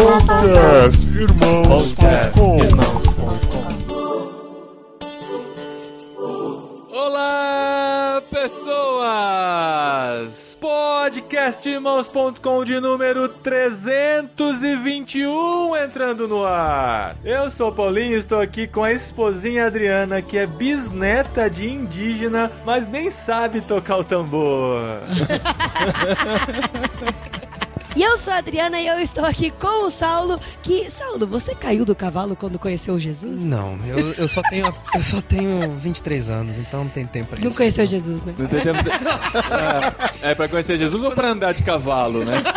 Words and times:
Podcast 0.00 0.96
Irmãos.com 1.14 2.56
Olá, 6.90 8.22
pessoas! 8.30 9.10
Podcastirmãos.com 10.58 12.64
de 12.64 12.80
número 12.80 13.28
321 13.28 15.76
entrando 15.76 16.26
no 16.26 16.46
ar. 16.46 17.14
Eu 17.22 17.50
sou 17.50 17.68
o 17.68 17.72
Paulinho, 17.72 18.16
estou 18.16 18.40
aqui 18.40 18.66
com 18.66 18.82
a 18.82 18.92
esposinha 18.92 19.66
Adriana, 19.66 20.22
que 20.22 20.38
é 20.38 20.46
bisneta 20.46 21.50
de 21.50 21.68
indígena, 21.68 22.50
mas 22.64 22.88
nem 22.88 23.10
sabe 23.10 23.60
tocar 23.60 23.98
o 23.98 24.04
tambor. 24.04 24.80
E 28.00 28.02
eu 28.02 28.16
sou 28.16 28.32
a 28.32 28.38
Adriana 28.38 28.80
e 28.80 28.86
eu 28.86 28.98
estou 28.98 29.26
aqui 29.26 29.50
com 29.50 29.86
o 29.86 29.90
Saulo. 29.90 30.40
Que 30.62 30.90
Saulo, 30.90 31.26
você 31.26 31.54
caiu 31.54 31.84
do 31.84 31.94
cavalo 31.94 32.34
quando 32.34 32.58
conheceu 32.58 32.98
Jesus? 32.98 33.38
Não, 33.44 33.78
eu, 33.86 34.14
eu 34.14 34.26
só 34.26 34.40
tenho 34.48 34.74
eu 34.94 35.02
só 35.02 35.20
tenho 35.20 35.70
23 35.72 36.30
anos, 36.30 36.58
então 36.58 36.84
não 36.84 36.90
tem 36.90 37.04
tempo 37.04 37.28
pra 37.28 37.38
Não 37.38 37.48
isso. 37.48 37.56
conheceu 37.58 37.84
Jesus, 37.84 38.22
né? 38.22 38.34
Não 38.38 38.46
tem 38.46 38.60
tempo 38.60 38.82
de- 38.82 38.90
É, 40.22 40.30
é 40.30 40.34
pra 40.34 40.48
conhecer 40.48 40.78
Jesus 40.78 41.04
ou 41.04 41.10
pra 41.10 41.28
andar 41.28 41.52
de 41.52 41.62
cavalo, 41.62 42.24
né? 42.24 42.36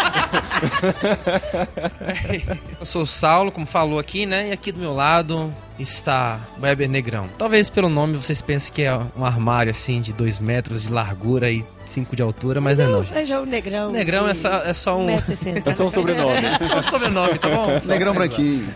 Eu 2.80 2.86
sou 2.86 3.02
o 3.02 3.08
Saulo, 3.08 3.52
como 3.52 3.66
falou 3.66 4.00
aqui, 4.00 4.26
né? 4.26 4.48
E 4.50 4.52
aqui 4.54 4.72
do 4.72 4.80
meu 4.80 4.94
lado 4.94 5.54
está 5.78 6.40
o 6.58 6.62
Weber 6.62 6.88
Negrão. 6.90 7.28
Talvez 7.38 7.70
pelo 7.70 7.90
nome 7.90 8.16
vocês 8.18 8.42
pensem 8.42 8.72
que 8.74 8.84
é 8.84 8.98
um 9.18 9.26
armário 9.26 9.72
assim 9.72 10.00
de 10.00 10.14
2 10.14 10.40
metros 10.40 10.84
de 10.84 10.90
largura 10.90 11.52
e 11.52 11.66
5 11.86 12.16
de 12.16 12.22
altura, 12.22 12.62
mas 12.62 12.78
não, 12.78 12.86
é 12.86 12.88
não, 12.90 13.04
gente. 13.04 13.14
Veja 13.14 13.42
o 13.42 13.46
Negrão. 13.46 13.92
Negrão 13.92 14.28
é 14.28 14.34
só, 14.34 14.50
é 14.58 14.74
só 14.74 14.98
um, 14.98 15.08
1,60m. 15.08 15.64
É 15.66 15.74
só 15.74 15.86
um 15.86 15.92
sobrenome. 15.92 16.42
só 16.68 16.78
um 16.78 16.82
sobrenome, 16.82 17.40
tá 17.40 17.50
bom? 17.50 17.68
Negrão 17.86 18.14
branquinho. 18.14 18.68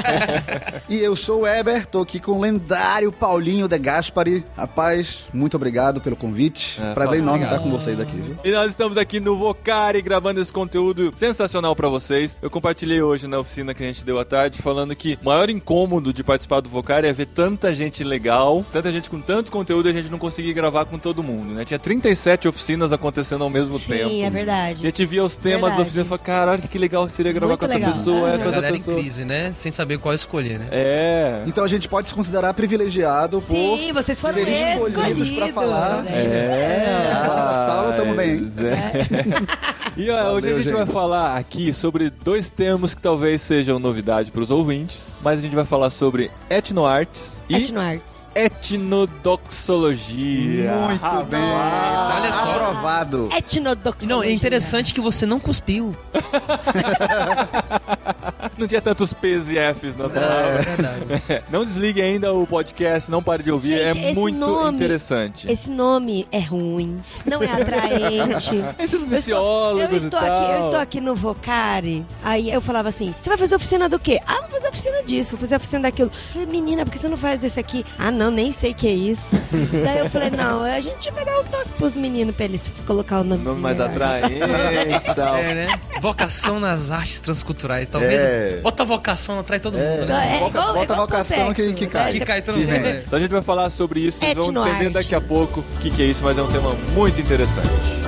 e 0.88 0.98
eu 0.98 1.16
sou 1.16 1.42
o 1.42 1.46
Eber, 1.46 1.86
tô 1.86 2.00
aqui 2.02 2.20
com 2.20 2.32
o 2.32 2.40
lendário 2.40 3.10
Paulinho 3.12 3.68
de 3.68 3.78
Gaspari. 3.78 4.44
Rapaz, 4.56 5.26
muito 5.32 5.56
obrigado 5.56 6.00
pelo 6.00 6.16
convite. 6.16 6.80
É, 6.80 6.94
Prazer 6.94 7.18
enorme 7.18 7.44
obrigado. 7.44 7.58
estar 7.58 7.70
com 7.70 7.70
vocês 7.70 8.00
aqui, 8.00 8.16
viu? 8.16 8.36
E 8.44 8.50
nós 8.50 8.70
estamos 8.70 8.96
aqui 8.96 9.20
no 9.20 9.36
Vocari 9.36 10.02
gravando 10.02 10.40
esse 10.40 10.52
conteúdo 10.52 11.12
sensacional 11.16 11.74
pra 11.74 11.88
vocês. 11.88 12.36
Eu 12.40 12.50
compartilhei 12.50 13.02
hoje 13.02 13.26
na 13.26 13.38
oficina 13.38 13.74
que 13.74 13.82
a 13.82 13.86
gente 13.86 14.04
deu 14.04 14.18
à 14.18 14.24
tarde 14.24 14.60
falando 14.62 14.94
que 14.94 15.18
o 15.22 15.24
maior 15.24 15.50
incômodo 15.50 16.12
de 16.12 16.22
participar 16.22 16.60
do 16.60 16.68
Vocari 16.68 17.06
é 17.06 17.12
ver 17.12 17.26
tanta 17.26 17.74
gente 17.74 18.04
legal, 18.04 18.64
tanta 18.72 18.92
gente 18.92 19.08
com 19.08 19.20
tanto 19.20 19.50
conteúdo 19.50 19.88
e 19.88 19.90
a 19.90 19.92
gente 19.92 20.10
não 20.10 20.18
conseguir 20.18 20.52
gravar 20.52 20.84
com 20.84 20.98
todo 20.98 21.22
mundo, 21.22 21.52
né? 21.52 21.64
Tinha 21.64 21.78
37 22.20 22.48
oficinas 22.48 22.92
acontecendo 22.92 23.42
ao 23.42 23.50
mesmo 23.50 23.78
Sim, 23.78 23.92
tempo. 23.92 24.10
é 24.22 24.26
A 24.26 24.30
verdade. 24.30 24.82
gente 24.82 25.04
via 25.06 25.24
os 25.24 25.36
temas 25.36 25.60
Verdade. 25.60 25.76
da 25.76 25.82
oficina 25.82 26.04
e 26.04 26.06
falava, 26.08 26.24
caralho, 26.24 26.62
que 26.62 26.78
legal 26.78 27.06
que 27.06 27.12
seria 27.12 27.32
gravar 27.32 27.48
Muito 27.52 27.60
com 27.60 27.64
essa 27.66 27.74
legal. 27.74 27.92
pessoa, 27.92 28.28
é 28.28 28.36
com 28.36 28.42
A 28.42 28.46
essa 28.46 28.50
galera 28.56 28.76
em 28.76 28.78
pessoa. 28.78 28.98
crise, 28.98 29.24
né? 29.24 29.52
Sem 29.52 29.72
saber 29.72 29.98
qual 29.98 30.14
escolher, 30.14 30.58
né? 30.58 30.66
É. 30.70 31.42
Então 31.46 31.64
a 31.64 31.68
gente 31.68 31.88
pode 31.88 32.08
se 32.08 32.14
considerar 32.14 32.52
privilegiado 32.54 33.40
Sim, 33.40 33.86
por 33.88 33.94
vocês 34.02 34.20
foram 34.20 34.34
serem 34.34 34.54
escolhidos 34.54 34.94
pra 35.30 35.46
escolhidos, 35.46 35.54
falar. 35.54 36.02
né? 36.02 36.10
É, 36.12 37.10
Ah, 37.12 37.66
Saulo, 37.66 37.92
tamo 37.96 38.14
bem. 38.14 38.44
rapaz, 38.44 38.58
é. 38.64 39.89
E 40.00 40.08
ó, 40.08 40.14
hoje 40.14 40.20
a 40.48 40.50
Valeu, 40.50 40.62
gente, 40.62 40.72
vai 40.72 40.86
gente. 40.86 40.94
falar 40.94 41.36
aqui 41.36 41.74
sobre 41.74 42.08
dois 42.08 42.48
termos 42.48 42.94
que 42.94 43.02
talvez 43.02 43.42
sejam 43.42 43.78
novidade 43.78 44.30
para 44.30 44.40
os 44.40 44.50
ouvintes, 44.50 45.12
mas 45.22 45.38
a 45.38 45.42
gente 45.42 45.54
vai 45.54 45.66
falar 45.66 45.90
sobre 45.90 46.30
etnoartes 46.48 47.44
e 47.50 47.56
Etnoarts. 47.56 48.32
etnodoxologia. 48.34 50.72
Muito 50.72 51.26
bem. 51.28 51.42
Olha 51.42 52.32
só. 52.32 52.50
Aprovado. 52.50 53.28
Etnodoxologia. 53.36 54.16
Não, 54.16 54.22
é 54.22 54.32
interessante 54.32 54.94
que 54.94 55.02
você 55.02 55.26
não 55.26 55.38
cuspiu. 55.38 55.94
Não 58.58 58.66
tinha 58.66 58.80
tantos 58.80 59.12
P's 59.12 59.48
e 59.48 59.56
F's 59.74 59.96
na 59.96 60.06
É 60.06 60.08
palavra. 60.08 60.62
verdade. 60.62 61.42
Não 61.50 61.64
desligue 61.64 62.00
ainda 62.02 62.32
o 62.32 62.46
podcast, 62.46 63.10
não 63.10 63.22
pare 63.22 63.42
de 63.42 63.50
ouvir, 63.50 63.68
Gente, 63.78 63.98
é 63.98 64.10
esse 64.10 64.18
muito 64.20 64.38
nome- 64.38 64.76
interessante. 64.76 65.50
Esse 65.50 65.70
nome 65.70 66.26
é 66.32 66.38
ruim, 66.40 66.98
não 67.24 67.42
é 67.42 67.46
atraente. 67.46 68.62
Esses 68.78 69.02
Eu 69.02 69.18
estou, 69.18 69.80
eu 69.80 69.96
estou 69.96 70.18
e 70.20 70.22
tal. 70.22 70.42
aqui, 70.42 70.52
eu 70.54 70.60
estou 70.64 70.80
aqui 70.80 71.00
no 71.00 71.14
Vocari. 71.14 72.04
Aí 72.22 72.50
eu 72.50 72.60
falava 72.60 72.88
assim: 72.88 73.14
você 73.18 73.28
vai 73.28 73.38
fazer 73.38 73.54
oficina 73.56 73.88
do 73.88 73.98
quê? 73.98 74.20
Ah, 74.26 74.40
vou 74.42 74.50
fazer 74.50 74.68
oficina 74.68 75.02
disso, 75.02 75.30
vou 75.32 75.40
fazer 75.40 75.56
oficina 75.56 75.82
daquilo. 75.82 76.10
Eu 76.10 76.32
falei, 76.32 76.46
menina, 76.46 76.84
por 76.84 76.92
que 76.92 76.98
você 76.98 77.08
não 77.08 77.16
faz 77.16 77.38
desse 77.38 77.58
aqui? 77.60 77.84
Ah, 77.98 78.10
não, 78.10 78.30
nem 78.30 78.52
sei 78.52 78.72
o 78.72 78.74
que 78.74 78.86
é 78.86 78.92
isso. 78.92 79.40
Daí 79.84 79.98
eu 79.98 80.10
falei, 80.10 80.30
não, 80.30 80.62
a 80.62 80.80
gente 80.80 81.10
vai 81.10 81.24
dar 81.24 81.38
um 81.40 81.44
toque 81.44 81.68
pros 81.76 81.96
meninos 81.96 82.34
pra 82.34 82.44
eles 82.44 82.70
colocar 82.86 83.20
o 83.20 83.24
nome 83.24 83.42
Nome 83.42 83.60
mais 83.60 83.80
atraente 83.80 84.36
e 84.36 85.14
tal. 85.14 85.36
É, 85.36 85.54
né? 85.54 85.80
Vocação 86.00 86.60
nas 86.60 86.90
artes 86.90 87.20
transculturais. 87.20 87.88
Talvez 87.88 88.20
É. 88.22 88.29
bota 88.62 88.84
vocação 88.84 89.38
atrai 89.40 89.60
todo 89.60 89.78
É. 89.78 89.96
mundo, 89.96 90.06
né? 90.06 90.36
É, 90.36 90.38
Bota- 90.40 90.72
bota 90.72 90.92
a 90.92 90.96
vocação 90.96 91.54
que- 91.54 91.72
que 91.72 91.84
né? 91.86 91.90
cai. 91.90 92.12
Que 92.12 92.20
cai 92.20 92.42
todo 92.42 92.56
mundo. 92.58 92.66
né? 92.68 93.02
Então 93.06 93.18
a 93.18 93.20
gente 93.22 93.30
vai 93.30 93.42
falar 93.42 93.70
sobre 93.70 94.00
isso, 94.00 94.18
vocês 94.18 94.34
vão 94.36 94.68
entender 94.68 94.90
daqui 94.90 95.14
a 95.14 95.20
pouco 95.20 95.60
o 95.60 95.78
que, 95.80 95.90
que 95.90 96.02
é 96.02 96.06
isso, 96.06 96.22
mas 96.24 96.36
é 96.38 96.42
um 96.42 96.50
tema 96.50 96.74
muito 96.94 97.20
interessante. 97.20 97.99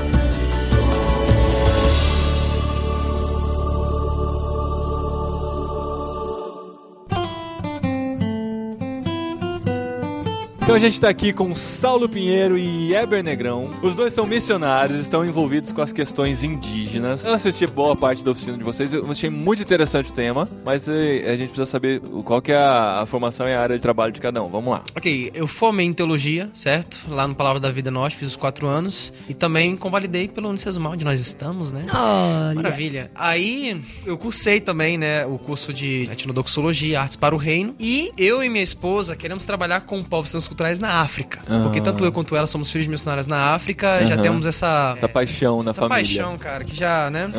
Então 10.63 10.77
a 10.77 10.79
gente 10.79 11.01
tá 11.01 11.09
aqui 11.09 11.33
com 11.33 11.53
Saulo 11.57 12.09
Pinheiro 12.09 12.57
e 12.57 12.95
Eber 12.95 13.23
Negrão. 13.23 13.69
Os 13.83 13.97
dois 13.97 14.13
são 14.13 14.25
missionários, 14.25 15.01
estão 15.01 15.25
envolvidos 15.27 15.73
com 15.73 15.83
as 15.83 15.93
questões 15.93 16.45
indígenas. 16.45 17.25
Eu 17.25 17.35
assisti 17.35 17.67
boa 17.67 17.97
parte 17.97 18.25
da 18.25 18.31
oficina 18.31 18.57
de 18.57 18.63
vocês, 18.63 18.95
eu 18.95 19.11
achei 19.11 19.29
muito 19.29 19.61
interessante 19.61 20.11
o 20.11 20.15
tema, 20.15 20.49
mas 20.65 20.87
eh, 20.87 21.25
a 21.27 21.37
gente 21.37 21.49
precisa 21.49 21.67
saber 21.67 22.01
qual 22.25 22.41
que 22.41 22.53
é 22.53 22.57
a, 22.57 23.01
a 23.01 23.07
formação 23.07 23.49
e 23.49 23.53
a 23.53 23.61
área 23.61 23.75
de 23.75 23.83
trabalho 23.83 24.13
de 24.13 24.21
cada 24.21 24.41
um. 24.41 24.49
Vamos 24.49 24.73
lá. 24.73 24.85
Ok, 24.97 25.33
eu 25.35 25.49
formei 25.49 25.85
em 25.85 25.93
teologia, 25.93 26.49
certo? 26.55 26.97
Lá 27.09 27.27
no 27.27 27.35
Palavra 27.35 27.59
da 27.59 27.71
Vida 27.73 27.91
Norte, 27.91 28.17
fiz 28.17 28.29
os 28.29 28.37
quatro 28.37 28.69
anos. 28.69 29.13
E 29.29 29.35
também 29.35 29.77
convalidei 29.77 30.29
pelo 30.29 30.49
Unicesumar, 30.49 30.93
onde 30.93 31.05
nós 31.05 31.21
estamos, 31.21 31.73
né? 31.73 31.87
Olha, 31.93 32.55
Maravilha. 32.55 33.11
Aí 33.17 33.83
eu 34.07 34.17
cursei 34.17 34.61
também, 34.61 34.97
né, 34.97 35.27
o 35.27 35.39
curso 35.39 35.73
de 35.73 36.05
etnodoxologia, 36.05 37.01
artes 37.01 37.17
para 37.17 37.35
o 37.35 37.39
reino. 37.39 37.75
E 37.81 38.13
eu 38.17 38.45
e 38.45 38.49
minha 38.49 38.65
esposa 38.65 39.17
queremos 39.17 39.45
trabalhar 39.45 39.81
com 39.81 40.05
povos 40.05 40.31
transculturais 40.31 40.52
na 40.81 41.01
África. 41.01 41.41
Ah. 41.49 41.61
Porque 41.65 41.81
tanto 41.81 42.05
eu 42.05 42.13
quanto 42.13 42.35
ela 42.37 42.47
somos 42.47 42.71
filhos 42.71 42.87
de 42.87 42.91
missionários 42.91 43.27
na 43.27 43.55
África, 43.55 44.05
já 44.07 44.15
Aham. 44.15 44.23
temos 44.23 44.47
essa, 44.47 44.95
Essa 44.97 45.09
paixão 45.09 45.63
na 45.63 45.71
essa 45.71 45.81
família. 45.89 46.23
paixão, 46.23 46.39
cara, 46.39 46.65
que 46.65 46.75
já, 46.75 47.11
né, 47.11 47.31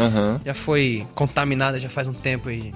já 0.46 0.54
foi 0.54 1.06
contaminada 1.16 1.80
já 1.80 1.90
faz 1.90 2.08
um 2.08 2.14
tempo 2.14 2.50
aí. 2.50 2.72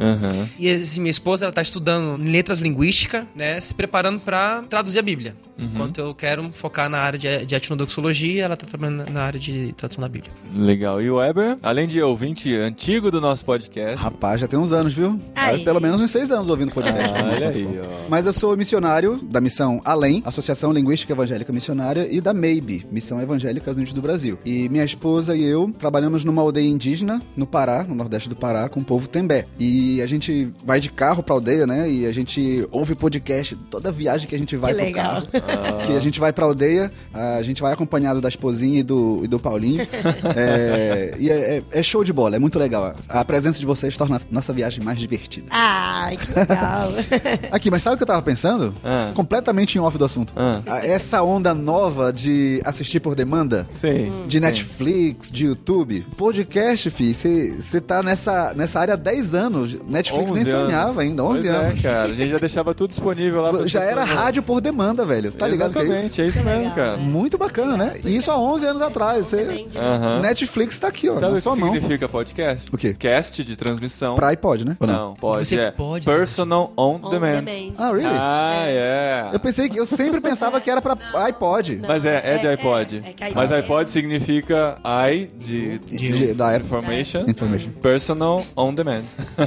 E 0.58 0.68
esse, 0.68 1.00
minha 1.00 1.12
esposa, 1.12 1.46
ela 1.46 1.53
tá 1.53 1.62
estudando 1.62 2.22
letras 2.22 2.59
linguísticas, 2.59 3.24
né? 3.36 3.59
Se 3.62 3.74
preparando 3.74 4.20
pra 4.20 4.64
traduzir 4.70 5.00
a 5.00 5.02
Bíblia. 5.02 5.36
Enquanto 5.58 5.97
eu 6.00 6.14
quero 6.14 6.50
focar 6.53 6.90
na 6.90 7.00
área 7.00 7.18
de, 7.18 7.46
de 7.46 7.56
etnodoxologia, 7.56 8.46
ela 8.46 8.56
tá 8.58 8.66
trabalhando 8.66 9.09
na 9.12 9.22
área 9.24 9.40
de 9.40 9.74
tradução 9.74 10.02
da 10.02 10.08
Bíblia. 10.09 10.31
Legal. 10.53 11.02
E 11.02 11.09
o 11.09 11.16
Weber, 11.16 11.58
além 11.64 11.88
de 11.88 12.02
ouvinte 12.02 12.53
antigo 12.56 13.09
do 13.12 13.20
nosso 13.22 13.44
podcast. 13.46 13.96
Rapaz, 14.02 14.42
já 14.42 14.47
tem 14.47 14.58
uns 14.59 14.72
anos, 14.72 14.94
viu? 14.94 15.20
Aí. 15.36 15.64
Pelo 15.64 15.80
menos 15.81 16.00
uns 16.02 16.12
seis 16.12 16.31
anos 16.31 16.50
ouvindo 16.50 16.72
podcast. 16.72 17.14
Ah, 17.16 17.30
olha 17.34 17.50
aí, 17.50 17.80
ó. 17.84 18.09
Mas 18.09 18.26
eu 18.26 18.34
sou 18.34 18.56
missionário 18.56 19.18
da 19.24 19.42
missão 19.42 19.81
Além, 19.84 20.22
Associação 20.28 20.72
Linguística 20.72 21.14
Evangélica 21.14 21.52
Missionária, 21.54 22.08
e 22.12 22.20
da 22.20 22.34
MEIB, 22.34 22.86
Missão 22.92 23.20
Evangélica 23.22 23.72
Unidos 23.72 23.94
do 23.94 24.02
Brasil. 24.02 24.38
E 24.46 24.68
minha 24.70 24.84
esposa 24.84 25.36
e 25.36 25.44
eu 25.44 25.72
trabalhamos 25.78 26.24
numa 26.26 26.42
aldeia 26.42 26.68
indígena 26.68 27.22
no 27.36 27.46
Pará, 27.48 27.84
no 27.84 27.96
nordeste 27.96 28.28
do 28.30 28.36
Pará, 28.36 28.68
com 28.70 28.80
o 28.80 28.84
povo 28.84 29.08
Tembé. 29.08 29.46
E 29.60 30.02
a 30.02 30.08
gente 30.08 30.52
vai 30.66 30.80
de 30.80 30.90
carro 30.90 31.22
pra 31.24 31.34
aldeia, 31.36 31.66
né? 31.66 31.90
E 31.90 32.06
a 32.06 32.12
gente 32.12 32.68
ouve 32.72 32.96
podcast 32.96 33.56
toda 33.70 33.92
viagem 33.92 34.28
que 34.28 34.36
a 34.36 34.40
gente 34.40 34.56
vai 34.58 34.72
Que 34.74 34.78
pro 34.78 34.86
legal. 34.86 35.22
carro. 35.28 35.78
Que 35.86 35.94
a 35.94 36.00
gente 36.00 36.20
vai 36.20 36.34
pra 36.34 36.46
aldeia, 36.46 36.92
a 37.14 37.42
gente 37.42 37.62
vai 37.62 37.72
acompanhado 37.74 38.20
da 38.22 38.30
esposinha 38.30 38.80
e 38.80 38.84
do, 38.84 39.22
e 39.24 39.28
do 39.28 39.40
Paulinho. 39.40 39.88
É, 40.36 41.16
e 41.20 41.30
é, 41.30 41.58
é- 41.58 41.64
é 41.80 41.84
show 41.84 42.04
de 42.04 42.12
bola, 42.12 42.36
é 42.36 42.40
muito 42.40 42.59
legal. 42.59 42.96
A 43.08 43.24
presença 43.24 43.59
de 43.59 43.66
vocês 43.66 43.96
torna 43.98 44.18
a 44.18 44.22
nossa 44.32 44.52
viagem 44.53 44.84
mais 44.84 45.00
divertida. 45.00 45.47
Ai, 45.50 46.18
que 46.18 46.32
legal. 46.34 46.90
Aqui, 47.52 47.72
mas 47.72 47.82
sabe 47.84 47.96
o 47.96 47.97
que 47.97 48.03
eu 48.03 48.08
tava 48.08 48.22
pensando? 48.22 48.73
Ah. 48.84 49.12
Completamente 49.14 49.78
em 49.78 49.82
off 49.82 49.97
do 49.97 50.06
assunto. 50.06 50.16
Ah. 50.35 50.61
Ah, 50.66 50.85
Essa 50.85 51.22
onda 51.23 51.53
nova 51.53 52.11
de 52.14 52.61
assistir 52.66 52.99
por 52.99 53.16
demanda, 53.16 53.67
Sim. 53.72 54.11
de 54.28 54.40
Netflix, 54.40 55.29
de 55.31 55.46
YouTube, 55.46 56.05
podcast, 56.17 56.90
fi, 56.90 57.14
você 57.14 57.81
tá 57.81 58.02
nessa, 58.02 58.53
nessa 58.55 58.79
área 58.79 58.93
há 58.93 58.97
10 58.97 59.34
anos. 59.34 59.78
Netflix 59.87 60.31
nem 60.31 60.41
11 60.41 60.52
anos. 60.52 60.66
sonhava 60.72 61.02
ainda, 61.02 61.23
11 61.23 61.41
Pois 61.47 61.55
anos. 61.55 61.79
É, 61.79 61.81
cara. 61.81 62.03
A 62.09 62.14
gente 62.14 62.29
já 62.29 62.37
deixava 62.37 62.73
tudo 62.73 62.90
disponível 62.90 63.41
lá. 63.41 63.67
Já 63.67 63.84
era 63.84 64.03
rádio 64.03 64.41
por 64.43 64.61
demanda, 64.61 65.05
velho. 65.05 65.31
Tá 65.31 65.47
ligado 65.47 65.73
que 65.73 65.79
é 65.79 65.84
isso? 65.84 65.91
Exatamente, 65.93 66.22
é 66.22 66.28
isso 66.28 66.43
mesmo, 66.43 66.59
legal, 66.59 66.75
cara. 66.75 66.97
né? 66.97 67.03
Muito 67.03 67.37
bacana, 67.37 67.78
né? 67.78 67.93
E 68.05 68.16
isso 68.16 68.31
há 68.31 68.37
11 68.40 68.66
anos 68.66 68.81
atrás. 68.81 69.28
Você... 69.28 69.66
Aham. 69.75 70.20
Netflix 70.22 70.79
tá 70.79 70.87
aqui, 70.87 71.09
ó, 71.09 71.13
Sabe 71.16 71.25
na 71.25 71.31
o 71.31 71.35
que 71.35 71.41
sua 71.41 71.55
mão. 71.55 71.72
significa 71.73 72.08
podcast? 72.08 72.70
O 72.73 72.78
quê? 72.78 72.93
Cast 72.97 73.43
de 73.43 73.55
transmissão. 73.55 74.16
Pra 74.16 74.29
iPod, 74.29 74.66
né? 74.66 74.78
Ou 74.79 74.87
Não, 74.87 75.13
pode. 75.16 75.47
Você 75.47 75.55
é 75.58 75.72
pode 75.72 76.05
Personal 76.05 76.72
on, 76.78 76.99
On 77.03 77.09
demand. 77.09 77.43
demand. 77.43 77.73
Ah, 77.78 77.91
really? 77.91 78.08
Ah, 78.09 78.63
é. 78.67 79.29
Eu 79.34 79.40
pensei 79.40 79.67
que 79.70 79.78
eu 79.79 79.85
sempre 79.85 80.07
pensava 80.22 80.59
que 80.62 80.70
era 80.70 80.82
pra 80.82 80.98
iPod. 81.26 81.78
Não. 81.78 81.88
Mas 81.88 82.06
é, 82.06 82.22
é 82.36 82.38
de 82.38 82.48
É, 82.48 82.52
iPod. 82.52 83.02
é, 83.04 83.09
é 83.09 83.14
que 83.14 83.24
iPod 83.24 83.36
Mas 83.36 83.52
é- 83.52 83.56
iPod 83.58 83.90
significa 83.90 84.78
I 84.84 85.28
de, 85.40 85.80
De- 85.80 86.34
da 86.34 86.50
Apple. 86.56 86.66
information, 86.66 87.24
Information. 87.28 87.70
personal 87.82 88.44
on 88.56 88.74
demand. 88.74 89.04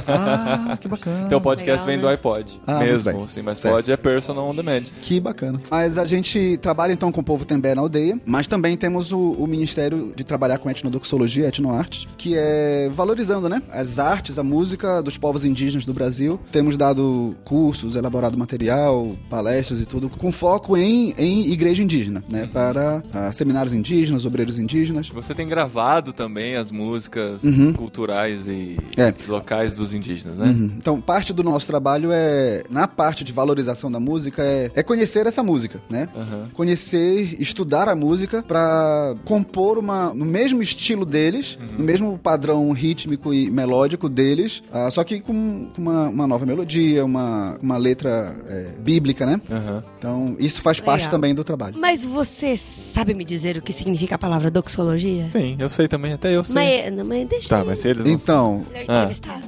Ah, 0.07 0.77
que 0.79 0.87
bacana. 0.87 1.23
Então 1.25 1.37
o 1.37 1.41
podcast 1.41 1.71
Legal, 1.81 1.85
vem 1.85 1.95
né? 1.97 2.01
do 2.01 2.07
iPod 2.07 2.59
Ah, 2.65 2.75
muito 2.77 2.91
mesmo, 2.91 3.11
bem. 3.13 3.23
assim, 3.23 3.41
mas 3.41 3.59
Certo. 3.59 3.75
pod 3.75 3.91
é 3.91 3.97
personal 3.97 4.47
on 4.49 4.55
demand. 4.55 4.83
Que 5.01 5.19
bacana. 5.19 5.59
Mas 5.69 5.97
a 5.97 6.05
gente 6.05 6.57
trabalha 6.57 6.93
então 6.93 7.11
com 7.11 7.21
o 7.21 7.23
povo 7.23 7.45
Tembé 7.45 7.75
na 7.75 7.81
aldeia, 7.81 8.17
mas 8.25 8.47
também 8.47 8.75
temos 8.77 9.11
o, 9.11 9.19
o 9.31 9.47
Ministério 9.47 10.13
de 10.15 10.23
Trabalhar 10.23 10.57
com 10.59 10.69
Etnodoxologia, 10.69 11.47
Etnoarte, 11.47 12.07
que 12.17 12.35
é 12.37 12.89
valorizando, 12.93 13.49
né? 13.49 13.61
As 13.71 13.99
artes, 13.99 14.37
a 14.37 14.43
música 14.43 15.01
dos 15.01 15.17
povos 15.17 15.45
indígenas 15.45 15.85
do 15.85 15.93
Brasil. 15.93 16.39
Temos 16.51 16.77
dado 16.77 17.35
cursos, 17.43 17.95
elaborado 17.95 18.37
material, 18.37 19.15
palestras 19.29 19.79
e 19.79 19.85
tudo, 19.85 20.09
com 20.09 20.31
foco 20.31 20.50
em, 20.77 21.13
em 21.17 21.51
igreja 21.51 21.83
indígena, 21.83 22.23
né? 22.29 22.47
Para 22.51 23.03
ah, 23.13 23.31
seminários 23.31 23.73
indígenas, 23.73 24.25
obreiros 24.25 24.57
indígenas. 24.59 25.09
Você 25.09 25.33
tem 25.33 25.47
gravado 25.47 26.13
também 26.13 26.55
as 26.55 26.71
músicas 26.71 27.41
culturais 27.75 28.47
e 28.47 28.77
É. 28.97 29.13
locais 29.27 29.73
dos 29.73 29.93
indígenas, 29.93 30.37
né? 30.37 30.45
Uhum. 30.47 30.71
Então, 30.77 30.99
parte 31.01 31.33
do 31.33 31.43
nosso 31.43 31.67
trabalho 31.67 32.09
é, 32.11 32.63
na 32.69 32.87
parte 32.87 33.23
de 33.23 33.31
valorização 33.31 33.91
da 33.91 33.99
música, 33.99 34.43
é, 34.43 34.71
é 34.75 34.83
conhecer 34.83 35.25
essa 35.27 35.43
música, 35.43 35.79
né? 35.89 36.07
Aham. 36.15 36.49
Conhecer, 36.53 37.35
estudar 37.41 37.87
a 37.89 37.95
música 37.95 38.43
pra 38.43 39.15
compor 39.25 39.77
uma, 39.77 40.13
no 40.13 40.25
mesmo 40.25 40.61
estilo 40.61 41.05
deles, 41.05 41.57
no 41.77 41.83
mesmo 41.83 42.17
padrão 42.17 42.71
rítmico 42.71 43.33
e 43.33 43.49
melódico 43.51 44.07
deles, 44.09 44.63
ah, 44.71 44.89
só 44.89 45.03
que 45.03 45.19
com 45.19 45.67
uma, 45.77 46.09
uma 46.09 46.27
nova 46.27 46.45
melodia, 46.45 47.03
uma, 47.05 47.57
uma 47.61 47.77
letra 47.77 48.35
é, 48.47 48.73
bíblica, 48.79 49.25
né? 49.25 49.41
Aham. 49.49 49.83
Então, 49.97 50.35
isso 50.45 50.61
faz 50.61 50.79
parte 50.79 51.01
Legal. 51.03 51.11
também 51.11 51.35
do 51.35 51.43
trabalho. 51.43 51.75
Mas 51.79 52.03
você 52.05 52.57
sabe 52.57 53.13
me 53.13 53.23
dizer 53.23 53.57
o 53.57 53.61
que 53.61 53.71
significa 53.71 54.15
a 54.15 54.17
palavra 54.17 54.49
doxologia? 54.51 55.27
Sim, 55.29 55.55
eu 55.59 55.69
sei 55.69 55.87
também, 55.87 56.13
até 56.13 56.35
eu 56.35 56.43
sei. 56.43 56.55
Mas, 56.55 56.93
não, 56.93 57.05
mas 57.05 57.27
deixa 57.27 57.49
Tá, 57.49 57.63
mas 57.63 57.79
se 57.79 57.87
eles 57.89 58.03
não 58.03 58.11
Então, 58.11 58.63
é 58.73 58.79
Ah. 58.87 59.03
entrevistado. 59.03 59.43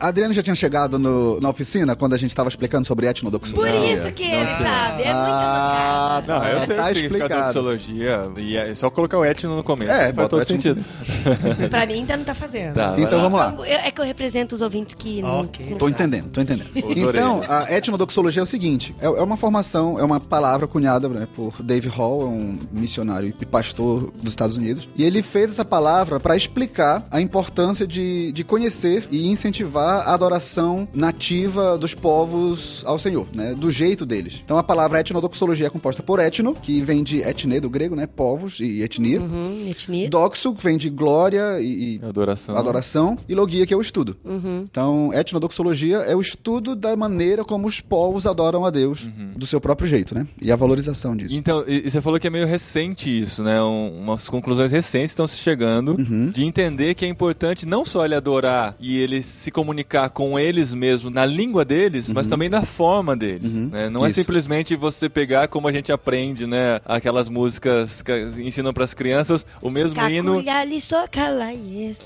a 0.00 0.08
Adriana 0.08 0.34
já 0.34 0.42
tinha 0.42 0.54
chegado 0.54 0.98
no- 0.98 1.40
na 1.40 1.48
oficina 1.48 1.94
quando 1.96 2.14
a 2.14 2.18
gente 2.18 2.30
estava 2.30 2.48
explicando 2.48 2.86
sobre 2.86 3.06
Por 3.06 3.10
etnodoxologia. 3.10 3.92
isso 3.94 4.12
que 4.12 4.22
ele 4.24 4.54
sabe. 4.54 5.02
É 5.02 5.10
Ah, 5.12 6.14
muito 6.16 6.28
Não, 6.28 6.34
mancada. 6.38 6.52
eu 6.60 6.66
sei 6.66 6.76
tá 6.76 6.82
o 6.82 6.88
que 6.88 6.94
significa 6.94 7.16
explicado. 7.24 7.44
doxologia. 7.46 8.30
E 8.38 8.56
é 8.56 8.74
só 8.74 8.90
colocar 8.90 9.18
o 9.18 9.24
etno 9.24 9.56
no 9.56 9.62
começo. 9.64 9.90
É, 9.90 10.12
faz 10.12 10.28
todo 10.28 10.44
sentido. 10.46 10.82
Pra 11.70 11.86
mim 11.86 11.94
ainda 11.94 12.16
não 12.16 12.24
tá 12.24 12.34
fazendo. 12.34 12.74
Tá, 12.74 12.94
Então 12.98 13.20
vamos 13.20 13.38
lá. 13.38 13.54
Eu- 13.58 13.64
é 13.64 13.90
que 13.90 14.00
eu 14.00 14.04
represento 14.04 14.54
os 14.54 14.60
ouvintes 14.60 14.94
que 14.94 15.22
não, 15.22 15.40
Ok. 15.42 15.66
não 15.70 15.78
Tô 15.78 15.88
entendendo, 15.88 16.30
tô 16.30 16.40
entendendo. 16.40 16.68
Os 16.74 16.96
Então, 16.96 17.38
orelhas. 17.38 17.50
a 17.50 17.72
etnodoxologia 17.72 18.40
é 18.40 18.44
o 18.44 18.46
seguinte: 18.46 18.94
é, 19.00 19.06
é 19.06 19.22
uma 19.22 19.36
formação, 19.36 19.98
é 19.98 20.04
uma 20.04 20.20
palavra 20.32 20.66
cunhada 20.66 21.10
né, 21.10 21.28
por 21.36 21.62
Dave 21.62 21.88
Hall, 21.88 22.22
é 22.22 22.24
um 22.24 22.58
missionário 22.72 23.34
e 23.38 23.44
pastor 23.44 24.10
dos 24.12 24.32
Estados 24.32 24.56
Unidos. 24.56 24.88
E 24.96 25.04
ele 25.04 25.22
fez 25.22 25.50
essa 25.50 25.62
palavra 25.64 26.18
para 26.18 26.34
explicar 26.34 27.06
a 27.10 27.20
importância 27.20 27.86
de, 27.86 28.32
de 28.32 28.42
conhecer 28.42 29.06
e 29.10 29.28
incentivar 29.28 30.08
a 30.08 30.14
adoração 30.14 30.88
nativa 30.94 31.76
dos 31.76 31.92
povos 31.92 32.82
ao 32.86 32.98
Senhor, 32.98 33.26
né? 33.34 33.52
Do 33.52 33.70
jeito 33.70 34.06
deles. 34.06 34.40
Então 34.42 34.56
a 34.56 34.62
palavra 34.62 35.00
etnodoxologia 35.00 35.66
é 35.66 35.70
composta 35.70 36.02
por 36.02 36.18
etno, 36.18 36.54
que 36.54 36.80
vem 36.80 37.02
de 37.02 37.20
etne 37.20 37.60
do 37.60 37.68
grego, 37.68 37.94
né? 37.94 38.06
Povos 38.06 38.58
e 38.58 38.80
etnia. 38.80 39.20
Uhum, 39.20 39.66
etnia. 39.68 40.08
Doxo, 40.08 40.54
que 40.54 40.64
vem 40.64 40.78
de 40.78 40.88
glória 40.88 41.60
e, 41.60 42.00
e 42.00 42.00
Adoração. 42.02 42.56
adoração, 42.56 43.18
e 43.28 43.34
logia, 43.34 43.66
que 43.66 43.74
é 43.74 43.76
o 43.76 43.82
estudo. 43.82 44.16
Uhum. 44.24 44.64
Então, 44.70 45.10
etnodoxologia 45.12 45.98
é 45.98 46.16
o 46.16 46.22
estudo 46.22 46.74
da 46.74 46.96
maneira 46.96 47.44
como 47.44 47.66
os 47.66 47.82
povos 47.82 48.26
adoram 48.26 48.64
a 48.64 48.70
Deus, 48.70 49.06
do 49.36 49.46
seu 49.46 49.60
próprio 49.60 49.86
jeito, 49.86 50.14
né? 50.14 50.21
E 50.40 50.50
a 50.52 50.56
valorização 50.56 51.16
disso. 51.16 51.34
Então, 51.36 51.64
e, 51.66 51.86
e 51.86 51.90
você 51.90 52.00
falou 52.00 52.18
que 52.18 52.26
é 52.26 52.30
meio 52.30 52.46
recente 52.46 53.08
isso, 53.22 53.42
né? 53.42 53.62
Um- 53.62 54.00
umas 54.02 54.28
conclusões 54.28 54.72
recentes 54.72 55.10
estão 55.12 55.26
se 55.26 55.38
chegando 55.38 55.96
Uhum. 55.98 56.30
de 56.30 56.44
entender 56.44 56.94
que 56.94 57.04
é 57.04 57.08
importante 57.08 57.66
não 57.66 57.84
só 57.84 58.04
ele 58.04 58.14
adorar 58.14 58.74
e 58.80 58.98
ele 58.98 59.22
se 59.22 59.50
comunicar 59.50 60.08
com 60.10 60.38
eles 60.38 60.72
mesmos 60.74 61.12
na 61.12 61.24
língua 61.26 61.64
deles, 61.64 62.12
mas 62.12 62.26
também 62.26 62.48
na 62.48 62.62
forma 62.62 63.16
deles. 63.16 63.54
Uhum. 63.54 63.68
né? 63.70 63.88
Não 63.90 64.04
é 64.04 64.08
Isso. 64.08 64.20
simplesmente 64.20 64.74
você 64.76 65.08
pegar 65.08 65.48
como 65.48 65.68
a 65.68 65.72
gente 65.72 65.92
aprende, 65.92 66.46
né? 66.46 66.80
Aquelas 66.84 67.28
músicas 67.28 68.02
que 68.02 68.12
ensinam 68.42 68.72
para 68.72 68.84
as 68.84 68.94
crianças 68.94 69.44
o 69.60 69.70
mesmo 69.70 70.00
hino. 70.08 70.40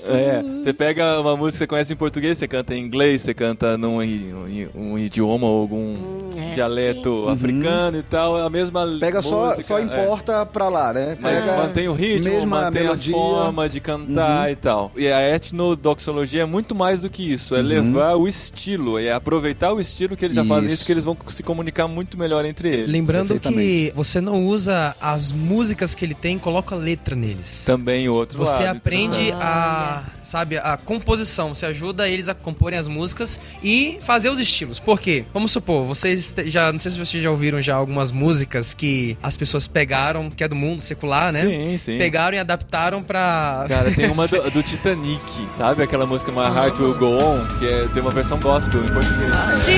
É, 0.09 0.41
você 0.61 0.73
pega 0.73 1.19
uma 1.19 1.35
música 1.35 1.51
que 1.53 1.57
você 1.59 1.67
conhece 1.67 1.93
em 1.93 1.97
português, 1.97 2.37
você 2.37 2.47
canta 2.47 2.75
em 2.75 2.83
inglês, 2.83 3.21
você 3.21 3.33
canta 3.33 3.77
num 3.77 3.97
um, 3.97 4.69
um 4.75 4.97
idioma 4.97 5.47
ou 5.47 5.61
algum 5.61 5.77
Hum, 5.77 6.29
é, 6.35 6.51
dialeto 6.53 7.23
sim. 7.25 7.31
africano 7.31 7.96
e 7.99 8.03
tal, 8.03 8.39
é 8.39 8.45
a 8.45 8.49
mesma 8.49 8.85
Pega 8.99 9.21
só, 9.21 9.45
música, 9.47 9.61
só 9.63 9.79
é. 9.79 9.83
importa 9.83 10.45
pra 10.45 10.69
lá, 10.69 10.93
né? 10.93 11.17
Mas 11.19 11.43
Pega 11.43 11.57
mantém 11.57 11.87
o 11.87 11.93
ritmo, 11.93 12.29
mesma 12.29 12.61
mantém 12.61 12.83
melodia. 12.83 13.15
a 13.15 13.19
forma 13.19 13.69
de 13.69 13.79
cantar 13.79 14.51
e 14.51 14.55
tal. 14.55 14.91
E 14.95 15.07
a 15.07 15.21
etnodoxologia 15.35 16.43
é 16.43 16.45
muito 16.45 16.73
mais 16.75 17.01
do 17.01 17.09
que 17.09 17.31
isso. 17.33 17.53
Uhum. 17.53 17.59
É 17.59 17.63
levar 17.63 18.15
o 18.15 18.27
estilo, 18.27 18.97
é 18.99 19.11
aproveitar 19.11 19.73
o 19.73 19.79
estilo 19.79 20.15
que 20.15 20.25
eles 20.25 20.35
já 20.35 20.43
fazem 20.45 20.67
Isso. 20.67 20.75
isso, 20.75 20.85
que 20.85 20.91
eles 20.91 21.03
vão 21.03 21.17
se 21.27 21.43
comunicar 21.43 21.87
muito 21.87 22.17
melhor 22.17 22.45
entre 22.45 22.69
eles. 22.69 22.91
Lembrando 22.91 23.39
que 23.39 23.91
você 23.95 24.21
não 24.21 24.45
usa 24.45 24.95
as 25.01 25.31
músicas 25.31 25.93
que 25.95 26.05
ele 26.05 26.13
tem, 26.15 26.37
coloca 26.37 26.75
letra 26.75 27.15
neles. 27.15 27.63
Também 27.65 28.07
outro 28.09 28.37
Você 28.37 28.63
lado, 28.63 28.77
aprende 28.77 29.15
interessante. 29.29 29.43
a, 29.43 30.03
sabe, 30.27 30.57
a 30.57 30.77
composição. 30.77 31.53
Você 31.53 31.65
ajuda 31.65 32.07
eles 32.07 32.27
a 32.29 32.35
comporem 32.35 32.77
as 32.77 32.87
músicas 32.87 33.39
e 33.63 33.97
fazer 34.01 34.29
os 34.29 34.39
estilos. 34.39 34.79
Por 34.79 34.99
quê? 34.99 35.23
Vamos 35.33 35.51
supor, 35.51 35.85
vocês 35.85 36.35
já, 36.45 36.71
não 36.71 36.79
sei 36.79 36.91
se 36.91 36.97
vocês 36.97 37.23
já 37.23 37.31
ouviram 37.31 37.61
já 37.61 37.75
algumas 37.75 38.11
músicas 38.11 38.73
que 38.73 39.17
as 39.23 39.37
pessoas 39.37 39.67
pegaram, 39.67 40.29
que 40.29 40.43
é 40.43 40.47
do 40.47 40.55
mundo 40.55 40.81
secular, 40.81 41.31
né? 41.31 41.41
Sim, 41.41 41.77
sim. 41.77 41.97
Pegaram 41.97 42.35
e 42.37 42.39
adaptaram 42.39 43.01
pra. 43.01 43.65
Cara, 43.69 43.91
tem 43.91 44.11
uma 44.11 44.27
do, 44.27 44.51
do 44.51 44.63
Titanic, 44.63 45.47
sabe? 45.57 45.83
Aquela 45.83 46.05
música 46.05 46.31
My 46.31 46.39
Heart 46.39 46.79
Will 46.79 46.95
Go 46.95 47.17
On, 47.17 47.45
que 47.59 47.65
é, 47.65 47.87
tem 47.93 48.01
uma 48.01 48.11
versão 48.11 48.39
gospel 48.39 48.83
em 48.83 48.87
português. 48.87 49.33
Sim, 49.63 49.77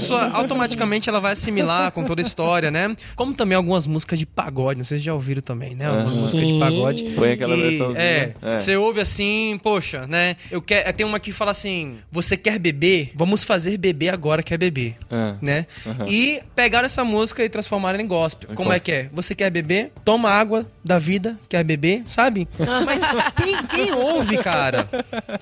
pessoa 0.00 0.30
automaticamente 0.32 1.08
ela 1.08 1.20
vai 1.20 1.32
assimilar 1.32 1.90
com 1.92 2.04
toda 2.04 2.20
a 2.20 2.24
história, 2.24 2.70
né? 2.70 2.94
Como 3.14 3.34
também 3.34 3.56
algumas 3.56 3.86
músicas 3.86 4.18
de 4.18 4.26
pagode, 4.26 4.78
não 4.78 4.84
sei 4.84 4.98
se 4.98 5.04
já 5.04 5.14
ouviram 5.14 5.42
também, 5.42 5.74
né? 5.74 5.86
Algumas 5.86 6.12
Aham. 6.12 6.20
músicas 6.22 6.46
de 6.46 6.58
pagode. 6.58 7.02
Põe 7.14 7.32
aquela 7.32 7.56
versãozinha. 7.56 8.04
É, 8.04 8.32
É. 8.42 8.58
você 8.58 8.76
ouve 8.76 9.00
assim, 9.00 9.58
poxa, 9.62 10.06
né? 10.06 10.36
Eu 10.50 10.60
quero, 10.62 10.92
tem 10.92 11.06
uma 11.06 11.18
que 11.20 11.32
fala 11.32 11.50
assim: 11.50 11.98
você 12.10 12.36
quer 12.36 12.58
beber? 12.58 13.12
Vamos 13.14 13.42
fazer 13.44 13.76
beber 13.76 14.10
agora, 14.10 14.42
quer 14.42 14.58
beber. 14.58 14.96
É. 15.10 15.34
Né? 15.40 15.66
Aham. 15.86 16.04
E 16.08 16.40
pegaram 16.54 16.86
essa 16.86 17.04
música 17.04 17.44
e 17.44 17.48
transformaram 17.48 18.00
em 18.00 18.06
gospel. 18.06 18.50
Como 18.54 18.72
é 18.72 18.78
que 18.80 18.92
é? 18.92 19.08
Você 19.12 19.34
quer 19.34 19.50
beber? 19.50 19.92
Toma 20.04 20.30
água 20.30 20.66
da 20.84 20.98
vida, 20.98 21.38
quer 21.48 21.64
beber, 21.64 22.02
sabe? 22.08 22.48
Mas 22.84 23.02
quem, 23.42 23.66
quem 23.66 23.92
ouve, 23.92 24.38
cara? 24.38 24.88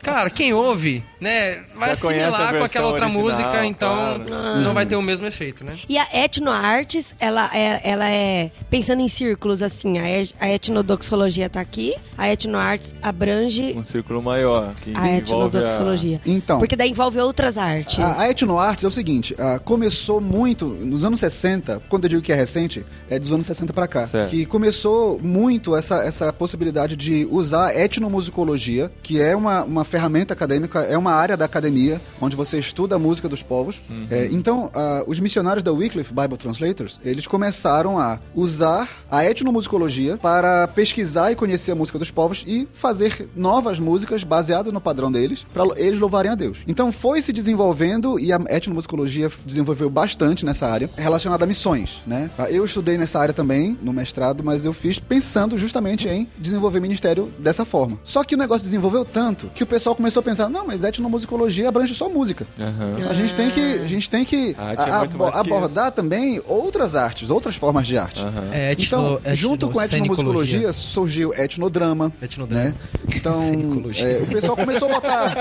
Cara, 0.03 0.31
quem 0.31 0.53
ouve, 0.53 1.03
né? 1.21 1.61
Vai 1.77 1.89
Já 1.89 1.93
assimilar 1.93 2.55
com 2.57 2.65
aquela 2.65 2.87
outra 2.89 3.05
original, 3.07 3.23
música, 3.25 3.67
então 3.67 3.95
claro. 3.95 4.25
Não 4.63 4.75
vai 4.75 4.87
ter 4.87 4.97
o 4.97 5.03
mesmo 5.03 5.27
efeito, 5.27 5.65
né? 5.65 5.77
E 5.89 5.97
a 5.99 6.07
etnoartes, 6.25 7.15
ela 7.19 7.51
é, 7.55 7.81
ela 7.85 8.09
é 8.11 8.51
pensando 8.71 9.01
em 9.01 9.09
círculos 9.09 9.63
assim. 9.63 9.99
A, 9.99 10.09
et- 10.21 10.35
a 10.41 10.49
etnodoxologia 10.51 11.49
tá 11.49 11.61
aqui, 11.61 11.95
a 12.17 12.29
etnoartes 12.31 12.95
abrange 13.03 13.73
Um 13.77 13.83
círculo 13.83 14.23
maior, 14.23 14.75
que 14.83 14.93
a 14.95 15.09
envolve 15.17 15.57
a... 15.57 15.61
etnodoxologia. 15.61 16.21
Então. 16.27 16.59
Porque 16.59 16.77
daí 16.77 16.91
envolve 16.91 17.19
outras 17.21 17.57
artes. 17.59 17.99
A, 17.99 18.21
a 18.23 18.31
etnoartes 18.31 18.85
é 18.85 18.89
o 18.89 18.91
seguinte, 18.91 19.35
ah, 19.39 19.59
começou 19.59 20.21
muito 20.21 20.67
nos 20.67 21.05
anos 21.05 21.21
60, 21.21 21.83
quando 21.89 22.05
eu 22.05 22.09
digo 22.11 22.23
que 22.23 22.33
é 22.33 22.37
recente, 22.37 22.85
é 23.09 23.19
dos 23.19 23.33
anos 23.33 23.47
60 23.47 23.73
pra 23.73 23.87
cá, 23.87 24.07
Certo. 24.07 24.31
que 24.31 24.45
começou 24.47 25.19
muito 25.21 25.77
essa, 25.77 25.97
essa 26.05 26.33
possibilidade 26.33 26.97
de 26.97 27.27
usar 27.31 27.75
etnomusicologia, 28.19 28.91
que 29.03 29.21
é 29.21 29.35
uma, 29.37 29.65
uma 29.65 29.85
ferramenta 29.85 30.33
acadêmica, 30.33 30.81
é 30.81 30.97
uma 30.97 31.13
área 31.13 31.37
da 31.37 31.45
academia, 31.45 32.01
onde 32.21 32.37
você 32.37 32.59
estuda 32.59 32.97
a 32.97 32.99
música 32.99 33.29
dos 33.29 33.43
povos, 33.43 33.81
Uhum. 33.91 34.07
é, 34.11 34.27
Então, 34.35 34.71
ah, 34.75 35.05
os 35.07 35.21
missionários 35.21 35.63
da 35.63 35.73
Wycliffe 35.73 36.13
Bible 36.13 36.37
Translators, 36.37 37.01
eles 37.05 37.27
começaram 37.27 37.99
a 37.99 38.19
usar 38.35 38.89
a 39.11 39.25
etnomusicologia 39.25 40.17
para 40.17 40.67
pesquisar 40.69 41.31
e 41.31 41.37
conhecer 41.37 41.73
a 41.73 41.75
música 41.75 41.99
dos 41.99 42.11
povos 42.11 42.45
e 42.47 42.69
fazer 42.73 43.29
novas 43.37 43.79
músicas 43.79 44.25
baseadas 44.25 44.73
no 44.73 44.81
padrão 44.81 45.11
deles, 45.11 45.47
para 45.53 45.65
eles 45.77 46.01
louvarem 46.01 46.33
a 46.33 46.35
Deus. 46.35 46.59
Então, 46.67 46.91
foi 46.91 47.23
se 47.23 47.33
desenvolvendo 47.33 48.19
e 48.19 48.33
a 48.33 48.41
etnomusicologia 48.49 49.31
desenvolveu 49.47 49.89
bastante 49.89 50.45
nessa 50.45 50.67
área, 50.67 50.91
relacionada 50.97 51.45
a 51.45 51.47
missões, 51.47 52.03
né? 52.07 52.29
Eu 52.51 52.65
estudei 52.65 52.99
nessa 52.99 53.21
área 53.21 53.33
também, 53.33 53.79
no 53.81 53.93
mestrado, 53.93 54.43
mas 54.43 54.65
eu 54.65 54.73
fiz 54.73 54.99
pensando 54.99 55.57
justamente 55.57 56.09
em 56.09 56.29
desenvolver 56.37 56.81
ministério 56.81 57.31
dessa 57.39 57.65
forma. 57.65 57.99
Só 58.03 58.25
que 58.25 58.35
o 58.35 58.39
negócio 58.39 58.65
desenvolveu 58.65 59.05
tanto 59.05 59.49
que 59.55 59.63
o 59.63 59.67
pessoal 59.67 59.95
começou 59.95 60.21
a 60.21 60.23
pensar, 60.23 60.49
não, 60.49 60.67
mas 60.67 60.83
etnomusicologia 60.83 61.69
abrange 61.69 61.95
só 61.95 62.09
música. 62.09 62.47
Aham. 62.59 63.09
A 63.09 63.13
gente 63.13 63.35
tem 63.35 63.51
que, 63.51 63.61
a 63.61 63.87
gente 63.87 64.11
tem 64.11 64.24
que 64.25 64.55
A 64.59 64.65
arte 64.69 64.89
é 64.89 64.93
a- 64.93 64.99
muito 64.99 65.15
abo- 65.17 65.25
mais 65.25 65.35
que 65.35 65.53
abordar 65.53 65.93
também 65.93 66.41
outras 66.47 66.95
artes, 66.95 67.31
outras 67.31 67.57
formas 67.57 67.87
de 67.87 67.97
arte. 67.99 68.21
Aham. 68.23 68.49
É, 68.53 68.73
Então, 68.79 69.15
etno- 69.25 69.35
junto 69.35 69.69
com 69.71 69.79
a 69.79 69.85
etnomusicologia 69.85 70.73
surgiu 70.73 71.33
etnodrama, 71.35 72.13
Etnodrama. 72.21 72.65
né? 72.65 72.75
Então, 73.09 73.39
é, 73.97 74.23
o 74.23 74.27
pessoal 74.27 74.57
começou 74.57 74.89
a 74.91 74.95
botar, 74.95 75.33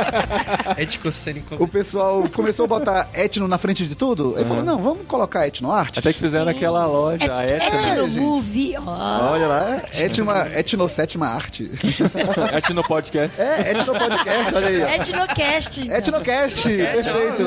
o 1.59 1.67
pessoal 1.67 2.29
começou 2.33 2.65
a 2.65 2.67
botar 2.67 3.07
etno 3.13 3.47
na 3.47 3.57
frente 3.57 3.85
de 3.87 3.95
tudo. 3.95 4.35
Aí 4.37 4.45
falou, 4.45 4.63
não, 4.63 4.81
vamos 4.81 5.05
colocar 5.07 5.47
etnoarte. 5.47 5.99
Até 5.99 6.13
que 6.13 6.19
fizeram 6.19 6.49
aquela 6.49 6.85
loja, 6.85 7.33
a 7.35 7.43
É, 7.43 7.57
Etno, 7.57 8.05
Etnomovie, 8.05 8.75
ó. 8.77 9.31
Olha 9.31 9.47
lá, 9.47 9.81
etno, 9.99 10.31
etno 10.53 10.89
sétima 10.89 11.27
arte. 11.27 11.69
Etno 12.57 12.83
Podcast. 12.83 13.39
É, 13.39 13.71
etno 13.71 13.93
podcast, 13.93 14.55
olha 14.55 14.67
aí. 14.67 14.81
Etnocast. 14.95 15.81
então. 15.81 15.97
Etnocast, 15.97 16.63
perfeito. 16.63 17.43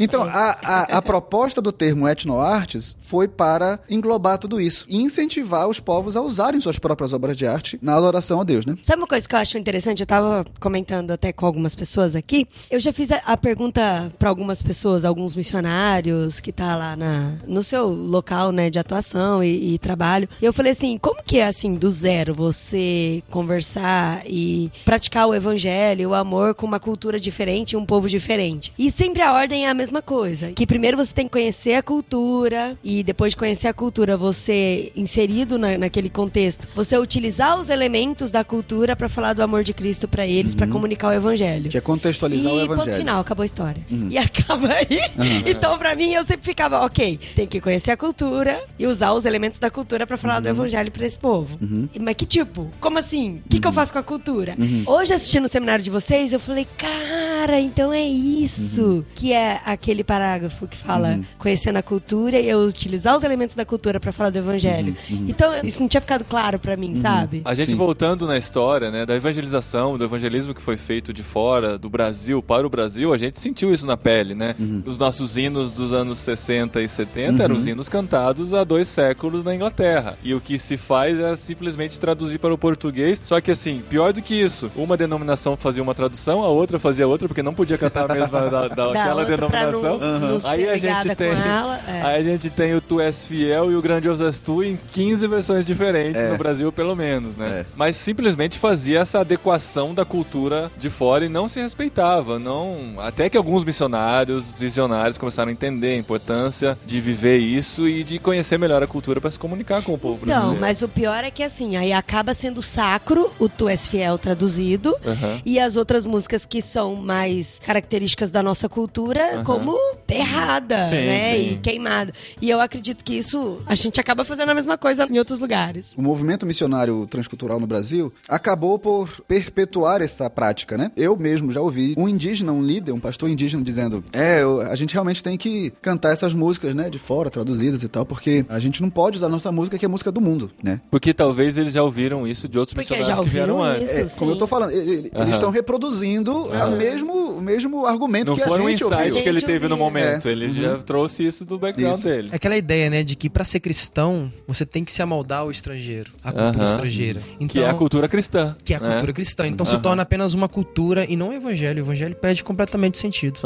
Então, 0.00 0.22
a, 0.22 0.56
a, 0.62 0.82
a 0.98 1.02
proposta 1.02 1.60
do 1.60 1.72
termo 1.72 2.08
etnoartes 2.08 2.96
foi 3.00 3.28
para 3.28 3.78
englobar 3.88 4.38
tudo 4.38 4.60
isso 4.60 4.84
e 4.88 4.96
incentivar 4.98 5.68
os 5.68 5.80
povos 5.80 6.16
a 6.16 6.20
usarem 6.20 6.60
suas 6.60 6.78
próprias 6.78 7.12
obras 7.12 7.36
de 7.36 7.46
arte 7.46 7.78
na 7.82 7.94
adoração 7.94 8.40
a 8.40 8.44
Deus, 8.44 8.66
né? 8.66 8.76
Sabe 8.82 9.00
uma 9.00 9.06
coisa 9.06 9.28
que 9.28 9.34
eu 9.34 9.38
acho 9.38 9.58
interessante? 9.58 10.00
Eu 10.00 10.06
tava 10.06 10.44
comentando 10.60 11.10
até 11.10 11.32
com 11.32 11.46
algumas 11.46 11.74
pessoas 11.74 12.14
aqui. 12.16 12.46
Eu 12.70 12.80
já 12.80 12.92
fiz 12.92 13.10
a, 13.10 13.16
a 13.24 13.36
pergunta 13.36 14.12
para 14.18 14.28
algumas 14.28 14.62
pessoas, 14.62 15.04
alguns 15.04 15.34
missionários 15.34 16.40
que 16.40 16.52
tá 16.52 16.76
lá 16.76 16.96
na, 16.96 17.34
no 17.46 17.62
seu 17.62 17.88
local, 17.88 18.52
né, 18.52 18.70
de 18.70 18.78
atuação 18.78 19.42
e, 19.42 19.74
e 19.74 19.78
trabalho. 19.78 20.28
E 20.40 20.44
eu 20.44 20.52
falei 20.52 20.72
assim, 20.72 20.98
como 20.98 21.22
que 21.22 21.38
é 21.38 21.46
assim 21.46 21.74
do 21.74 21.90
zero 21.90 22.34
você 22.34 23.22
conversar 23.30 24.22
e 24.26 24.70
praticar 24.84 25.26
o 25.26 25.34
evangelho, 25.34 26.10
o 26.10 26.14
amor 26.14 26.54
com 26.54 26.66
uma 26.66 26.80
cultura 26.80 27.18
diferente, 27.18 27.72
e 27.72 27.76
um 27.76 27.86
povo 27.86 28.08
diferente? 28.08 28.72
E 28.78 28.90
sempre 28.90 29.22
a 29.22 29.32
ordem 29.32 29.66
é 29.66 29.67
a 29.68 29.74
mesma 29.74 30.00
coisa, 30.02 30.52
que 30.52 30.66
primeiro 30.66 30.96
você 30.96 31.14
tem 31.14 31.26
que 31.26 31.32
conhecer 31.32 31.74
a 31.74 31.82
cultura 31.82 32.76
e 32.82 33.02
depois 33.02 33.32
de 33.32 33.36
conhecer 33.36 33.68
a 33.68 33.72
cultura, 33.74 34.16
você 34.16 34.92
inserido 34.96 35.58
na- 35.58 35.78
naquele 35.78 36.08
contexto, 36.10 36.66
você 36.74 36.96
utilizar 36.98 37.58
os 37.60 37.68
elementos 37.70 38.30
da 38.30 38.42
cultura 38.44 38.96
para 38.96 39.08
falar 39.08 39.32
do 39.32 39.42
amor 39.42 39.62
de 39.64 39.72
Cristo 39.72 40.06
para 40.08 40.26
eles, 40.26 40.54
pra 40.54 40.66
comunicar 40.66 41.08
o 41.08 41.12
evangelho. 41.12 41.70
Que 41.70 41.78
é 41.78 41.80
contextualizar 41.80 42.52
o 42.52 42.56
E 42.56 42.60
ponto 42.60 42.72
evangelho. 42.72 42.92
Uhum. 42.94 42.98
final, 43.00 43.20
acabou 43.20 43.42
a 43.42 43.46
história. 43.46 43.82
E 44.10 44.16
acaba 44.18 44.68
aí. 44.72 45.00
Então, 45.46 45.78
pra 45.78 45.94
mim, 45.94 46.12
eu 46.12 46.24
sempre 46.24 46.44
ficava, 46.44 46.84
ok, 46.84 47.18
tem 47.34 47.46
que 47.46 47.60
conhecer 47.60 47.90
a 47.90 47.96
cultura 47.96 48.62
e 48.78 48.86
usar 48.86 49.12
os 49.12 49.24
elementos 49.24 49.58
da 49.58 49.70
cultura 49.70 50.06
pra 50.06 50.16
falar 50.16 50.36
Uhum. 50.36 50.42
do 50.42 50.48
evangelho 50.48 50.90
pra 50.90 51.04
esse 51.06 51.18
povo. 51.18 51.58
E- 51.94 51.98
Mas 51.98 52.14
que 52.14 52.26
tipo? 52.26 52.68
Como 52.80 52.98
assim? 52.98 53.42
O 53.44 53.48
que, 53.48 53.60
que 53.60 53.66
Uhum. 53.66 53.70
eu 53.70 53.74
faço 53.74 53.92
com 53.92 53.98
a 53.98 54.02
cultura? 54.02 54.56
Hoje, 54.86 55.12
assistindo 55.12 55.44
o 55.44 55.48
seminário 55.48 55.82
de 55.84 55.90
vocês, 55.90 56.32
eu 56.32 56.40
falei, 56.40 56.66
cara, 56.76 57.60
então 57.60 57.92
é 57.92 58.02
isso 58.02 58.82
Uhum. 58.82 59.04
que 59.14 59.32
é 59.32 59.57
aquele 59.64 60.02
parágrafo 60.04 60.66
que 60.66 60.76
fala 60.76 61.20
conhecendo 61.38 61.76
a 61.76 61.82
cultura 61.82 62.38
e 62.38 62.48
eu 62.48 62.60
utilizar 62.60 63.16
os 63.16 63.22
elementos 63.22 63.54
da 63.56 63.64
cultura 63.64 63.98
pra 64.00 64.12
falar 64.12 64.30
do 64.30 64.38
evangelho. 64.38 64.96
Uhum. 65.10 65.26
Então, 65.28 65.52
isso 65.64 65.80
não 65.80 65.88
tinha 65.88 66.00
ficado 66.00 66.24
claro 66.24 66.58
pra 66.58 66.76
mim, 66.76 66.94
sabe? 66.96 67.42
A 67.44 67.54
gente 67.54 67.70
Sim. 67.70 67.76
voltando 67.76 68.26
na 68.26 68.36
história, 68.38 68.90
né, 68.90 69.04
da 69.06 69.14
evangelização, 69.16 69.96
do 69.96 70.04
evangelismo 70.04 70.54
que 70.54 70.62
foi 70.62 70.76
feito 70.76 71.12
de 71.12 71.22
fora 71.22 71.78
do 71.78 71.88
Brasil 71.88 72.42
para 72.42 72.66
o 72.66 72.70
Brasil, 72.70 73.12
a 73.12 73.18
gente 73.18 73.38
sentiu 73.40 73.72
isso 73.72 73.86
na 73.86 73.96
pele, 73.96 74.34
né? 74.34 74.54
Uhum. 74.58 74.82
Os 74.86 74.98
nossos 74.98 75.36
hinos 75.36 75.70
dos 75.72 75.92
anos 75.92 76.18
60 76.18 76.80
e 76.82 76.88
70 76.88 77.42
eram 77.42 77.56
os 77.56 77.66
hinos 77.66 77.88
cantados 77.88 78.52
há 78.54 78.64
dois 78.64 78.88
séculos 78.88 79.42
na 79.44 79.54
Inglaterra. 79.54 80.16
E 80.22 80.34
o 80.34 80.40
que 80.40 80.58
se 80.58 80.76
faz 80.76 81.18
é 81.18 81.34
simplesmente 81.34 81.98
traduzir 81.98 82.38
para 82.38 82.52
o 82.52 82.58
português. 82.58 83.20
Só 83.24 83.40
que 83.40 83.50
assim, 83.50 83.82
pior 83.88 84.12
do 84.12 84.20
que 84.22 84.34
isso, 84.34 84.70
uma 84.76 84.96
denominação 84.96 85.56
fazia 85.56 85.82
uma 85.82 85.94
tradução, 85.94 86.42
a 86.42 86.48
outra 86.48 86.78
fazia 86.78 87.06
outra, 87.06 87.28
porque 87.28 87.42
não 87.42 87.54
podia 87.54 87.78
cantar 87.78 88.10
a 88.10 88.14
mesma 88.14 88.40
da, 88.48 88.68
da- 88.68 88.92
Da 88.92 89.02
aquela 89.02 89.20
outra 89.22 89.47
pra 89.48 89.70
não 89.72 90.40
ser 90.40 90.46
Aí 90.48 90.68
a 90.68 90.76
gente 90.76 91.14
tem, 91.16 91.28
ela, 91.30 91.80
é. 91.88 92.02
aí 92.02 92.20
a 92.20 92.22
gente 92.22 92.50
tem 92.50 92.74
o 92.74 92.80
Tu 92.80 93.00
és 93.00 93.26
fiel 93.26 93.70
e 93.72 93.76
o 93.76 93.82
Grandioso 93.82 94.24
és 94.24 94.38
tu 94.38 94.62
em 94.62 94.78
15 94.92 95.26
versões 95.26 95.64
diferentes 95.64 96.20
É. 96.20 96.30
no 96.30 96.38
Brasil, 96.38 96.70
pelo 96.72 96.94
menos, 96.94 97.36
né? 97.36 97.60
É. 97.60 97.66
Mas 97.76 97.96
simplesmente 97.96 98.58
fazia 98.58 99.00
essa 99.00 99.20
adequação 99.20 99.94
da 99.94 100.04
cultura 100.04 100.70
de 100.76 100.88
fora 100.90 101.24
e 101.24 101.28
não 101.28 101.48
se 101.48 101.60
respeitava, 101.60 102.38
não. 102.38 102.94
Até 102.98 103.28
que 103.28 103.36
alguns 103.36 103.64
missionários, 103.64 104.50
visionários 104.52 105.18
começaram 105.18 105.48
a 105.48 105.52
entender 105.52 105.94
a 105.94 105.96
importância 105.96 106.78
de 106.86 107.00
viver 107.00 107.38
isso 107.38 107.88
e 107.88 108.04
de 108.04 108.18
conhecer 108.18 108.58
melhor 108.58 108.82
a 108.82 108.86
cultura 108.86 109.20
para 109.20 109.30
se 109.30 109.38
comunicar 109.38 109.82
com 109.82 109.92
o 109.94 109.98
povo 109.98 110.20
Então, 110.22 110.26
brasileiro. 110.54 110.60
mas 110.60 110.82
o 110.82 110.88
pior 110.88 111.24
é 111.24 111.30
que 111.30 111.42
assim, 111.42 111.76
aí 111.76 111.92
acaba 111.92 112.34
sendo 112.34 112.60
sacro 112.62 113.30
o 113.38 113.48
Tu 113.48 113.68
És 113.68 113.86
Fiel 113.86 114.18
traduzido 114.18 114.94
Aham. 115.06 115.40
e 115.44 115.58
as 115.58 115.76
outras 115.76 116.04
músicas 116.06 116.44
que 116.44 116.60
são 116.62 116.96
mais 116.96 117.60
características 117.64 118.30
da 118.30 118.42
nossa 118.42 118.68
cultura 118.68 119.27
Aham. 119.34 119.44
como 119.44 119.78
errada, 120.08 120.86
Sim, 120.88 120.94
né? 120.96 121.32
sim. 121.36 121.50
E 121.52 121.56
queimada. 121.56 122.12
E 122.40 122.48
eu 122.50 122.60
acredito 122.60 123.04
que 123.04 123.14
isso 123.14 123.58
a 123.66 123.74
gente 123.74 124.00
acaba 124.00 124.24
fazendo 124.24 124.50
a 124.50 124.54
mesma 124.54 124.76
coisa 124.78 125.06
em 125.10 125.18
outros 125.18 125.38
lugares. 125.40 125.92
O 125.96 126.02
movimento 126.02 126.46
missionário 126.46 127.06
transcultural 127.06 127.60
no 127.60 127.66
Brasil 127.66 128.12
acabou 128.28 128.78
por 128.78 129.08
perpetuar 129.26 130.00
essa 130.02 130.28
prática, 130.30 130.76
né? 130.76 130.90
Eu 130.96 131.16
mesmo 131.16 131.50
já 131.52 131.60
ouvi 131.60 131.94
um 131.96 132.08
indígena, 132.08 132.52
um 132.52 132.62
líder, 132.62 132.92
um 132.92 133.00
pastor 133.00 133.28
indígena 133.28 133.62
dizendo: 133.62 134.02
É, 134.12 134.42
eu- 134.42 134.60
a 134.62 134.74
gente 134.74 134.92
realmente 134.92 135.22
tem 135.22 135.36
que 135.36 135.72
cantar 135.82 136.12
essas 136.12 136.32
músicas, 136.34 136.74
né, 136.74 136.88
de 136.90 136.98
fora, 136.98 137.30
traduzidas 137.30 137.82
e 137.82 137.88
tal, 137.88 138.04
porque 138.04 138.44
a 138.48 138.58
gente 138.58 138.80
não 138.82 138.90
pode 138.90 139.16
usar 139.16 139.28
nossa 139.28 139.50
música, 139.52 139.78
que 139.78 139.84
é 139.84 139.88
a 139.88 139.90
música 139.90 140.10
do 140.10 140.20
mundo, 140.20 140.50
né? 140.62 140.80
Porque 140.90 141.12
talvez 141.14 141.56
eles 141.58 141.72
já 141.74 141.82
ouviram 141.82 142.26
isso 142.26 142.48
de 142.48 142.58
outros 142.58 142.74
Porque 142.74 142.94
missionários 142.94 143.16
já 143.18 143.22
que 143.22 143.28
vieram 143.30 143.56
ouviram 143.56 143.76
antes. 143.76 143.96
isso. 143.96 144.16
É, 144.16 144.18
como 144.18 144.30
eu 144.32 144.36
tô 144.36 144.46
falando, 144.46 144.70
eles 144.72 145.10
estão 145.34 145.50
reproduzindo 145.50 146.48
a 146.54 146.66
mesmo, 146.66 147.12
o 147.30 147.42
mesmo 147.42 147.86
argumento 147.86 148.28
Não 148.28 148.36
que 148.36 148.42
a 148.42 148.50
um 148.50 148.68
gente 148.68 148.84
insight 148.84 149.17
ouviu. 149.18 149.22
que 149.24 149.28
ele 149.38 149.40
teve 149.46 149.68
no 149.68 149.74
ouvia. 149.76 149.84
momento, 150.02 150.28
É. 150.28 150.32
ele 150.32 150.52
já 150.52 150.78
trouxe 150.78 151.26
isso 151.26 151.44
do 151.44 151.58
background 151.58 151.94
Isso. 151.96 152.04
dele. 152.08 152.28
É 152.32 152.36
aquela 152.36 152.56
ideia, 152.56 152.88
né, 152.90 153.02
de 153.02 153.14
que 153.16 153.28
pra 153.30 153.44
ser 153.44 153.60
cristão, 153.60 154.32
você 154.46 154.64
tem 154.66 154.84
que 154.84 154.92
se 154.92 155.02
amoldar 155.02 155.40
ao 155.40 155.50
estrangeiro, 155.50 156.10
à 156.22 156.32
cultura 156.32 156.64
Aham. 156.64 156.64
estrangeira. 156.74 157.20
Então, 157.34 157.48
Que 157.48 157.60
é 157.60 157.68
a 157.68 157.74
cultura 157.74 158.08
cristã. 158.08 158.56
que 158.64 158.74
é 158.74 158.76
a 158.76 158.80
né? 158.80 158.90
cultura 158.92 159.12
cristã. 159.12 159.46
Então 159.46 159.64
se 159.66 159.74
Aham. 159.74 159.82
torna 159.82 160.02
apenas 160.02 160.34
uma 160.34 160.48
cultura 160.48 161.04
e 161.08 161.16
não 161.16 161.30
o 161.30 161.32
evangelho. 161.32 161.82
O 161.82 161.86
evangelho 161.86 162.14
perde 162.16 162.42
completamente 162.44 162.98
sentido. 162.98 163.40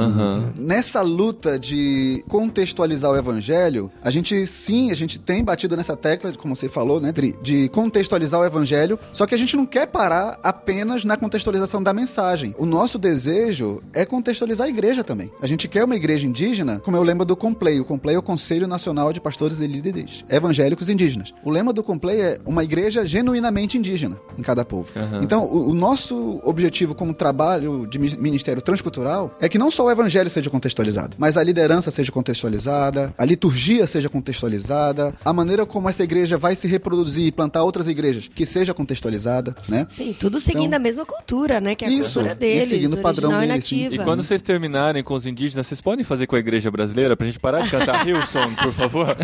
Nessa 0.56 1.02
luta 1.02 1.58
de 1.58 2.24
contextualizar 2.28 3.10
o 3.10 3.16
evangelho, 3.16 3.90
a 4.02 4.10
gente 4.10 4.46
sim, 4.46 4.90
a 4.90 4.94
gente 4.94 5.18
tem 5.18 5.42
batido 5.44 5.76
nessa 5.76 5.96
tecla, 5.96 6.32
como 6.34 6.54
você 6.54 6.68
falou, 6.68 7.00
né, 7.00 7.12
Dri, 7.12 7.34
de 7.42 7.68
contextualizar 7.70 8.40
o 8.40 8.44
evangelho, 8.44 8.98
só 9.12 9.26
que 9.26 9.34
a 9.34 9.38
gente 9.38 9.56
não 9.56 9.66
quer 9.66 9.86
parar 9.86 10.38
apenas 10.42 11.04
na 11.04 11.16
contextualização 11.16 11.82
da 11.82 11.92
mensagem. 11.92 12.54
O 12.58 12.66
nosso 12.66 12.98
desejo 12.98 13.82
é 13.92 14.04
contextualizar 14.04 14.66
a 14.66 14.70
igreja 14.70 15.02
também. 15.04 15.30
A 15.40 15.46
gente 15.46 15.62
quer 15.69 15.85
uma 15.85 15.97
igreja 15.97 16.26
indígena, 16.26 16.81
como 16.81 16.97
eu 16.97 17.02
lembro 17.02 17.25
do 17.25 17.37
Complei. 17.37 17.81
O 17.81 17.85
Complei 17.85 18.16
é 18.16 18.19
o 18.19 18.23
Conselho 18.23 18.66
Nacional 18.66 19.12
de 19.12 19.21
Pastores 19.21 19.61
e 19.61 19.66
Líderes 19.66 20.25
Evangélicos 20.28 20.88
Indígenas. 20.88 21.33
O 21.45 21.50
lema 21.50 21.73
do 21.73 21.83
Complei 21.83 22.21
é 22.21 22.38
uma 22.45 22.62
igreja 22.64 23.04
genuinamente 23.07 23.76
indígena 23.78 24.16
em 24.38 24.42
cada 24.42 24.64
povo. 24.64 24.88
Aham. 24.97 25.21
Então, 25.23 25.45
o, 25.45 25.71
o 25.71 25.75
nosso 25.75 26.40
objetivo 26.45 26.95
como 26.95 27.12
trabalho 27.14 27.87
de 27.87 27.99
mi- 27.99 28.16
ministério 28.19 28.62
transcultural 28.62 29.37
é 29.40 29.49
que 29.49 29.59
não 29.59 29.71
só 29.71 29.85
o 29.87 29.90
evangelho 29.90 30.28
seja 30.31 30.50
contextualizado, 30.50 31.16
mas 31.19 31.37
a 31.37 31.42
liderança 31.42 31.90
seja 31.90 32.11
contextualizada, 32.12 33.14
a 33.16 33.25
liturgia 33.25 33.87
seja 33.87 34.09
contextualizada, 34.09 35.14
a 35.25 35.33
maneira 35.33 35.64
como 35.64 35.88
essa 35.88 36.02
igreja 36.02 36.37
vai 36.37 36.54
se 36.57 36.66
reproduzir 36.66 37.26
e 37.26 37.33
plantar 37.33 37.62
outras 37.62 37.88
igrejas 37.88 38.28
que 38.28 38.45
seja 38.45 38.75
contextualizada, 38.75 39.54
né? 39.69 39.87
Sim, 39.88 40.14
tudo 40.19 40.40
seguindo 40.40 40.66
Então, 40.69 40.76
a 40.76 40.81
mesma 40.83 41.04
cultura, 41.07 41.61
né? 41.61 41.75
Que 41.75 41.85
é 41.85 41.88
a 41.88 41.90
isso, 41.90 42.21
cultura 42.21 42.33
e 42.33 42.38
deles, 42.38 42.69
seguindo 42.69 42.95
o 42.95 43.02
padrão 43.02 43.38
deles, 43.40 43.71
e 43.73 43.87
E 43.87 43.99
quando 43.99 44.23
vocês 44.23 44.42
terminarem 44.42 45.02
com 45.02 45.14
os 45.14 45.26
indígenas, 45.26 45.51
vocês 45.54 45.80
podem 45.80 46.04
fazer 46.04 46.26
com 46.26 46.37
a 46.37 46.38
igreja 46.38 46.71
brasileira 46.71 47.16
pra 47.16 47.26
gente 47.26 47.38
parar 47.40 47.61
de 47.62 47.71
cantar 47.71 48.04
Hillsong, 48.06 48.54
por 48.56 48.73
favor? 48.73 49.16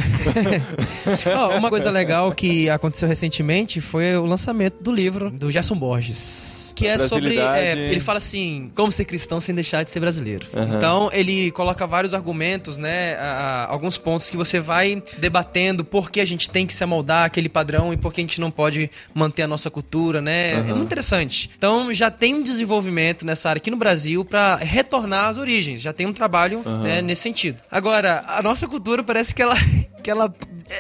Ó, 1.37 1.57
uma 1.57 1.69
coisa 1.69 1.91
legal 1.91 2.33
que 2.33 2.69
aconteceu 2.69 3.09
recentemente 3.09 3.81
foi 3.81 4.17
o 4.17 4.25
lançamento 4.27 4.83
do 4.83 4.93
livro 4.93 5.31
do 5.31 5.51
Gerson 5.51 5.77
Borges. 5.77 6.58
Que 6.79 6.87
é 6.87 6.99
sobre. 6.99 7.39
É, 7.39 7.73
ele 7.91 8.01
fala 8.01 8.19
assim: 8.19 8.71
como 8.75 8.91
ser 8.93 9.05
cristão 9.05 9.41
sem 9.41 9.55
deixar 9.55 9.83
de 9.83 9.91
ser 9.91 10.01
brasileiro. 10.01 10.47
Aham. 10.55 10.77
Então, 10.77 11.11
ele 11.13 11.51
coloca 11.51 11.87
vários 11.87 12.15
argumentos, 12.15 12.77
né? 12.79 13.17
a- 13.17 13.23
a- 13.67 13.73
alguns 13.73 13.97
pontos 13.99 14.31
que 14.31 14.37
você 14.37 14.61
vai 14.61 15.03
debatendo 15.19 15.85
por 15.85 16.11
que 16.11 16.21
a 16.21 16.25
gente 16.25 16.49
tem 16.51 16.67
que 16.67 16.73
se 16.75 16.83
amoldar 16.85 17.25
aquele 17.25 17.49
padrão 17.49 17.93
e 17.93 17.97
por 17.97 18.13
que 18.13 18.21
a 18.21 18.25
gente 18.25 18.41
não 18.41 18.51
pode 18.51 18.91
manter 19.15 19.43
a 19.43 19.49
nossa 19.49 19.71
cultura, 19.71 20.21
né? 20.21 20.53
É 20.53 20.63
muito 20.63 20.83
interessante. 20.83 21.51
Então, 21.57 21.93
já 21.93 22.11
tem 22.11 22.35
um 22.35 22.43
desenvolvimento 22.43 23.25
nessa 23.27 23.49
área 23.51 23.59
aqui 23.59 23.71
no 23.71 23.77
Brasil 23.77 24.25
pra 24.25 24.57
retornar 24.57 25.29
às 25.29 25.39
origens. 25.39 25.81
Já 25.81 25.93
tem 25.93 26.07
um 26.07 26.13
trabalho 26.13 26.63
né, 26.83 27.03
nesse 27.03 27.23
sentido. 27.23 27.59
Agora, 27.71 28.25
a 28.29 28.43
nossa 28.43 28.67
cultura 28.69 29.03
parece 29.03 29.35
que 29.35 29.43
ela. 29.43 29.57
Que 30.09 30.13
ela, 30.13 30.35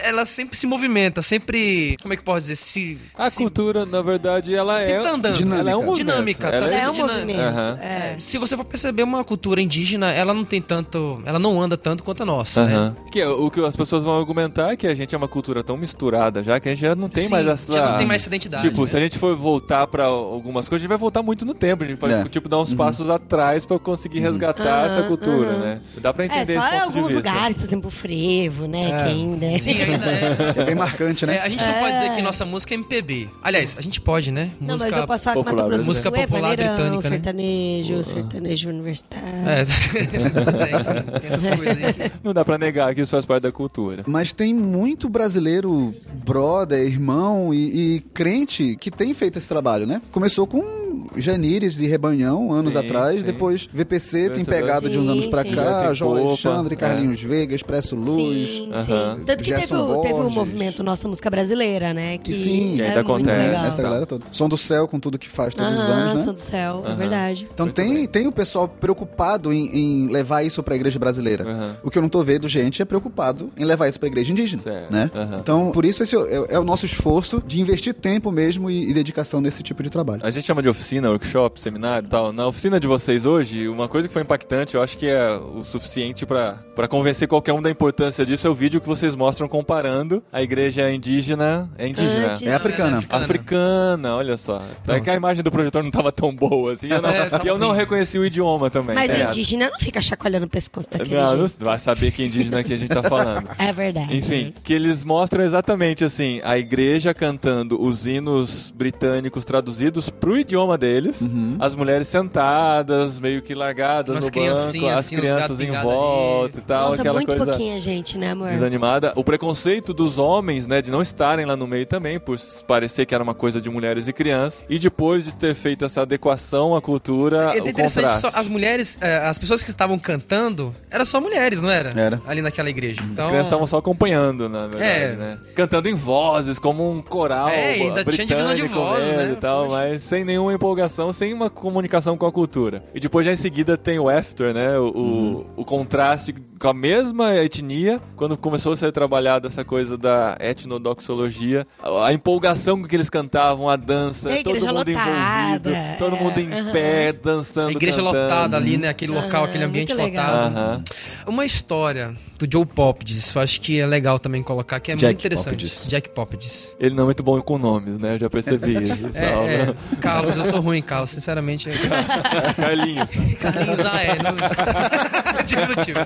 ela 0.04 0.24
sempre 0.24 0.56
se 0.56 0.66
movimenta, 0.66 1.20
sempre. 1.20 1.96
Como 2.00 2.14
é 2.14 2.16
que 2.16 2.20
eu 2.20 2.24
posso 2.24 2.40
dizer? 2.40 2.56
Se, 2.56 2.96
A 3.14 3.28
se, 3.28 3.36
cultura, 3.36 3.84
na 3.84 4.00
verdade, 4.00 4.54
ela 4.54 4.80
é... 4.80 5.00
tá 5.02 5.10
andando. 5.10 5.34
dinâmica. 5.34 5.60
Ela 5.60 5.70
é 5.70 5.76
um 5.76 5.84
movimento. 5.84 6.06
Dinâmica, 6.12 6.50
tá 6.50 6.56
Ela 6.56 6.68
sempre 6.70 6.84
É 6.84 6.88
um 6.88 6.92
dinâmica. 6.94 7.14
movimento. 7.20 7.40
Aham. 7.42 7.78
É. 7.78 8.16
Se 8.18 8.38
você 8.38 8.56
for 8.56 8.64
perceber 8.64 9.02
uma 9.02 9.22
cultura 9.22 9.60
indígena, 9.60 10.10
ela 10.10 10.32
não 10.32 10.46
tem 10.46 10.62
tanto. 10.62 11.22
Ela 11.26 11.38
não 11.38 11.60
anda 11.60 11.76
tanto 11.76 12.02
quanto 12.02 12.22
a 12.22 12.26
nossa, 12.26 12.64
né? 12.64 12.74
Aham. 12.74 12.96
Que 13.12 13.20
é 13.20 13.28
o 13.28 13.50
que 13.50 13.62
as 13.62 13.76
pessoas 13.76 14.02
vão 14.02 14.18
argumentar 14.18 14.72
é 14.72 14.76
que 14.78 14.86
a 14.86 14.94
gente 14.94 15.14
é 15.14 15.18
uma 15.18 15.28
cultura 15.28 15.62
tão 15.62 15.76
misturada 15.76 16.42
já 16.42 16.58
que 16.58 16.70
a 16.70 16.74
gente 16.74 16.80
já 16.80 16.96
não 16.96 17.10
tem 17.10 17.24
Sim, 17.24 17.30
mais 17.30 17.46
essa. 17.46 17.74
já 17.74 17.90
não 17.90 17.98
tem 17.98 18.06
mais 18.06 18.22
essa 18.22 18.28
identidade, 18.30 18.62
Tipo, 18.66 18.80
né? 18.80 18.86
se 18.86 18.96
a 18.96 19.00
gente 19.00 19.18
for 19.18 19.36
voltar 19.36 19.86
pra 19.88 20.04
algumas 20.04 20.70
coisas, 20.70 20.80
a 20.80 20.84
gente 20.84 20.88
vai 20.88 20.96
voltar 20.96 21.22
muito 21.22 21.44
no 21.44 21.52
tempo. 21.52 21.84
A 21.84 21.86
gente 21.86 21.98
vai, 22.00 22.12
É. 22.12 22.24
tipo, 22.24 22.48
dar 22.48 22.60
uns 22.60 22.72
passos 22.72 23.10
atrás 23.10 23.66
pra 23.66 23.78
conseguir 23.78 24.20
resgatar 24.20 24.86
essa 24.86 25.02
cultura, 25.02 25.52
né? 25.58 25.80
Dá 25.98 26.14
pra 26.14 26.24
É, 26.24 26.26
entender 26.28 26.54
só 26.54 26.66
esse 26.66 26.68
em 26.76 26.80
ponto 26.80 26.92
de 26.92 26.96
alguns 26.98 27.12
vista. 27.12 27.30
lugares, 27.30 27.58
por 27.58 27.64
exemplo, 27.64 27.88
o 27.88 27.90
frevo, 27.90 28.66
né? 28.66 28.88
É. 29.18 29.46
Ainda 29.48 29.58
Sim, 29.58 29.70
ainda 29.82 30.06
é. 30.06 30.54
É 30.62 30.64
bem 30.64 30.74
marcante, 30.74 31.24
É, 31.24 31.26
né? 31.28 31.40
a 31.40 31.48
gente 31.48 31.64
não 31.64 31.74
pode 31.74 31.92
dizer 31.94 32.14
que 32.14 32.22
nossa 32.22 32.44
música 32.44 32.74
é 32.74 32.76
MPB. 32.76 33.28
Aliás, 33.42 33.76
a 33.78 33.80
gente 33.82 34.00
pode, 34.00 34.30
né? 34.30 34.50
Não, 34.60 34.74
música... 34.74 34.90
mas 34.90 35.00
eu 35.00 35.06
posso 35.06 35.24
falar 35.24 35.34
que 35.34 35.38
Mato 35.38 35.50
popular 35.50 35.68
Grosso 35.68 35.84
do 35.84 35.86
brasileira. 35.86 36.02
Sul 36.02 36.08
é 36.08 36.10
Música 36.10 36.10
popular 36.10 36.50
vaneirão, 36.56 36.74
britânica, 36.76 37.10
né? 37.10 37.16
sertanejo, 37.16 38.04
sertanejo 38.04 38.68
universitário. 38.68 39.28
É, 39.28 39.66
mas 40.44 40.60
é, 40.60 40.80
enfim, 40.80 41.20
tem 41.20 41.30
essas 41.30 41.56
coisas 41.58 41.84
aí. 41.84 41.92
que- 41.94 42.12
Não 42.24 42.32
dá 42.34 42.44
pra 42.44 42.58
negar 42.58 42.94
que 42.94 43.00
isso 43.00 43.10
faz 43.10 43.24
parte 43.26 43.42
da 43.42 43.52
cultura. 43.52 44.02
Mas 44.06 44.32
tem 44.32 44.52
muito 44.54 45.08
brasileiro, 45.08 45.94
brother, 46.24 46.80
irmão 46.86 47.52
e, 47.54 47.96
e 47.96 48.00
crente 48.12 48.76
que 48.80 48.90
tem 48.90 49.14
feito 49.14 49.38
esse 49.38 49.48
trabalho, 49.48 49.86
né? 49.86 50.00
Começou 50.10 50.46
com 50.46 51.06
Janires 51.16 51.78
e 51.80 51.86
Rebanhão 51.86 52.52
anos 52.52 52.74
Sim, 52.74 52.78
atrás, 52.80 53.20
sim. 53.20 53.26
depois 53.26 53.68
VPC 53.72 54.30
tem 54.30 54.44
Sim, 54.44 54.50
pegado 54.50 54.90
de 54.90 54.98
uns 54.98 55.08
anos 55.08 55.26
pra 55.26 55.42
sim. 55.42 55.54
cá, 55.54 55.86
Tem 55.86 55.94
João 55.94 56.16
Alexandre, 56.28 56.74
é. 56.74 56.76
Carlinhos 56.76 57.22
Veiga, 57.22 57.54
Expresso 57.54 57.96
Luz. 57.96 58.48
Sim. 58.50 58.70
Sim. 59.16 59.24
Tanto 59.24 59.44
que 59.44 59.52
teve, 59.54 59.74
o- 59.74 60.00
teve 60.00 60.14
Borges. 60.14 60.34
movimento 60.34 60.82
Nossa 60.82 61.08
Música 61.08 61.30
Brasileira, 61.30 61.92
né? 61.94 62.18
Que, 62.18 62.32
sim, 62.32 62.74
que 62.76 62.82
é 62.82 62.88
ainda 62.88 63.02
muito 63.04 63.28
acontece. 63.28 63.46
legal. 63.48 63.64
Essa 63.64 63.82
galera 63.82 64.06
toda. 64.06 64.26
Som 64.30 64.48
do 64.48 64.56
Céu 64.58 64.86
com 64.88 64.98
tudo 65.00 65.18
que 65.18 65.28
faz 65.28 65.54
todos 65.54 65.72
os 65.72 65.88
anos, 65.88 66.14
né? 66.20 66.24
São 66.24 66.34
do 66.34 66.40
Céu, 66.40 66.82
é 66.86 66.94
verdade. 66.94 67.48
Então 67.52 67.68
tem, 67.68 68.06
tem 68.06 68.26
o 68.26 68.32
pessoal 68.32 68.68
preocupado 68.68 69.52
em, 69.52 69.66
em 69.76 70.08
levar 70.08 70.42
isso 70.42 70.62
pra 70.62 70.74
igreja 70.76 70.98
brasileira. 70.98 71.76
O 71.82 71.90
que 71.90 71.98
eu 71.98 72.02
não 72.02 72.08
tô 72.08 72.22
vendo 72.22 72.48
gente 72.48 72.80
é 72.82 72.84
preocupado 72.84 73.50
em 73.56 73.64
levar 73.64 73.88
isso 73.88 73.98
pra 73.98 74.08
igreja 74.08 74.32
indígena, 74.32 74.62
Certo. 74.62 74.92
né? 74.92 75.10
Então, 75.40 75.70
por 75.70 75.84
isso 75.84 76.02
esse 76.02 76.16
é, 76.16 76.46
é 76.50 76.58
o 76.58 76.64
nosso 76.64 76.84
esforço 76.86 77.42
de 77.46 77.60
investir 77.60 77.94
tempo 77.94 78.30
mesmo 78.32 78.70
e, 78.70 78.90
e 78.90 78.94
dedicação 78.94 79.40
nesse 79.40 79.62
tipo 79.62 79.82
de 79.82 79.90
trabalho. 79.90 80.20
A 80.24 80.30
gente 80.30 80.44
chama 80.46 80.62
de 80.62 80.68
oficina, 80.68 81.08
workshop, 81.10 81.60
seminário 81.60 82.06
e 82.06 82.08
tal. 82.10 82.32
Na 82.32 82.46
oficina 82.46 82.78
de 82.80 82.86
vocês 82.86 83.26
hoje, 83.26 83.68
uma 83.68 83.88
coisa 83.88 84.08
que 84.08 84.12
foi 84.14 84.22
impactante, 84.22 84.74
eu 84.74 84.82
acho 84.82 84.96
que 84.98 85.06
é 85.06 85.36
o 85.36 85.62
suficiente 85.62 86.24
pra 86.26 86.58
pra 86.74 86.86
convencer 86.86 87.26
qualquer 87.26 87.52
um 87.52 87.60
da 87.60 87.68
importância 87.70 88.24
disso, 88.24 88.46
é 88.46 88.50
o 88.50 88.54
vídeo 88.54 88.80
que 88.80 88.86
vocês 88.88 89.14
mostram 89.14 89.46
comparando 89.48 90.22
a 90.32 90.42
igreja 90.42 90.90
indígena. 90.90 91.70
É 91.78 91.86
indígena? 91.86 92.30
Antes- 92.32 92.42
É 92.42 92.54
africana. 92.54 93.04
Africana, 93.08 94.16
olha 94.16 94.36
só. 94.36 94.60
É 94.86 94.98
que 95.00 95.10
a 95.10 95.14
imagem 95.14 95.42
do 95.42 95.50
projetor 95.50 95.82
não 95.84 95.90
tava 95.90 96.10
tão 96.10 96.34
boa 96.34 96.72
assim. 96.72 96.88
Eu 96.90 97.00
não, 97.02 97.08
É, 97.10 97.28
e 97.44 97.46
eu 97.46 97.58
não 97.58 97.72
reconheci 97.72 98.18
o 98.18 98.24
idioma 98.24 98.70
também. 98.70 98.94
Mas 98.94 99.12
É. 99.12 99.24
indígena 99.26 99.70
não 99.70 99.78
fica 99.78 100.00
chacoalhando 100.02 100.46
o 100.46 100.48
pescoço 100.48 100.88
daquele 100.90 101.14
Não, 101.14 101.36
não 101.36 101.46
jeito. 101.48 101.64
vai 101.64 101.78
saber 101.78 102.10
que 102.10 102.24
indígena 102.24 102.64
que 102.64 102.72
a 102.72 102.76
gente 102.76 102.88
tá 102.88 103.02
falando. 103.02 103.48
É 103.58 103.72
verdade. 103.72 104.16
Enfim, 104.16 104.54
que 104.64 104.72
eles 104.72 105.04
mostram 105.04 105.44
exatamente 105.44 106.04
assim, 106.04 106.40
a 106.42 106.56
igreja 106.58 107.12
cantando 107.12 107.80
os 107.80 108.06
hinos 108.06 108.72
britânicos 108.74 109.44
traduzidos 109.44 110.08
pro 110.10 110.36
idioma 110.38 110.78
deles, 110.78 111.20
Uhum. 111.22 111.56
as 111.60 111.74
mulheres 111.74 112.08
sentadas, 112.08 113.20
meio 113.20 113.42
que 113.42 113.54
largadas 113.54 114.14
Umas 114.16 114.24
no 114.26 114.30
banco, 114.32 114.86
as 114.88 114.98
assim, 115.00 115.16
crianças 115.16 115.60
em 115.60 115.70
volta 115.70 116.56
ali. 116.58 116.64
e 116.64 116.66
tal, 116.66 116.88
Nossa, 116.90 117.00
aquela 117.02 117.14
muito 117.14 117.26
coisa 117.28 117.44
pouquinha 117.46 117.78
gente, 117.80 118.16
né, 118.16 118.30
amor? 118.30 118.48
Desanimada. 118.78 119.12
O 119.16 119.24
preconceito 119.24 119.92
dos 119.92 120.18
homens, 120.18 120.66
né, 120.66 120.80
de 120.80 120.90
não 120.90 121.02
estarem 121.02 121.44
lá 121.44 121.56
no 121.56 121.66
meio 121.66 121.86
também, 121.86 122.18
por 122.18 122.36
parecer 122.66 123.06
que 123.06 123.14
era 123.14 123.22
uma 123.24 123.34
coisa 123.34 123.60
de 123.60 123.68
mulheres 123.70 124.08
e 124.08 124.12
crianças, 124.12 124.64
e 124.68 124.78
depois 124.78 125.24
de 125.24 125.34
ter 125.34 125.54
feito 125.54 125.84
essa 125.84 126.02
adequação 126.02 126.74
à 126.74 126.80
cultura, 126.80 127.52
É 127.54 127.60
o 127.62 127.68
interessante, 127.68 128.04
contraste. 128.04 128.32
só, 128.32 128.40
as 128.40 128.48
mulheres, 128.48 128.98
é, 129.00 129.18
as 129.18 129.38
pessoas 129.38 129.62
que 129.62 129.70
estavam 129.70 129.98
cantando, 129.98 130.74
eram 130.90 131.04
só 131.04 131.20
mulheres, 131.20 131.60
não 131.60 131.70
era? 131.70 131.90
Era. 131.98 132.20
Ali 132.26 132.42
naquela 132.42 132.70
igreja. 132.70 133.00
Então, 133.02 133.24
As 133.24 133.26
crianças 133.30 133.46
estavam 133.46 133.66
só 133.66 133.78
acompanhando, 133.78 134.48
na 134.48 134.66
verdade, 134.66 134.84
É. 134.84 135.16
né? 135.16 135.38
Cantando 135.54 135.88
em 135.88 135.94
vozes, 135.94 136.58
como 136.58 136.90
um 136.90 137.02
coral 137.02 137.48
É, 137.48 137.72
ainda 137.74 138.04
tinha 138.04 138.26
divisão 138.26 138.54
de 138.54 138.62
vozes, 138.62 139.12
né? 139.14 139.30
e 139.32 139.36
tal, 139.36 139.66
Poxa. 139.66 139.76
mas 139.76 140.02
sem 140.02 140.24
nenhuma 140.24 140.52
empolgação, 140.52 141.12
sem 141.12 141.32
uma 141.32 141.50
comunicação 141.50 142.16
com 142.16 142.26
a 142.26 142.32
cultura. 142.32 142.82
E 142.94 143.00
depois 143.00 143.24
já 143.26 143.32
em 143.32 143.36
seguida 143.36 143.76
tem 143.76 143.98
o 143.98 144.08
after, 144.08 144.52
né? 144.54 144.78
O, 144.78 144.88
o- 144.88 145.46
o 145.56 145.64
contraste 145.64 146.34
com 146.58 146.68
a 146.68 146.74
mesma 146.74 147.34
etnia, 147.36 148.00
quando 148.16 148.36
começou 148.36 148.67
a 148.72 148.76
ser 148.76 148.92
trabalhada 148.92 149.48
essa 149.48 149.64
coisa 149.64 149.96
da 149.96 150.36
etnodoxologia, 150.40 151.66
a, 151.82 152.06
a 152.06 152.12
empolgação 152.12 152.80
com 152.80 152.88
que 152.88 152.96
eles 152.96 153.10
cantavam, 153.10 153.68
a 153.68 153.76
dança, 153.76 154.32
a 154.32 154.42
todo 154.42 154.60
mundo 154.60 154.90
lotada, 154.90 155.70
envolvido, 155.70 155.98
todo 155.98 156.16
é, 156.16 156.18
mundo 156.18 156.40
em 156.40 156.72
pé, 156.72 157.12
dançando, 157.12 157.68
a 157.68 157.72
igreja 157.72 157.98
cantando. 157.98 158.18
lotada 158.18 158.56
ali, 158.56 158.76
né? 158.76 158.88
Aquele 158.88 159.12
local, 159.12 159.44
aquele 159.44 159.64
ambiente 159.64 159.92
lotado. 159.92 160.56
Aham. 160.56 160.82
Uma 161.26 161.44
história 161.44 162.14
do 162.38 162.46
Joe 162.50 162.64
Popdis, 162.64 163.34
eu 163.34 163.42
acho 163.42 163.60
que 163.60 163.80
é 163.80 163.86
legal 163.86 164.18
também 164.18 164.42
colocar, 164.42 164.80
que 164.80 164.92
é 164.92 164.94
Jack 164.94 165.04
muito 165.06 165.20
interessante. 165.20 165.88
Jack 165.88 166.10
Popdis. 166.10 166.74
Ele 166.78 166.94
não 166.94 167.02
é 167.02 167.06
muito 167.06 167.22
bom 167.22 167.40
com 167.40 167.58
nomes, 167.58 167.98
né? 167.98 168.14
Eu 168.14 168.18
já 168.20 168.30
percebi 168.30 168.74
isso. 168.82 169.18
É, 169.18 169.62
é, 169.62 169.74
Carlos, 170.00 170.36
eu 170.36 170.44
sou 170.46 170.60
ruim, 170.60 170.82
Carlos, 170.82 171.10
sinceramente. 171.10 171.68
Carlinhos, 172.56 173.10
tá? 173.10 173.16
Carlinhos, 173.40 173.84
ah, 173.84 174.02
é. 174.02 174.16
No... 174.16 175.44
Diminutivo. 175.44 175.98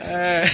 É. 0.00 0.44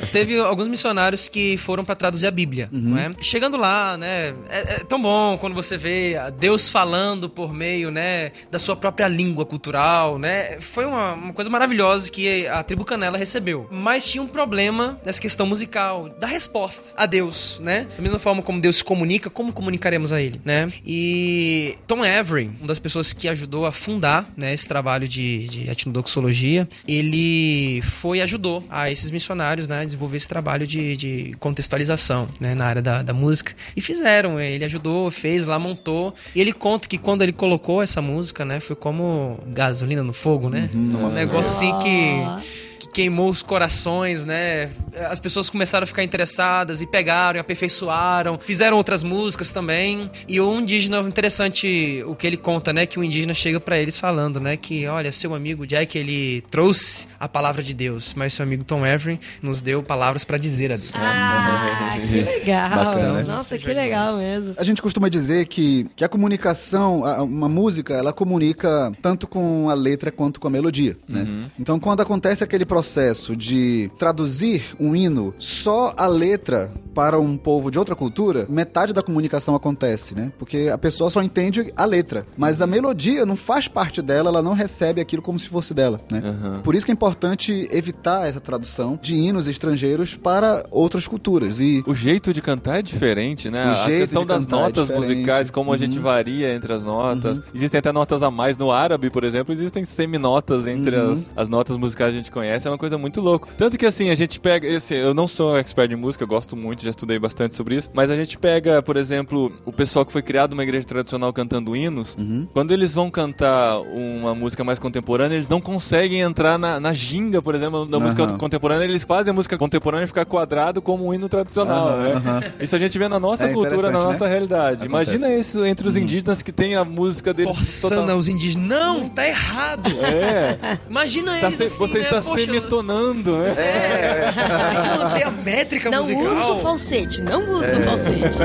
Teve 0.12 0.38
alguns 0.38 0.68
missionários 0.68 1.28
que 1.28 1.56
foram 1.56 1.84
pra 1.84 1.94
traduzir 1.94 2.26
a 2.26 2.30
Bíblia, 2.30 2.68
não 2.72 2.96
é? 2.98 3.10
Chegando 3.20 3.56
lá, 3.56 3.96
né? 3.96 4.34
É, 4.48 4.58
é 4.58 4.78
tão 4.88 5.00
bom 5.00 5.36
quando 5.38 5.54
você 5.54 5.76
vê 5.76 6.14
Deus 6.38 6.68
falando 6.68 7.28
por 7.28 7.52
meio, 7.52 7.90
né? 7.90 8.32
Da 8.50 8.58
sua 8.58 8.76
própria 8.76 9.08
língua 9.08 9.44
cultural, 9.44 10.18
né? 10.18 10.60
Foi 10.60 10.84
uma, 10.84 11.14
uma 11.14 11.32
coisa 11.32 11.50
maravilhosa 11.50 12.10
que 12.10 12.46
a 12.46 12.62
tribo 12.62 12.84
Canela 12.84 13.18
recebeu. 13.18 13.68
Mas 13.70 14.10
tinha 14.10 14.22
um 14.22 14.26
problema 14.26 14.98
nessa 15.04 15.20
questão 15.20 15.46
musical, 15.46 16.08
da 16.20 16.26
resposta 16.26 16.92
a 16.96 17.06
Deus, 17.06 17.60
né? 17.62 17.86
Da 17.96 18.02
mesma 18.02 18.18
forma 18.18 18.42
como 18.42 18.60
Deus 18.60 18.76
se 18.76 18.84
comunica, 18.84 19.30
como 19.30 19.52
comunicaremos 19.52 20.12
a 20.12 20.20
Ele, 20.20 20.40
né? 20.44 20.68
E 20.84 21.76
Tom 21.86 22.02
Avery, 22.02 22.50
uma 22.58 22.68
das 22.68 22.78
pessoas 22.78 23.12
que 23.12 23.28
ajudou 23.28 23.66
a 23.66 23.72
fundar, 23.72 24.28
né, 24.36 24.52
esse 24.52 24.66
trabalho 24.66 25.06
de, 25.06 25.48
de 25.48 25.70
etnodoxologia, 25.70 26.68
ele 26.86 27.82
foi 27.82 28.20
ajudou 28.20 28.64
a 28.68 28.90
esses 28.90 29.10
missionários, 29.10 29.68
né, 29.68 29.83
a 29.84 29.86
desenvolver 29.86 30.16
esse 30.16 30.28
trabalho 30.28 30.66
de, 30.66 30.96
de 30.96 31.36
contextualização, 31.38 32.26
né, 32.40 32.54
na 32.54 32.66
área 32.66 32.82
da, 32.82 33.02
da 33.02 33.12
música. 33.12 33.54
E 33.76 33.80
fizeram, 33.80 34.40
ele 34.40 34.64
ajudou, 34.64 35.10
fez 35.10 35.46
lá, 35.46 35.58
montou. 35.58 36.14
E 36.34 36.40
ele 36.40 36.52
conta 36.52 36.88
que 36.88 36.98
quando 36.98 37.22
ele 37.22 37.32
colocou 37.32 37.82
essa 37.82 38.02
música, 38.02 38.44
né, 38.44 38.60
foi 38.60 38.76
como 38.76 39.38
gasolina 39.48 40.02
no 40.02 40.12
fogo, 40.12 40.48
né? 40.48 40.68
Um 40.74 41.12
negócio 41.12 41.54
assim 41.54 41.72
que 41.82 42.54
que 42.73 42.73
queimou 42.94 43.28
os 43.30 43.42
corações, 43.42 44.24
né? 44.24 44.70
As 45.10 45.18
pessoas 45.18 45.50
começaram 45.50 45.82
a 45.82 45.86
ficar 45.86 46.04
interessadas 46.04 46.80
e 46.80 46.86
pegaram, 46.86 47.36
e 47.36 47.40
aperfeiçoaram, 47.40 48.38
fizeram 48.38 48.76
outras 48.76 49.02
músicas 49.02 49.50
também. 49.50 50.08
E 50.28 50.40
o 50.40 50.60
indígena, 50.60 51.00
interessante 51.00 52.02
o 52.06 52.14
que 52.14 52.26
ele 52.26 52.36
conta, 52.36 52.72
né? 52.72 52.86
Que 52.86 52.98
o 52.98 53.02
indígena 53.04 53.34
chega 53.34 53.58
pra 53.58 53.76
eles 53.76 53.96
falando, 53.96 54.38
né? 54.38 54.56
Que, 54.56 54.86
olha, 54.86 55.10
seu 55.10 55.34
amigo 55.34 55.66
Jack, 55.66 55.98
ele 55.98 56.42
trouxe 56.50 57.08
a 57.18 57.28
palavra 57.28 57.62
de 57.62 57.74
Deus, 57.74 58.14
mas 58.16 58.32
seu 58.32 58.44
amigo 58.44 58.62
Tom 58.62 58.84
Avery 58.84 59.18
nos 59.42 59.60
deu 59.60 59.82
palavras 59.82 60.22
pra 60.22 60.38
dizer 60.38 60.70
a 60.72 60.76
Deus. 60.76 60.92
Ah, 60.94 61.96
que 62.00 62.22
legal. 62.22 62.70
Bacana. 62.70 63.22
Nossa, 63.24 63.58
que 63.58 63.72
legal 63.72 64.16
mesmo. 64.18 64.54
A 64.56 64.62
gente 64.62 64.80
costuma 64.80 65.08
dizer 65.08 65.46
que, 65.46 65.86
que 65.96 66.04
a 66.04 66.08
comunicação, 66.08 67.04
a- 67.04 67.22
uma 67.24 67.48
música, 67.48 67.94
ela 67.94 68.12
comunica 68.12 68.92
tanto 69.02 69.26
com 69.26 69.68
a 69.68 69.74
letra 69.74 70.12
quanto 70.12 70.38
com 70.38 70.46
a 70.46 70.50
melodia, 70.50 70.96
né? 71.08 71.26
Então, 71.58 71.80
quando 71.80 72.00
acontece 72.00 72.44
aquele 72.44 72.64
processo 72.64 72.83
processo 72.88 73.34
de 73.34 73.90
traduzir 73.98 74.62
um 74.78 74.94
hino 74.94 75.32
só 75.38 75.94
a 75.96 76.06
letra 76.06 76.70
para 76.94 77.18
um 77.18 77.36
povo 77.36 77.70
de 77.72 77.78
outra 77.78 77.96
cultura, 77.96 78.46
metade 78.48 78.92
da 78.92 79.02
comunicação 79.02 79.54
acontece, 79.56 80.14
né? 80.14 80.30
Porque 80.38 80.68
a 80.72 80.78
pessoa 80.78 81.10
só 81.10 81.20
entende 81.22 81.72
a 81.76 81.84
letra, 81.84 82.24
mas 82.36 82.60
a 82.62 82.66
melodia 82.68 83.24
não 83.26 83.34
faz 83.34 83.66
parte 83.66 84.00
dela, 84.00 84.28
ela 84.28 84.42
não 84.42 84.52
recebe 84.52 85.00
aquilo 85.00 85.20
como 85.22 85.36
se 85.38 85.48
fosse 85.48 85.72
dela, 85.74 86.00
né? 86.10 86.22
Aham. 86.24 86.60
Por 86.62 86.74
isso 86.76 86.84
que 86.86 86.92
é 86.92 86.94
importante 86.94 87.66
evitar 87.72 88.28
essa 88.28 88.38
tradução 88.38 88.96
de 89.02 89.16
hinos 89.16 89.48
estrangeiros 89.48 90.14
para 90.14 90.62
outras 90.70 91.08
culturas. 91.08 91.58
E 91.58 91.82
O 91.86 91.94
jeito 91.96 92.32
de 92.32 92.40
cantar 92.40 92.78
é 92.78 92.82
diferente, 92.82 93.50
né? 93.50 93.66
O 93.66 93.70
a 93.70 93.74
jeito 93.86 94.00
questão 94.02 94.24
das 94.26 94.46
é 94.46 94.50
notas 94.50 94.86
diferente. 94.88 95.10
musicais, 95.14 95.50
como 95.50 95.72
a 95.72 95.78
gente 95.78 95.96
Uhum. 95.96 96.04
varia 96.04 96.54
entre 96.54 96.72
as 96.72 96.84
notas. 96.84 97.40
Existem 97.52 97.78
até 97.78 97.90
notas 97.92 98.22
a 98.22 98.30
mais 98.30 98.56
no 98.56 98.70
árabe, 98.70 99.10
por 99.10 99.24
exemplo, 99.24 99.52
existem 99.52 99.82
seminotas 99.84 100.64
entre 100.66 100.94
Uhum. 100.96 101.12
as, 101.14 101.32
as 101.34 101.48
notas 101.48 101.76
musicais 101.76 102.12
que 102.12 102.18
a 102.18 102.22
gente 102.22 102.30
conhece, 102.30 102.68
é 102.68 102.70
uma 102.74 102.78
coisa 102.78 102.98
muito 102.98 103.20
louca. 103.20 103.48
Tanto 103.56 103.78
que 103.78 103.86
assim, 103.86 104.10
a 104.10 104.14
gente 104.14 104.38
pega, 104.40 104.66
esse, 104.66 104.94
eu 104.94 105.14
não 105.14 105.26
sou 105.28 105.56
expert 105.56 105.90
em 105.90 105.96
música, 105.96 106.24
eu 106.24 106.28
gosto 106.28 106.56
muito, 106.56 106.82
já 106.84 106.90
estudei 106.90 107.18
bastante 107.18 107.56
sobre 107.56 107.76
isso, 107.76 107.90
mas 107.94 108.10
a 108.10 108.16
gente 108.16 108.36
pega, 108.38 108.82
por 108.82 108.96
exemplo, 108.96 109.52
o 109.64 109.72
pessoal 109.72 110.04
que 110.04 110.12
foi 110.12 110.22
criado 110.22 110.50
numa 110.52 110.62
igreja 110.62 110.86
tradicional 110.86 111.32
cantando 111.32 111.74
hinos, 111.76 112.16
Uhum. 112.18 112.46
quando 112.52 112.72
eles 112.72 112.92
vão 112.94 113.10
cantar 113.10 113.80
uma 113.80 114.34
música 114.34 114.62
mais 114.64 114.78
contemporânea, 114.78 115.34
eles 115.36 115.48
não 115.48 115.60
conseguem 115.60 116.20
entrar 116.20 116.58
na, 116.58 116.78
na 116.80 116.92
ginga, 116.92 117.40
por 117.40 117.54
exemplo, 117.54 117.86
da 117.86 117.98
música 118.00 118.24
Aham. 118.24 118.38
contemporânea, 118.38 118.84
eles 118.84 119.04
fazem 119.04 119.30
a 119.30 119.34
música 119.34 119.56
contemporânea 119.56 120.06
ficar 120.06 120.24
quadrado 120.24 120.82
como 120.82 121.06
um 121.06 121.14
hino 121.14 121.28
tradicional, 121.28 121.88
Aham, 121.88 122.40
né? 122.40 122.52
Isso 122.60 122.74
a 122.74 122.78
gente 122.78 122.98
vê 122.98 123.08
na 123.08 123.18
nossa 123.20 123.44
É 123.46 123.52
cultura, 123.52 123.90
na 123.90 123.98
nossa 124.04 124.24
né? 124.24 124.30
realidade. 124.30 124.84
Acontece. 124.86 125.10
Uhum. 125.10 125.16
Imagina 125.18 125.34
isso 125.34 125.64
entre 125.64 125.86
os 125.88 125.96
indígenas 125.96 126.42
que 126.42 126.52
tem 126.52 126.74
a 126.74 126.84
música 126.84 127.32
deles 127.32 127.54
Forçando 127.54 128.02
total- 128.02 128.18
os 128.18 128.28
indígenas. 128.28 128.68
Não, 128.68 129.08
tá 129.08 129.26
errado. 129.26 129.90
É, 130.00 130.78
Imagina 130.88 131.32
tá 131.38 131.46
eles 131.46 131.56
se- 131.56 131.64
assim, 131.64 131.76
você 131.78 131.98
né? 131.98 132.04
está 132.04 132.22
Poxa, 132.22 132.34
semitonando, 132.68 133.38
né? 133.38 133.50
É, 133.58 134.32
tem 134.32 134.82
que 134.82 134.98
manter 134.98 135.22
a 135.24 135.30
métrica 135.30 135.90
Não 135.90 136.00
musical. 136.00 136.52
uso 136.52 136.58
falsete, 136.62 137.20
não 137.22 137.50
uso 137.50 137.64
É. 137.64 137.80
falsete. 137.80 138.38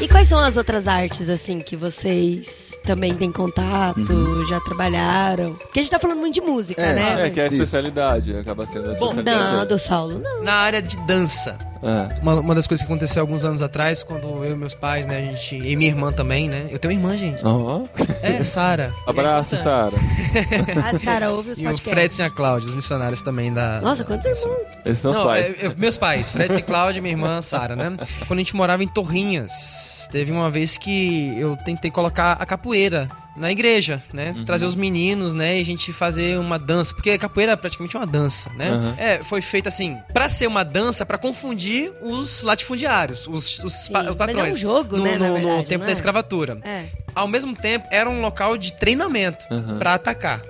E 0.00 0.06
quais 0.06 0.28
são 0.28 0.38
as 0.38 0.56
outras 0.56 0.86
artes, 0.86 1.28
assim, 1.28 1.58
que 1.60 1.76
vocês 1.76 2.67
também 2.88 3.14
têm 3.14 3.30
contato, 3.30 4.44
já 4.48 4.58
trabalharam? 4.60 5.52
Porque 5.54 5.80
a 5.80 5.82
gente 5.82 5.90
tá 5.90 5.98
falando 5.98 6.18
muito 6.18 6.34
de 6.34 6.40
música, 6.40 6.80
É, 6.80 6.94
né? 6.94 7.26
É, 7.26 7.30
que 7.30 7.38
é 7.38 7.44
a 7.44 7.46
Isso. 7.46 7.56
especialidade, 7.56 8.34
acaba 8.36 8.66
sendo 8.66 8.84
a 8.90 8.94
Bom, 8.94 9.06
especialidade. 9.10 9.38
Não, 9.38 9.52
dele. 9.56 9.66
do 9.66 9.78
Saulo, 9.78 10.18
não. 10.18 10.42
Na 10.42 10.54
área 10.54 10.80
de 10.80 10.96
dança. 11.06 11.56
É. 11.80 12.20
Uma, 12.22 12.34
uma 12.40 12.54
das 12.56 12.66
coisas 12.66 12.84
que 12.84 12.90
aconteceu 12.90 13.20
alguns 13.22 13.44
anos 13.44 13.62
atrás, 13.62 14.02
quando 14.02 14.26
eu 14.44 14.52
e 14.52 14.56
meus 14.56 14.74
pais, 14.74 15.06
né, 15.06 15.18
a 15.18 15.20
gente. 15.32 15.54
E 15.56 15.76
minha 15.76 15.88
irmã 15.90 16.10
também, 16.10 16.48
né? 16.48 16.66
Eu 16.70 16.78
tenho 16.78 16.92
uma 16.94 17.00
irmã, 17.00 17.16
gente. 17.16 17.40
Ó. 17.44 17.82
É, 18.22 18.42
Sara. 18.42 18.92
Abraço, 19.06 19.56
Sara. 19.56 19.96
A 20.92 20.98
Sara 20.98 21.30
ouve 21.30 21.52
os 21.52 21.58
E 21.58 21.62
o 21.62 21.64
podcasts. 21.66 21.92
Fred 21.92 22.14
e 22.20 22.22
a 22.22 22.30
Cláudia, 22.30 22.68
os 22.70 22.74
missionários 22.74 23.22
também 23.22 23.52
da. 23.52 23.80
Nossa, 23.80 24.02
quantos 24.02 24.26
irmãos? 24.26 24.60
Esses 24.84 24.98
são 24.98 25.12
os 25.12 25.18
Não, 25.18 25.24
pais. 25.26 25.54
é- 25.54 25.66
é- 25.66 25.74
meus 25.76 25.96
pais, 25.96 26.30
Fred 26.30 26.54
e 26.56 26.62
Cláudia, 26.62 27.00
minha 27.00 27.12
irmã 27.14 27.40
Sara, 27.42 27.76
né? 27.76 27.96
Quando 28.26 28.38
a 28.40 28.42
gente 28.42 28.56
morava 28.56 28.82
em 28.82 28.88
Torrinhas, 28.88 29.97
teve 30.08 30.32
uma 30.32 30.50
vez 30.50 30.76
que 30.76 31.38
eu 31.38 31.56
tentei 31.56 31.90
colocar 31.90 32.32
a 32.32 32.46
capoeira 32.46 33.08
na 33.38 33.50
igreja, 33.52 34.02
né? 34.12 34.34
Uhum. 34.36 34.44
Trazer 34.44 34.66
os 34.66 34.74
meninos, 34.74 35.34
né? 35.34 35.58
E 35.58 35.62
a 35.62 35.64
gente 35.64 35.92
fazer 35.92 36.38
uma 36.38 36.58
dança, 36.58 36.92
porque 36.94 37.16
capoeira 37.18 37.52
é 37.52 37.56
praticamente 37.56 37.96
uma 37.96 38.06
dança, 38.06 38.50
né? 38.56 38.70
Uhum. 38.72 38.94
É, 38.98 39.18
foi 39.22 39.40
feita 39.40 39.68
assim, 39.68 39.96
pra 40.12 40.28
ser 40.28 40.46
uma 40.46 40.64
dança, 40.64 41.06
pra 41.06 41.16
confundir 41.18 41.92
os 42.02 42.42
latifundiários, 42.42 43.26
os, 43.26 43.58
os, 43.64 43.72
Sim, 43.74 43.92
pa- 43.92 44.02
mas 44.02 44.08
é 44.08 44.12
um 44.12 44.16
patrões. 44.16 44.58
jogo, 44.58 44.96
no, 44.96 45.04
né, 45.04 45.12
na 45.18 45.28
no- 45.28 45.38
no 45.38 45.44
verdade, 45.44 45.68
tempo 45.68 45.78
não 45.80 45.86
da 45.86 45.92
é? 45.92 45.94
escravatura. 45.94 46.58
É. 46.64 46.84
Ao 47.14 47.26
mesmo 47.26 47.54
tempo, 47.56 47.86
era 47.90 48.08
um 48.08 48.20
local 48.20 48.56
de 48.56 48.72
treinamento 48.74 49.44
Uhum. 49.50 49.78
pra 49.78 49.94
atacar. 49.94 50.42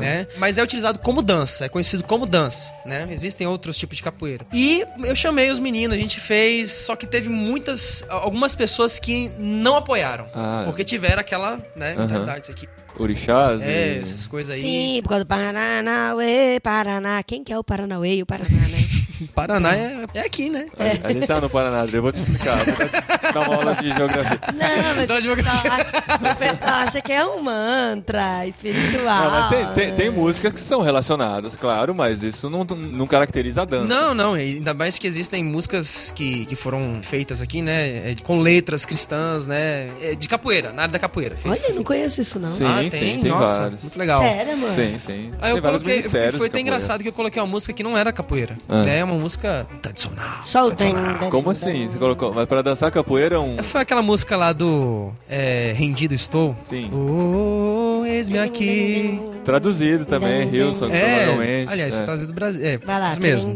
Né? 0.00 0.26
Mas 0.38 0.58
é 0.58 0.62
utilizado 0.62 0.98
como 0.98 1.22
dança, 1.22 1.66
é 1.66 1.68
conhecido 1.68 2.02
como 2.02 2.26
dança, 2.26 2.68
né? 2.84 3.06
Existem 3.10 3.46
outros 3.46 3.76
tipos 3.76 3.96
de 3.96 4.02
capoeira. 4.02 4.44
E 4.52 4.84
eu 5.04 5.14
chamei 5.14 5.52
os 5.52 5.60
meninos, 5.60 5.96
a 5.96 6.00
gente 6.00 6.18
fez, 6.18 6.72
só 6.72 6.96
que 6.96 7.06
teve 7.06 7.28
muitas, 7.28 8.02
algumas 8.08 8.56
pessoas 8.56 8.98
que 8.98 9.30
não 9.38 9.76
apoiaram, 9.76 10.26
Ah. 10.34 10.62
porque 10.66 10.82
tiveram 10.82 11.20
aquela, 11.20 11.60
né, 11.76 11.94
Aham. 11.96 12.21
Mentalidade, 12.22 12.42
isso 12.44 12.52
aqui. 12.52 12.68
Orixás 12.98 13.60
É, 13.62 13.96
e... 13.96 13.98
essas 14.00 14.26
coisas 14.26 14.54
aí. 14.54 14.60
Sim, 14.62 15.00
por 15.02 15.10
causa 15.10 15.24
do 15.24 15.28
Paranauê, 15.28 16.60
Paraná. 16.60 17.22
Quem 17.22 17.42
que 17.44 17.52
é 17.52 17.58
o 17.58 17.64
Paranauê 17.64 18.16
e 18.16 18.22
o 18.22 18.26
Paraná, 18.26 18.50
né? 18.50 18.81
Paraná 19.26 19.74
é, 19.74 20.04
é 20.14 20.20
aqui, 20.20 20.48
né? 20.50 20.66
A 21.02 21.12
gente 21.12 21.26
tá 21.26 21.40
no 21.40 21.48
Paraná, 21.50 21.86
eu 21.92 22.02
vou 22.02 22.12
te 22.12 22.18
explicar. 22.18 22.56
Vou 22.64 23.32
dar 23.32 23.48
uma 23.48 23.56
aula 23.56 23.74
de 23.76 23.90
geografia. 23.94 24.40
Não, 24.52 24.94
mas 24.96 25.24
o 25.24 25.36
pessoal, 25.36 25.72
acha, 25.72 26.32
o 26.32 26.36
pessoal 26.36 26.74
acha 26.74 27.00
que 27.00 27.12
é 27.12 27.24
um 27.26 27.42
mantra 27.42 28.46
espiritual. 28.46 29.30
Não, 29.30 29.48
tem, 29.48 29.66
tem, 29.74 29.94
tem 29.94 30.10
músicas 30.10 30.52
que 30.52 30.60
são 30.60 30.80
relacionadas, 30.80 31.56
claro, 31.56 31.94
mas 31.94 32.22
isso 32.22 32.48
não, 32.50 32.64
não 32.64 33.06
caracteriza 33.06 33.62
a 33.62 33.64
dança. 33.64 33.86
Não, 33.86 34.14
não, 34.14 34.36
e 34.36 34.56
ainda 34.56 34.74
mais 34.74 34.98
que 34.98 35.06
existem 35.06 35.42
músicas 35.44 36.12
que, 36.14 36.46
que 36.46 36.56
foram 36.56 37.00
feitas 37.02 37.40
aqui, 37.42 37.62
né, 37.62 38.10
é, 38.10 38.16
com 38.22 38.40
letras 38.40 38.84
cristãs, 38.84 39.46
né, 39.46 39.88
é, 40.00 40.14
de 40.14 40.28
capoeira, 40.28 40.72
na 40.72 40.82
área 40.82 40.92
da 40.92 40.98
capoeira. 40.98 41.36
Olha, 41.44 41.60
eu 41.68 41.74
não 41.74 41.84
conheço 41.84 42.20
isso, 42.20 42.38
não. 42.38 42.50
Sim, 42.52 42.64
Ah, 42.66 42.82
sim, 42.90 43.18
tem 43.20 43.30
Nossa, 43.30 43.62
vários. 43.62 43.82
muito 43.82 43.98
legal. 43.98 44.20
Sério, 44.22 44.56
mano? 44.56 44.72
Sim, 44.72 44.98
sim. 44.98 45.30
Aí 45.40 45.50
eu 45.50 45.54
tem 45.54 45.62
vários 45.62 45.62
coloquei, 45.82 45.96
ministérios. 45.96 46.36
foi 46.36 46.46
até 46.48 46.60
engraçado 46.60 47.02
que 47.02 47.08
eu 47.08 47.12
coloquei 47.12 47.40
uma 47.40 47.48
música 47.48 47.72
que 47.72 47.82
não 47.82 47.96
era 47.96 48.12
capoeira, 48.12 48.56
Ah. 48.68 48.82
né, 48.82 48.98
é 48.98 49.04
uma 49.12 49.20
música 49.20 49.66
tradicional. 49.80 50.42
Só 50.42 50.66
o 50.66 50.70
den, 50.74 50.94
den, 50.94 51.30
Como 51.30 51.50
assim? 51.50 51.88
Você 51.88 51.98
colocou. 51.98 52.32
Mas 52.32 52.46
pra 52.46 52.62
dançar 52.62 52.90
capoeira 52.90 53.36
é 53.36 53.38
um. 53.38 53.62
Foi 53.62 53.80
aquela 53.80 54.02
música 54.02 54.36
lá 54.36 54.52
do 54.52 55.12
é, 55.28 55.72
Rendido 55.76 56.14
Estou. 56.14 56.56
Sim. 56.62 56.90
Oh, 56.92 58.04
eis-me 58.04 58.38
aqui. 58.38 59.20
Traduzido 59.44 60.04
também, 60.04 60.48
Hilson, 60.54 60.88
É, 60.92 61.24
provavelmente. 61.24 61.72
aliás, 61.72 61.92
é. 61.92 61.96
foi 61.96 62.06
trazido 62.06 62.32
do 62.32 62.34
Brasil. 62.34 62.64
É, 62.64 62.76
Vai 62.78 63.00
lá. 63.00 63.10
isso 63.10 63.20
mesmo. 63.20 63.52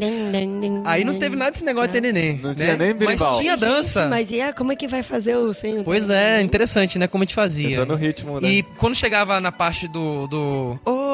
Aí 0.84 1.04
não 1.04 1.18
teve 1.18 1.36
nada 1.36 1.52
desse 1.52 1.64
negócio 1.64 1.92
de 1.92 2.00
neném. 2.00 2.40
Não 2.42 2.50
né? 2.50 2.54
tinha 2.56 2.76
nem 2.76 2.88
Mas 2.88 2.98
berimbau. 2.98 3.38
tinha 3.38 3.56
dança. 3.56 4.00
Gente, 4.00 4.10
mas 4.10 4.30
e 4.30 4.40
a, 4.40 4.52
como 4.52 4.72
é 4.72 4.76
que 4.76 4.88
vai 4.88 5.02
fazer 5.02 5.36
o 5.36 5.54
sem 5.54 5.78
o 5.78 5.84
Pois 5.84 6.10
é, 6.10 6.42
interessante, 6.42 6.98
né? 6.98 7.06
Como 7.06 7.22
a 7.22 7.24
gente 7.24 7.34
fazia. 7.34 7.70
Entrando 7.70 7.90
no 7.90 7.96
ritmo, 7.96 8.40
né? 8.40 8.48
E 8.48 8.62
quando 8.62 8.94
chegava 8.94 9.40
na 9.40 9.52
parte 9.52 9.86
do. 9.86 10.26
do 10.26 10.78
oh, 10.84 11.05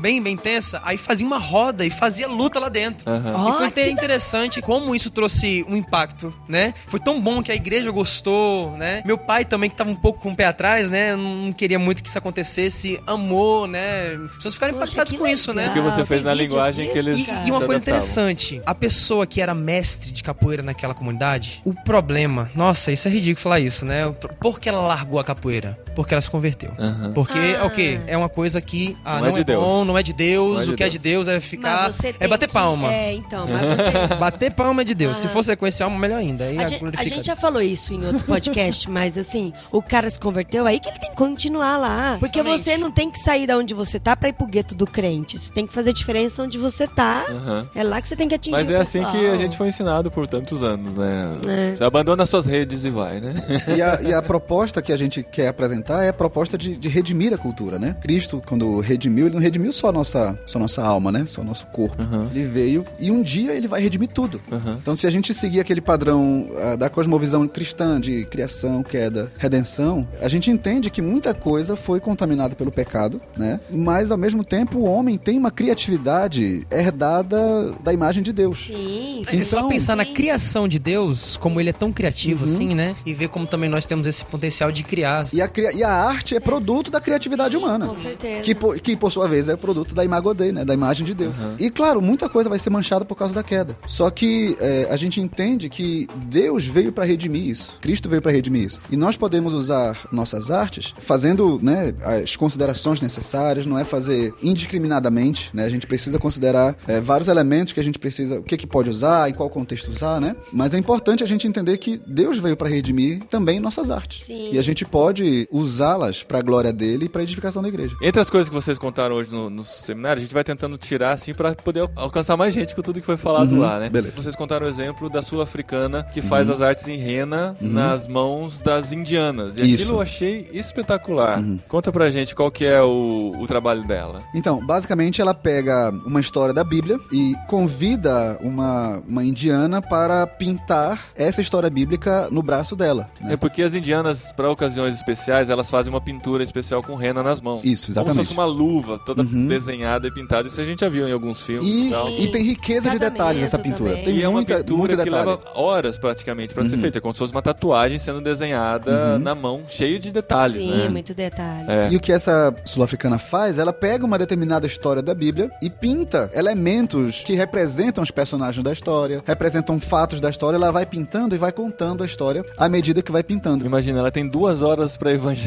bem, 0.00 0.22
bem 0.22 0.36
tensa, 0.36 0.80
aí 0.84 0.96
fazia 0.96 1.26
uma 1.26 1.38
roda 1.38 1.84
e 1.84 1.90
fazia 1.90 2.26
luta 2.28 2.58
lá 2.58 2.68
dentro. 2.68 3.04
Ó, 3.10 3.48
e 3.48 3.52
foi 3.52 3.70
que 3.70 3.80
até 3.80 3.90
interessante 3.90 4.60
como 4.60 4.94
isso 4.94 5.10
trouxe 5.10 5.64
um 5.68 5.76
impacto, 5.76 6.32
né? 6.48 6.74
Foi 6.86 7.00
tão 7.00 7.20
bom 7.20 7.42
que 7.42 7.50
a 7.52 7.54
igreja 7.54 7.90
gostou, 7.90 8.76
né? 8.76 9.02
Meu 9.04 9.18
pai 9.18 9.44
também, 9.44 9.70
que 9.70 9.76
tava 9.76 9.90
um 9.90 9.94
pouco 9.94 10.20
com 10.20 10.30
o 10.32 10.36
pé 10.36 10.46
atrás, 10.46 10.90
né? 10.90 11.14
Não 11.16 11.52
queria 11.52 11.78
muito 11.78 12.02
que 12.02 12.08
isso 12.08 12.18
acontecesse, 12.18 13.00
amou, 13.06 13.66
né? 13.66 14.18
As 14.30 14.36
pessoas 14.36 14.54
ficaram 14.54 14.74
Poxa, 14.74 14.84
impactadas 14.84 15.12
que 15.12 15.18
com 15.18 15.26
isso, 15.26 15.52
né? 15.52 15.66
Porque 15.66 15.80
você 15.80 16.02
Ah, 16.02 16.06
fez 16.06 16.22
na 16.22 16.34
linguagem 16.34 16.84
disso, 16.88 16.92
que 16.92 16.98
eles. 16.98 17.28
E, 17.44 17.48
e 17.48 17.50
uma 17.50 17.60
coisa 17.60 17.80
interessante, 17.80 18.60
a 18.64 18.74
pessoa 18.74 19.26
que 19.26 19.40
era 19.40 19.54
mestre 19.54 20.10
de 20.10 20.22
capoeira 20.22 20.62
naquela 20.62 20.94
comunidade, 20.94 21.60
o 21.64 21.72
problema, 21.74 22.50
nossa, 22.54 22.92
isso 22.92 23.08
é 23.08 23.10
ridículo 23.10 23.42
falar 23.42 23.60
isso, 23.60 23.84
né? 23.84 24.06
O 24.06 24.12
Por 24.12 24.58
que 24.60 24.68
ela 24.68 24.80
largou 24.80 25.18
a 25.18 25.24
capoeira? 25.24 25.78
Porque 25.98 26.14
ela 26.14 26.20
se 26.20 26.30
converteu. 26.30 26.70
Aham. 26.78 27.10
Porque 27.12 27.36
é 27.36 27.56
Ah. 27.58 27.64
o 27.66 27.70
quê? 27.70 27.98
É 28.06 28.16
uma 28.16 28.28
coisa 28.28 28.60
que 28.60 28.96
ah, 29.04 29.14
Não 29.16 29.22
não, 29.22 29.28
é 29.30 29.32
de 29.32 29.40
é, 29.40 29.44
Deus. 29.44 29.64
bom, 29.64 29.84
não 29.84 29.98
é 29.98 30.02
de 30.04 30.12
Deus, 30.12 30.54
Não 30.54 30.60
é 30.62 30.64
de 30.66 30.70
o 30.70 30.76
que 30.76 30.84
é 30.84 30.88
de 30.88 30.96
Deus. 30.96 31.26
Deus 31.26 31.36
é 31.36 31.40
ficar. 31.40 31.90
É 32.20 32.28
bater 32.28 32.46
que- 32.46 32.52
palma. 32.52 32.92
É, 32.92 33.14
então, 33.14 33.48
mas 33.48 33.60
você... 33.76 34.14
Bater 34.14 34.52
palma 34.52 34.82
é 34.82 34.84
de 34.84 34.94
Deus. 34.94 35.16
Se 35.18 35.26
Aham. 35.26 35.32
for 35.32 35.42
sequencial, 35.42 35.90
melhor 35.90 36.18
ainda. 36.18 36.44
Aí 36.44 36.56
A 36.56 36.62
a 36.62 36.68
gente, 36.68 36.84
a 36.96 37.02
gente 37.04 37.26
já 37.26 37.32
Deus. 37.34 37.40
falou 37.40 37.60
isso 37.60 37.92
em 37.92 38.06
outro 38.06 38.24
podcast, 38.24 38.88
mas 38.90 39.18
assim, 39.18 39.52
o 39.72 39.82
cara 39.82 40.08
se 40.08 40.20
converteu 40.20 40.66
aí 40.68 40.78
que 40.78 40.88
ele 40.88 41.00
tem 41.00 41.10
que 41.10 41.16
continuar 41.16 41.76
lá. 41.78 42.16
Porque 42.20 42.38
Justamente. 42.38 42.62
você 42.62 42.76
não 42.78 42.92
tem 42.92 43.10
que 43.10 43.18
sair 43.18 43.48
da 43.48 43.58
onde 43.58 43.74
você 43.74 43.98
tá 43.98 44.14
pra 44.14 44.28
ir 44.28 44.34
pro 44.34 44.46
gueto 44.46 44.76
do 44.76 44.86
crente. 44.86 45.36
Você 45.36 45.52
tem 45.52 45.66
que 45.66 45.72
fazer 45.72 45.92
diferença 45.92 46.44
onde 46.44 46.58
você 46.58 46.86
tá. 46.86 47.24
Aham. 47.28 47.68
É 47.74 47.82
lá 47.82 48.00
que 48.00 48.06
você 48.06 48.14
tem 48.14 48.28
que 48.28 48.36
atingir 48.36 48.52
Mas 48.52 48.68
o 48.68 48.72
é 48.72 48.76
assim 48.76 49.02
que 49.02 49.26
a 49.26 49.36
gente 49.36 49.56
foi 49.56 49.66
ensinado 49.66 50.12
por 50.12 50.28
tantos 50.28 50.62
anos, 50.62 50.94
né? 50.94 51.38
É. 51.48 51.74
Você 51.74 51.82
abandona 51.82 52.24
suas 52.24 52.46
redes 52.46 52.84
e 52.84 52.90
vai, 52.90 53.18
né? 53.20 53.34
E 53.76 53.82
a, 53.82 54.00
e 54.00 54.14
a 54.14 54.22
proposta 54.22 54.80
que 54.80 54.92
a 54.92 54.96
gente 54.96 55.24
quer 55.24 55.48
apresentar 55.48 55.87
é 56.04 56.08
a 56.08 56.12
proposta 56.12 56.56
de, 56.58 56.76
de 56.76 56.88
redimir 56.88 57.32
a 57.32 57.38
cultura, 57.38 57.78
né? 57.78 57.96
Cristo, 58.00 58.42
quando 58.46 58.80
redimiu, 58.80 59.26
ele 59.26 59.34
não 59.34 59.42
redimiu 59.42 59.72
só 59.72 59.88
a 59.88 59.92
nossa, 59.92 60.38
só 60.46 60.58
a 60.58 60.60
nossa 60.60 60.82
alma, 60.84 61.10
né? 61.12 61.24
Só 61.26 61.40
o 61.40 61.44
nosso 61.44 61.66
corpo. 61.66 62.00
Uhum. 62.02 62.28
Ele 62.32 62.44
veio 62.46 62.84
e 62.98 63.10
um 63.10 63.22
dia 63.22 63.52
ele 63.52 63.66
vai 63.68 63.80
redimir 63.80 64.08
tudo. 64.08 64.40
Uhum. 64.50 64.74
Então, 64.80 64.94
se 64.96 65.06
a 65.06 65.10
gente 65.10 65.32
seguir 65.34 65.60
aquele 65.60 65.80
padrão 65.80 66.48
ah, 66.60 66.76
da 66.76 66.88
cosmovisão 66.88 67.46
cristã 67.48 68.00
de 68.00 68.24
criação, 68.26 68.82
queda, 68.82 69.30
redenção, 69.38 70.06
a 70.20 70.28
gente 70.28 70.50
entende 70.50 70.90
que 70.90 71.00
muita 71.02 71.32
coisa 71.34 71.76
foi 71.76 72.00
contaminada 72.00 72.54
pelo 72.54 72.70
pecado, 72.70 73.20
né? 73.36 73.60
Mas, 73.70 74.10
ao 74.10 74.18
mesmo 74.18 74.44
tempo, 74.44 74.78
o 74.78 74.84
homem 74.84 75.16
tem 75.16 75.38
uma 75.38 75.50
criatividade 75.50 76.66
herdada 76.70 77.72
da 77.82 77.92
imagem 77.92 78.22
de 78.22 78.32
Deus. 78.32 78.66
Sim, 78.66 79.22
É 79.26 79.44
só 79.44 79.58
Então- 79.58 79.68
pensar 79.68 79.96
na 79.96 80.04
criação 80.04 80.68
de 80.68 80.78
Deus, 80.78 81.36
como 81.36 81.60
ele 81.60 81.70
é 81.70 81.72
tão 81.72 81.92
criativo 81.92 82.44
Uhum. 82.46 82.52
assim, 82.52 82.74
né? 82.74 82.94
E 83.04 83.12
ver 83.12 83.28
como 83.28 83.46
também 83.46 83.68
nós 83.68 83.86
temos 83.86 84.06
esse 84.06 84.24
potencial 84.24 84.70
de 84.70 84.82
criar. 84.82 85.26
E 85.32 85.40
a, 85.40 85.48
e 85.78 85.84
a 85.84 85.92
arte 85.92 86.34
é 86.34 86.40
produto 86.40 86.90
da 86.90 87.00
criatividade 87.00 87.56
humana. 87.56 87.86
com 87.86 87.96
certeza. 87.96 88.42
Que 88.42 88.54
por, 88.54 88.78
que, 88.80 88.96
por 88.96 89.12
sua 89.12 89.28
vez, 89.28 89.48
é 89.48 89.56
produto 89.56 89.94
da 89.94 90.04
imago 90.04 90.34
Dei, 90.34 90.50
né? 90.50 90.64
Da 90.64 90.74
imagem 90.74 91.06
de 91.06 91.14
Deus. 91.14 91.34
E 91.58 91.70
claro, 91.70 92.02
muita 92.02 92.28
coisa 92.28 92.48
vai 92.48 92.58
ser 92.58 92.70
manchada 92.70 93.04
por 93.04 93.14
causa 93.14 93.34
da 93.34 93.42
queda. 93.42 93.76
Só 93.86 94.10
que 94.10 94.56
é, 94.60 94.88
a 94.90 94.96
gente 94.96 95.20
entende 95.20 95.68
que 95.68 96.08
Deus 96.26 96.66
veio 96.66 96.92
para 96.92 97.04
redimir 97.04 97.48
isso. 97.48 97.78
Cristo 97.80 98.08
veio 98.08 98.20
para 98.20 98.32
redimir 98.32 98.64
isso. 98.64 98.80
E 98.90 98.96
nós 98.96 99.16
podemos 99.16 99.52
usar 99.52 99.96
nossas 100.10 100.50
artes 100.50 100.94
fazendo 100.98 101.60
né, 101.62 101.94
as 102.02 102.36
considerações 102.36 103.00
necessárias, 103.00 103.64
não 103.64 103.78
é 103.78 103.84
fazer 103.84 104.34
indiscriminadamente, 104.42 105.50
né? 105.54 105.64
A 105.64 105.68
gente 105.68 105.86
precisa 105.86 106.18
considerar 106.18 106.76
é, 106.86 107.00
vários 107.00 107.28
elementos 107.28 107.72
que 107.72 107.80
a 107.80 107.84
gente 107.84 107.98
precisa, 107.98 108.40
o 108.40 108.42
que, 108.42 108.56
que 108.56 108.66
pode 108.66 108.90
usar, 108.90 109.30
em 109.30 109.34
qual 109.34 109.48
contexto 109.48 109.88
usar, 109.88 110.20
né? 110.20 110.34
Mas 110.52 110.74
é 110.74 110.78
importante 110.78 111.22
a 111.22 111.26
gente 111.26 111.46
entender 111.46 111.78
que 111.78 112.00
Deus 112.06 112.38
veio 112.38 112.56
para 112.56 112.68
redimir 112.68 113.22
também 113.30 113.60
nossas 113.60 113.90
artes. 113.90 114.24
Sim. 114.24 114.50
E 114.52 114.58
a 114.58 114.62
gente 114.62 114.84
pode 114.84 115.48
usá-las 115.58 116.22
para 116.22 116.38
a 116.38 116.42
glória 116.42 116.72
dele 116.72 117.06
e 117.06 117.08
para 117.08 117.20
a 117.20 117.24
edificação 117.24 117.62
da 117.62 117.68
igreja. 117.68 117.94
Entre 118.02 118.20
as 118.20 118.30
coisas 118.30 118.48
que 118.48 118.54
vocês 118.54 118.78
contaram 118.78 119.16
hoje 119.16 119.30
no, 119.30 119.50
no 119.50 119.64
seminário, 119.64 120.18
a 120.20 120.22
gente 120.22 120.34
vai 120.34 120.44
tentando 120.44 120.76
tirar 120.78 121.12
assim 121.12 121.34
pra 121.34 121.54
poder 121.54 121.80
al- 121.80 121.90
alcançar 121.96 122.36
mais 122.36 122.54
gente 122.54 122.74
com 122.74 122.82
tudo 122.82 123.00
que 123.00 123.06
foi 123.06 123.16
falado 123.16 123.52
Uhum, 123.52 123.60
lá, 123.60 123.78
né? 123.78 123.88
beleza. 123.88 124.16
Vocês 124.16 124.34
contaram 124.36 124.66
o 124.66 124.70
exemplo 124.70 125.08
da 125.10 125.22
sul-africana 125.22 126.04
que 126.12 126.20
faz 126.22 126.48
as 126.50 126.62
artes 126.62 126.86
em 126.88 126.96
rena 126.96 127.56
nas 127.60 128.06
mãos 128.08 128.58
das 128.58 128.92
indianas. 128.92 129.58
E 129.58 129.62
Isso. 129.62 129.84
aquilo 129.84 129.98
eu 129.98 130.02
achei 130.02 130.48
espetacular. 130.52 131.42
Conta 131.68 131.90
pra 131.92 132.10
gente 132.10 132.34
qual 132.34 132.50
que 132.50 132.64
é 132.64 132.82
o, 132.82 133.32
o 133.38 133.46
trabalho 133.46 133.86
dela. 133.86 134.22
Então, 134.34 134.64
basicamente, 134.64 135.20
ela 135.20 135.34
pega 135.34 135.90
uma 136.06 136.20
história 136.20 136.54
da 136.54 136.64
Bíblia 136.64 136.98
e 137.12 137.34
convida 137.46 138.38
uma, 138.40 139.02
uma 139.06 139.24
indiana 139.24 139.82
para 139.82 140.26
pintar 140.26 141.00
essa 141.16 141.40
história 141.40 141.68
bíblica 141.68 142.28
no 142.30 142.42
braço 142.42 142.74
dela. 142.76 143.08
né? 143.20 143.34
É 143.34 143.36
porque 143.36 143.62
as 143.62 143.74
indianas, 143.74 144.32
pra 144.32 144.50
ocasiões 144.50 144.94
especiais, 144.94 145.47
elas 145.50 145.70
fazem 145.70 145.92
uma 145.92 146.00
pintura 146.00 146.42
especial 146.42 146.82
com 146.82 146.94
rena 146.94 147.22
nas 147.22 147.40
mãos. 147.40 147.64
Isso, 147.64 147.86
Como 147.86 147.92
exatamente. 147.92 148.14
se 148.16 148.24
fosse 148.28 148.32
uma 148.34 148.44
luva 148.44 148.98
toda 148.98 149.22
Uhum. 149.22 149.46
desenhada 149.48 150.06
e 150.06 150.10
pintada. 150.10 150.48
Isso 150.48 150.60
a 150.60 150.64
gente 150.64 150.80
já 150.80 150.88
viu 150.88 151.08
em 151.08 151.12
alguns 151.12 151.42
filmes 151.42 151.68
e, 151.68 151.90
E, 151.90 152.24
e 152.24 152.30
tem 152.30 152.42
riqueza 152.42 152.90
de 152.90 152.98
detalhes 152.98 153.42
essa 153.42 153.58
pintura. 153.58 153.90
também. 153.90 154.04
Tem 154.04 154.16
e 154.16 154.22
é 154.22 154.28
uma 154.28 154.34
muita, 154.34 154.56
pintura 154.58 154.78
muito 154.78 154.90
que 154.96 155.04
detalhe. 155.04 155.26
leva 155.30 155.40
horas 155.54 155.98
praticamente 155.98 156.54
pra 156.54 156.62
ser 156.64 156.74
Uhum. 156.76 156.80
feita. 156.82 156.98
É 156.98 157.00
como 157.00 157.12
se 157.14 157.18
fosse 157.18 157.32
uma 157.32 157.42
tatuagem 157.42 157.98
sendo 157.98 158.20
desenhada 158.20 159.18
na 159.18 159.34
mão, 159.34 159.62
cheio 159.68 159.98
de 159.98 160.10
detalhes, 160.10 160.62
Sim, 160.62 160.70
né? 160.76 160.88
muito 160.88 161.14
detalhe. 161.14 161.66
É. 161.68 161.88
E 161.90 161.96
o 161.96 162.00
que 162.00 162.12
essa 162.12 162.54
sul-africana 162.64 163.18
faz, 163.18 163.58
ela 163.58 163.72
pega 163.72 164.04
uma 164.04 164.18
determinada 164.18 164.66
história 164.66 165.02
da 165.02 165.14
Bíblia 165.14 165.50
e 165.62 165.70
pinta 165.70 166.30
elementos 166.34 167.22
que 167.24 167.34
representam 167.34 168.02
os 168.02 168.10
personagens 168.10 168.62
da 168.62 168.72
história, 168.72 169.22
representam 169.26 169.78
fatos 169.80 170.20
da 170.20 170.30
história, 170.30 170.56
ela 170.56 170.70
vai 170.72 170.84
pintando 170.86 171.34
e 171.34 171.38
vai 171.38 171.52
contando 171.52 172.02
a 172.02 172.06
história 172.06 172.44
à 172.56 172.68
medida 172.68 173.02
que 173.02 173.12
vai 173.12 173.22
pintando. 173.22 173.64
Imagina, 173.64 173.98
ela 174.00 174.10
tem 174.10 174.26
duas 174.28 174.62
horas 174.62 174.96
pra 174.96 175.12
evangelizar 175.12 175.37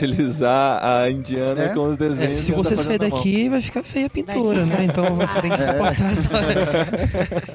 a 0.43 1.09
indiana 1.09 1.63
É? 1.63 1.69
com 1.69 1.81
os 1.87 1.95
É, 1.95 1.97
desenhos. 1.97 2.37
se 2.37 2.45
que 2.47 2.53
ela 2.53 2.63
você 2.63 2.75
tá 2.75 2.81
sair 2.83 2.97
daqui, 2.97 3.49
vai 3.49 3.61
ficar 3.61 3.83
feia 3.83 4.05
a 4.07 4.09
pintura, 4.09 4.65
né? 4.65 4.77
Então 4.85 5.15
você 5.15 5.41
tem 5.41 5.51
que 5.51 5.61
suportar 5.63 6.11
essa... 6.11 6.29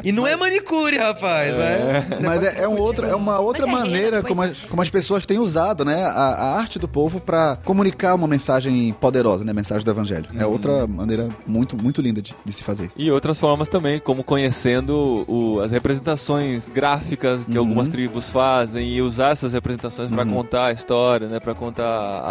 E 0.02 0.12
não 0.12 0.26
é 0.26 0.36
manicure, 0.36 0.96
rapaz. 0.98 1.56
É. 1.58 2.04
Mas 2.22 2.42
é, 2.42 2.62
é 2.62 2.68
um 2.68 2.78
outro, 2.78 3.06
é 3.06 3.14
uma 3.14 3.38
outra 3.38 3.66
é 3.66 3.70
maneira 3.70 4.22
como 4.22 4.42
as, 4.42 4.60
como 4.60 4.82
as 4.82 4.90
pessoas 4.90 5.24
têm 5.26 5.38
usado, 5.38 5.84
né, 5.84 6.04
a, 6.04 6.10
a 6.10 6.58
arte 6.58 6.78
do 6.78 6.88
povo 6.88 7.20
para 7.20 7.56
comunicar 7.64 8.14
uma 8.14 8.26
mensagem 8.26 8.92
poderosa, 9.00 9.44
né, 9.44 9.50
a 9.50 9.54
mensagem 9.54 9.84
do 9.84 9.90
evangelho. 9.90 10.26
É 10.38 10.46
outra 10.46 10.86
maneira 10.86 11.28
muito, 11.46 11.80
muito 11.80 12.00
linda 12.00 12.20
de, 12.22 12.34
de 12.44 12.52
se 12.52 12.62
fazer 12.62 12.86
isso. 12.86 12.94
E 12.98 13.10
outras 13.10 13.38
formas 13.38 13.68
também, 13.68 13.98
como 13.98 14.22
conhecendo 14.22 15.24
o- 15.28 15.60
as 15.60 15.70
representações 15.70 16.68
gráficas 16.68 17.44
que 17.44 17.52
Uhum. 17.52 17.58
algumas 17.58 17.88
tribos 17.88 18.28
fazem 18.30 18.88
e 18.88 19.00
usar 19.02 19.30
essas 19.30 19.52
representações 19.52 20.10
pra 20.10 20.24
contar 20.26 20.66
a 20.66 20.72
história, 20.72 21.28
né, 21.28 21.40
para 21.40 21.54
contar 21.54 21.84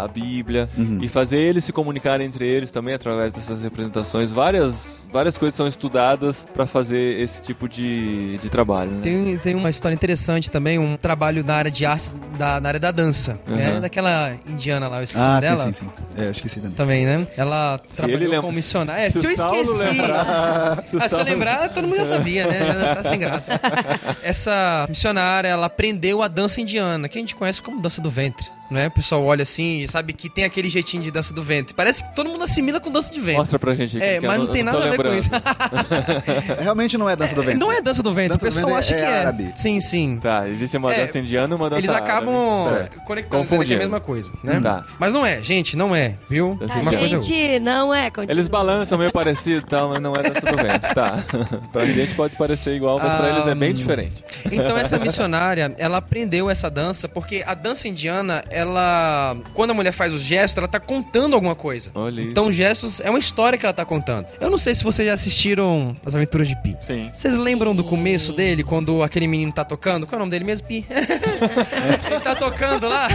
a 0.03 0.07
Bíblia 0.07 0.69
Uhum. 0.77 0.99
e 1.01 1.07
fazer 1.07 1.37
eles 1.39 1.63
se 1.63 1.71
comunicarem 1.71 2.25
entre 2.27 2.47
eles 2.47 2.71
também 2.71 2.93
através 2.93 3.31
dessas 3.31 3.61
representações. 3.63 4.31
Várias 4.31 5.07
várias 5.11 5.37
coisas 5.37 5.55
são 5.55 5.67
estudadas 5.67 6.45
pra 6.53 6.65
fazer 6.65 7.19
esse 7.21 7.41
tipo 7.41 7.69
de, 7.69 8.37
de 8.39 8.49
trabalho, 8.49 8.91
né? 8.91 8.99
Tem, 9.03 9.37
tem 9.37 9.55
uma 9.55 9.69
história 9.69 9.95
interessante 9.95 10.51
também, 10.51 10.77
um 10.77 10.97
trabalho 10.97 11.43
na 11.43 11.55
área 11.55 11.71
de 11.71 11.85
arte, 11.85 12.11
da, 12.37 12.59
na 12.59 12.67
área 12.69 12.79
da 12.79 12.91
dança, 12.91 13.39
né? 13.47 13.75
Uhum. 13.75 13.81
Daquela 13.81 14.33
indiana 14.47 14.87
lá, 14.89 14.97
eu 14.97 15.03
esqueci 15.05 15.23
o 15.23 15.27
Ah, 15.27 15.33
nome 15.35 15.41
sim, 15.41 15.47
dela. 15.55 15.63
sim, 15.65 15.73
sim. 15.73 15.89
É, 16.17 16.25
eu 16.27 16.31
esqueci 16.31 16.59
também. 16.59 16.75
Também, 16.75 17.05
né? 17.05 17.27
Ela 17.37 17.79
Se 17.89 17.97
trabalhou 17.97 18.19
lembra- 18.19 18.41
como 18.41 18.53
missionária. 18.53 19.01
É, 19.03 19.09
se 19.09 19.19
se, 19.21 19.25
eu 19.25 19.31
esqueci. 19.31 19.71
lembrar- 19.73 20.83
se 20.85 20.97
Ah, 21.01 21.07
se 21.09 21.15
eu 21.15 21.23
lembrar, 21.23 21.69
todo 21.73 21.87
mundo 21.87 21.97
já 21.97 22.05
sabia, 22.05 22.45
né? 22.47 22.95
Tá 22.95 23.03
sem 23.03 23.19
graça. 23.19 23.59
Essa 24.21 24.85
missionária, 24.89 25.47
ela 25.47 25.67
aprendeu 25.67 26.21
a 26.21 26.27
dança 26.27 26.59
indiana, 26.61 27.07
que 27.07 27.17
a 27.17 27.21
gente 27.21 27.35
conhece 27.35 27.61
como 27.61 27.81
dança 27.81 28.01
do 28.01 28.09
ventre. 28.09 28.45
Né? 28.69 28.87
O 28.87 28.91
pessoal 28.91 29.23
olha 29.23 29.43
assim 29.43 29.81
e 29.81 29.87
sabe 29.87 30.11
que 30.13 30.27
tem 30.29 30.43
aquele 30.43 30.69
jeitinho 30.69 31.03
de 31.03 31.11
dança 31.11 31.33
do 31.33 31.43
ventre. 31.43 31.73
Parece 31.73 32.03
que 32.03 32.15
todo 32.15 32.27
mundo 32.29 32.43
assimila 32.43 32.79
com 32.79 32.89
dança 32.91 33.13
de 33.13 33.19
ventre. 33.19 33.37
Mostra 33.37 33.59
pra 33.59 33.75
gente 33.75 33.97
aqui. 33.97 34.05
É, 34.05 34.19
mas 34.19 34.39
não 34.39 34.47
eu 34.47 34.51
tem 34.51 34.63
nada 34.63 34.83
a 34.85 34.89
ver 34.89 34.97
com 34.97 35.13
isso. 35.13 35.29
Realmente 36.61 36.97
não 36.97 37.09
é 37.09 37.15
dança 37.15 37.35
do 37.35 37.41
ventre. 37.41 37.57
Não 37.59 37.71
é 37.71 37.81
dança 37.81 38.01
do 38.03 38.13
ventre, 38.13 38.37
Dança 38.37 38.45
o 38.45 38.51
pessoal 38.61 38.75
acha 38.77 38.93
é 38.95 38.97
que 38.97 39.03
é. 39.03 39.19
árabe. 39.19 39.51
Sim, 39.55 39.79
sim. 39.79 40.17
Tá, 40.21 40.47
existe 40.49 40.77
uma 40.77 40.93
É, 40.93 41.05
dança 41.05 41.19
indiana 41.19 41.53
e 41.53 41.55
uma 41.55 41.69
dança 41.69 41.79
Eles 41.81 41.89
acabam 41.89 42.63
árabe. 42.63 42.77
Certo. 42.77 43.01
conectando 43.03 43.05
dizendo 43.05 43.25
que 43.25 43.35
é 43.35 43.37
a 43.37 43.39
Confundindo. 43.39 43.77
mesma 43.79 43.99
coisa, 43.99 44.31
né? 44.43 44.59
Tá. 44.61 44.83
Mas 44.99 45.13
não 45.13 45.25
é, 45.25 45.43
gente, 45.43 45.75
não 45.77 45.95
é, 45.95 46.15
viu? 46.29 46.57
Tá, 46.59 46.65
indiana. 46.65 46.81
Uma 46.81 46.91
coisa 46.91 47.05
é 47.05 47.21
gente, 47.21 47.59
não 47.59 47.93
é. 47.93 48.09
Continua. 48.09 48.33
Eles 48.33 48.47
balançam 48.47 48.97
meio 48.97 49.11
parecido 49.11 49.65
e 49.65 49.69
tal, 49.69 49.89
mas 49.89 50.01
não 50.01 50.15
é 50.15 50.23
dança 50.23 50.41
do 50.41 50.57
ventre. 50.57 50.93
Tá. 50.95 51.23
pra 51.71 51.85
gente 51.85 52.13
pode 52.15 52.35
parecer 52.35 52.73
igual, 52.75 52.99
mas 52.99 53.13
pra 53.13 53.29
eles 53.29 53.47
é 53.47 53.55
bem 53.55 53.69
Ah, 53.69 53.73
diferente. 53.73 54.23
Então 54.51 54.77
essa 54.77 54.97
missionária, 54.97 55.73
ela 55.77 55.97
aprendeu 55.97 56.49
essa 56.49 56.69
dança 56.69 57.07
porque 57.07 57.43
a 57.45 57.53
dança 57.53 57.87
indiana, 57.87 58.43
ela 58.55 59.35
quando 59.53 59.71
a 59.71 59.73
mulher 59.73 59.91
faz 59.91 60.13
os 60.13 60.21
gestos, 60.21 60.57
ela 60.57 60.67
tá 60.67 60.79
contando 60.79 61.33
alguma 61.35 61.55
coisa. 61.55 61.91
Olha 61.93 62.21
isso. 62.21 62.31
Então 62.31 62.49
gestos 62.51 63.01
é 63.01 63.09
uma 63.09 63.19
história 63.19 63.59
que 63.59 63.65
ela 63.65 63.73
tá 63.73 63.83
contando. 63.83 64.27
Eu 64.39 64.49
não 64.49 64.57
sei 64.57 64.73
se 64.73 64.83
vocês 64.83 65.05
já 65.05 65.13
assistiram 65.13 65.95
As 66.05 66.15
Aventuras 66.15 66.47
de 66.47 66.55
Pi. 66.61 66.77
Sim. 66.81 67.11
Vocês 67.13 67.35
lembram 67.35 67.75
do 67.75 67.83
começo 67.83 68.31
dele, 68.31 68.63
quando 68.63 69.03
aquele 69.03 69.27
menino 69.27 69.51
tá 69.51 69.65
tocando? 69.65 70.07
Qual 70.07 70.13
é 70.13 70.17
o 70.17 70.19
nome 70.19 70.31
dele 70.31 70.45
mesmo? 70.45 70.65
Pi. 70.65 70.85
Ele 70.89 72.19
tá 72.21 72.35
tocando 72.35 72.87
lá. 72.87 73.07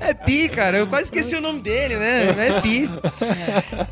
É 0.00 0.12
Pi, 0.12 0.48
cara. 0.48 0.78
Eu 0.78 0.86
quase 0.86 1.04
esqueci 1.04 1.36
o 1.36 1.40
nome 1.40 1.60
dele, 1.60 1.96
né? 1.96 2.26
É 2.48 2.60
Pi. 2.60 2.88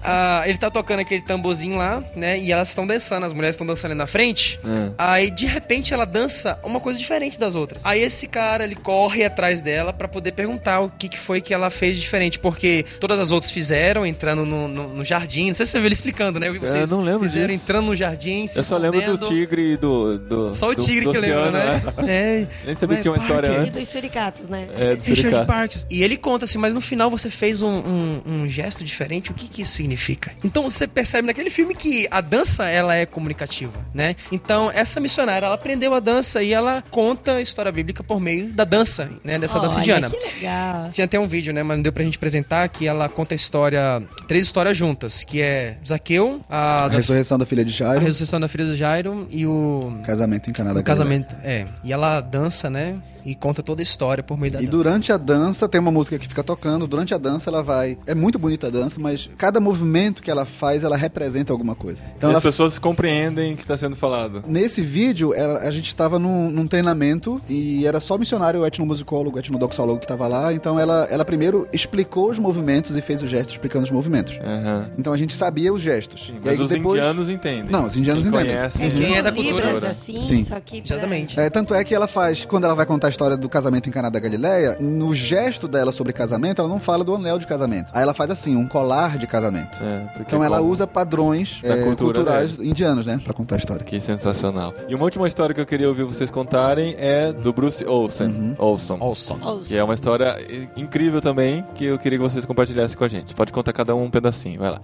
Ah, 0.08 0.42
ele 0.46 0.56
tá 0.56 0.70
tocando 0.70 1.00
aquele 1.00 1.20
tamborzinho 1.20 1.76
lá, 1.76 2.02
né? 2.14 2.38
E 2.38 2.52
elas 2.52 2.68
estão 2.68 2.86
dançando, 2.86 3.26
as 3.26 3.32
mulheres 3.32 3.54
estão 3.54 3.66
dançando 3.66 3.92
ali 3.92 3.98
na 3.98 4.06
frente. 4.06 4.58
Hum. 4.64 4.92
Aí, 4.96 5.30
de 5.30 5.46
repente, 5.46 5.92
ela 5.92 6.04
dança 6.04 6.58
uma 6.62 6.78
coisa 6.78 6.98
diferente 6.98 7.38
das 7.38 7.54
outras. 7.54 7.80
Aí 7.84 8.00
esse 8.02 8.26
cara, 8.28 8.64
ele 8.64 8.76
corre 8.76 9.24
atrás 9.24 9.60
dela 9.60 9.75
pra 9.92 10.08
poder 10.08 10.32
perguntar 10.32 10.80
o 10.80 10.90
que, 10.90 11.08
que 11.08 11.18
foi 11.18 11.40
que 11.40 11.52
ela 11.54 11.70
fez 11.70 11.98
diferente. 11.98 12.38
Porque 12.38 12.84
todas 13.00 13.18
as 13.18 13.30
outras 13.30 13.50
fizeram, 13.50 14.04
entrando 14.06 14.44
no, 14.44 14.68
no- 14.68 14.88
no 14.96 15.04
jardim. 15.04 15.48
Não 15.48 15.54
sei 15.54 15.66
se 15.66 15.72
você 15.72 15.78
viu 15.78 15.86
ele 15.86 15.94
explicando, 15.94 16.38
né? 16.40 16.48
Eu 16.48 16.52
vi 16.52 16.58
vocês 16.58 16.90
não 16.90 17.02
lembro 17.02 17.26
fizeram 17.28 17.48
disso. 17.48 17.64
entrando 17.64 17.86
no 17.86 17.96
jardim, 17.96 18.46
se 18.46 18.58
Eu 18.58 18.62
só 18.62 18.76
lembro 18.76 19.16
do 19.16 19.28
tigre 19.28 19.72
e 19.72 19.76
do, 19.76 20.18
do. 20.18 20.54
Só 20.54 20.70
o 20.70 20.74
do- 20.74 20.82
tigre 20.84 21.04
do 21.04 21.10
que 21.12 21.18
eu 21.18 21.22
lembro, 21.22 21.38
oceano, 21.40 21.58
né? 21.58 21.82
É. 22.06 22.46
Nem 22.66 22.74
sabia 22.74 22.96
que 22.96 23.02
tinha 23.02 23.12
uma 23.12 23.18
história 23.18 23.48
Parker. 23.48 23.64
E 23.64 23.68
antes. 23.68 23.80
dos 23.80 23.88
suricatos, 23.88 24.48
né? 24.48 24.68
É, 24.76 24.94
do 24.96 25.02
Richard 25.02 25.20
suricato. 25.20 25.46
Parks. 25.46 25.86
E 25.90 26.02
ele 26.02 26.16
conta 26.16 26.44
assim, 26.44 26.58
mas 26.58 26.74
no 26.74 26.80
final 26.80 27.10
você 27.10 27.30
fez 27.30 27.62
um, 27.62 27.68
um- 27.68 28.22
um 28.26 28.48
gesto 28.48 28.82
diferente, 28.84 29.30
o 29.30 29.34
que, 29.34 29.48
que 29.48 29.62
isso 29.62 29.72
significa? 29.72 30.32
Então 30.44 30.62
você 30.62 30.86
percebe 30.86 31.26
naquele 31.26 31.50
filme 31.50 31.74
que 31.74 32.06
a 32.10 32.20
dança, 32.20 32.66
ela 32.66 32.94
é 32.94 33.06
comunicativa, 33.06 33.72
né? 33.94 34.16
Então 34.30 34.70
essa 34.72 35.00
missionária, 35.00 35.46
ela 35.46 35.54
aprendeu 35.54 35.94
a 35.94 36.00
dança 36.00 36.42
e 36.42 36.52
ela 36.52 36.82
conta 36.90 37.34
a 37.36 37.40
história 37.40 37.70
bíblica 37.72 38.02
por 38.02 38.20
meio 38.20 38.48
da 38.48 38.64
dança, 38.64 39.10
né? 39.24 39.38
Dessa 39.38 39.58
indiana. 39.74 40.10
Que 40.10 40.16
legal. 40.16 40.90
Tinha 40.92 41.04
até 41.04 41.18
um 41.18 41.26
vídeo, 41.26 41.52
né? 41.52 41.62
Mas 41.62 41.76
não 41.76 41.82
deu 41.82 41.92
pra 41.92 42.04
gente 42.04 42.16
apresentar 42.16 42.68
que 42.68 42.86
ela 42.86 43.08
conta 43.08 43.34
a 43.34 43.36
história, 43.36 44.02
três 44.28 44.44
histórias 44.44 44.76
juntas, 44.76 45.24
que 45.24 45.40
é 45.40 45.76
Zaqueu, 45.86 46.40
a, 46.48 46.84
A 46.84 46.88
da, 46.88 46.96
ressurreição 46.96 47.38
da 47.38 47.46
filha 47.46 47.64
de 47.64 47.70
a 47.70 47.74
Jairo, 47.74 48.04
ressurreição 48.04 48.40
da 48.40 48.48
filha 48.48 48.66
de 48.66 48.76
Jairo 48.76 49.26
e 49.30 49.46
o 49.46 49.92
casamento 50.04 50.50
em 50.50 50.52
Canadá. 50.52 50.80
o 50.80 50.84
casamento. 50.84 51.34
É. 51.42 51.64
E 51.84 51.92
ela 51.92 52.20
dança, 52.20 52.68
né? 52.70 52.96
E 53.26 53.34
conta 53.34 53.60
toda 53.62 53.82
a 53.82 53.84
história 53.84 54.22
por 54.22 54.38
meio 54.38 54.52
da 54.52 54.60
E 54.60 54.66
dança. 54.66 54.70
durante 54.76 55.12
a 55.12 55.16
dança, 55.16 55.68
tem 55.68 55.80
uma 55.80 55.90
música 55.90 56.16
que 56.18 56.28
fica 56.28 56.44
tocando. 56.44 56.86
Durante 56.86 57.12
a 57.12 57.18
dança, 57.18 57.50
ela 57.50 57.60
vai. 57.62 57.98
É 58.06 58.14
muito 58.14 58.38
bonita 58.38 58.68
a 58.68 58.70
dança, 58.70 59.00
mas 59.00 59.28
cada 59.36 59.58
movimento 59.58 60.22
que 60.22 60.30
ela 60.30 60.44
faz, 60.44 60.84
ela 60.84 60.96
representa 60.96 61.52
alguma 61.52 61.74
coisa. 61.74 62.02
Então, 62.16 62.30
E 62.30 62.32
ela 62.32 62.38
as 62.38 62.42
pessoas 62.44 62.78
compreendem 62.78 63.54
o 63.54 63.56
que 63.56 63.62
está 63.62 63.76
sendo 63.76 63.96
falado. 63.96 64.44
Nesse 64.46 64.80
vídeo, 64.80 65.34
ela- 65.34 65.58
a 65.58 65.70
gente 65.72 65.86
estava 65.88 66.18
num, 66.20 66.48
num 66.50 66.66
treinamento 66.68 67.40
e 67.48 67.84
era 67.84 67.98
só 67.98 68.14
o 68.14 68.18
missionário, 68.18 68.60
o 68.60 68.66
etnomusicólogo, 68.66 69.36
o 69.36 69.40
etnodoxólogo 69.40 69.98
que 69.98 70.04
estava 70.04 70.28
lá. 70.28 70.52
Então 70.52 70.78
ela, 70.78 71.08
ela 71.10 71.24
primeiro 71.24 71.66
explicou 71.72 72.30
os 72.30 72.38
movimentos 72.38 72.96
e 72.96 73.00
fez 73.00 73.22
o 73.22 73.26
gesto 73.26 73.50
explicando 73.50 73.84
os 73.84 73.90
movimentos. 73.90 74.38
Aham. 74.40 74.88
Então 74.96 75.12
a 75.12 75.16
gente 75.16 75.34
sabia 75.34 75.72
os 75.72 75.82
gestos. 75.82 76.28
e 76.30 76.38
Mas 76.44 76.60
aí 76.60 76.64
os 76.64 76.70
depois... 76.70 76.98
indianos 76.98 77.28
entendem. 77.28 77.72
Não, 77.72 77.84
os 77.86 77.96
indianos 77.96 78.22
Quem 78.24 78.32
entendem. 78.32 78.54
Conhece, 78.56 78.78
Quem 78.88 79.16
é 79.16 79.22
da 79.22 79.30
Libras, 79.30 79.64
cultura. 79.64 79.88
assim, 79.90 80.22
Sim. 80.22 80.44
só 80.44 80.60
que 80.60 80.80
pra- 80.82 80.94
Exatamente. 80.96 81.40
É, 81.40 81.50
tanto 81.50 81.74
é 81.74 81.82
que 81.82 81.92
ela 81.92 82.06
faz, 82.06 82.44
quando 82.44 82.62
ela 82.64 82.74
vai 82.76 82.86
contar 82.86 83.08
a 83.08 83.15
história 83.16 83.36
do 83.36 83.48
casamento 83.48 83.88
em 83.88 83.92
Caná 83.92 84.10
da 84.10 84.20
Galileia, 84.20 84.76
no 84.78 85.14
gesto 85.14 85.66
dela 85.66 85.90
sobre 85.90 86.12
casamento, 86.12 86.60
ela 86.60 86.68
não 86.68 86.78
fala 86.78 87.02
do 87.02 87.14
anel 87.14 87.38
de 87.38 87.46
casamento. 87.46 87.90
Aí 87.94 88.02
ela 88.02 88.12
faz 88.12 88.30
assim, 88.30 88.54
um 88.56 88.68
colar 88.68 89.16
de 89.16 89.26
casamento. 89.26 89.78
É, 89.82 90.20
Então 90.20 90.44
ela 90.44 90.58
como- 90.58 90.70
usa 90.70 90.86
padrões 90.86 91.60
é, 91.62 91.82
cultura 91.82 92.14
culturais 92.18 92.58
indianos, 92.58 93.06
né? 93.06 93.18
Pra 93.24 93.32
contar 93.32 93.54
a 93.54 93.58
história. 93.58 93.82
Que 93.84 93.98
sensacional. 93.98 94.74
E 94.86 94.94
uma 94.94 95.04
última 95.04 95.26
história 95.26 95.54
que 95.54 95.60
eu 95.60 95.64
queria 95.66 95.88
ouvir 95.88 96.04
vocês 96.04 96.30
contarem 96.30 96.94
é 96.98 97.32
do 97.32 97.52
Bruce 97.54 97.84
Olsen. 97.86 98.26
Uhum. 98.28 98.54
Olson. 98.58 98.98
Olson. 99.00 99.38
Que 99.66 99.76
é 99.76 99.82
uma 99.82 99.94
história 99.94 100.36
incrível 100.76 101.22
também, 101.22 101.64
que 101.74 101.86
eu 101.86 101.98
queria 101.98 102.18
que 102.18 102.24
vocês 102.24 102.44
compartilhassem 102.44 102.98
com 102.98 103.04
a 103.04 103.08
gente. 103.08 103.34
Pode 103.34 103.50
contar 103.52 103.72
cada 103.72 103.94
um 103.94 104.04
um 104.04 104.10
pedacinho, 104.10 104.60
vai 104.60 104.70
lá. 104.70 104.80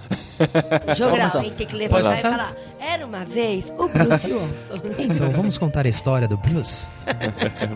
Jogral, 0.97 1.43
hein? 1.45 1.53
Tem 1.57 1.67
que 1.67 1.77
levantar 1.77 2.01
e 2.01 2.23
começar? 2.23 2.31
falar. 2.31 2.57
Era 2.81 3.07
uma 3.07 3.25
vez 3.27 3.73
o 3.79 3.89
Bruce 3.89 4.27
Wilson. 4.33 4.75
Então 4.99 5.31
vamos 5.31 5.59
contar 5.59 5.85
a 5.85 5.89
história 5.89 6.27
do 6.27 6.37
Bruce. 6.39 6.91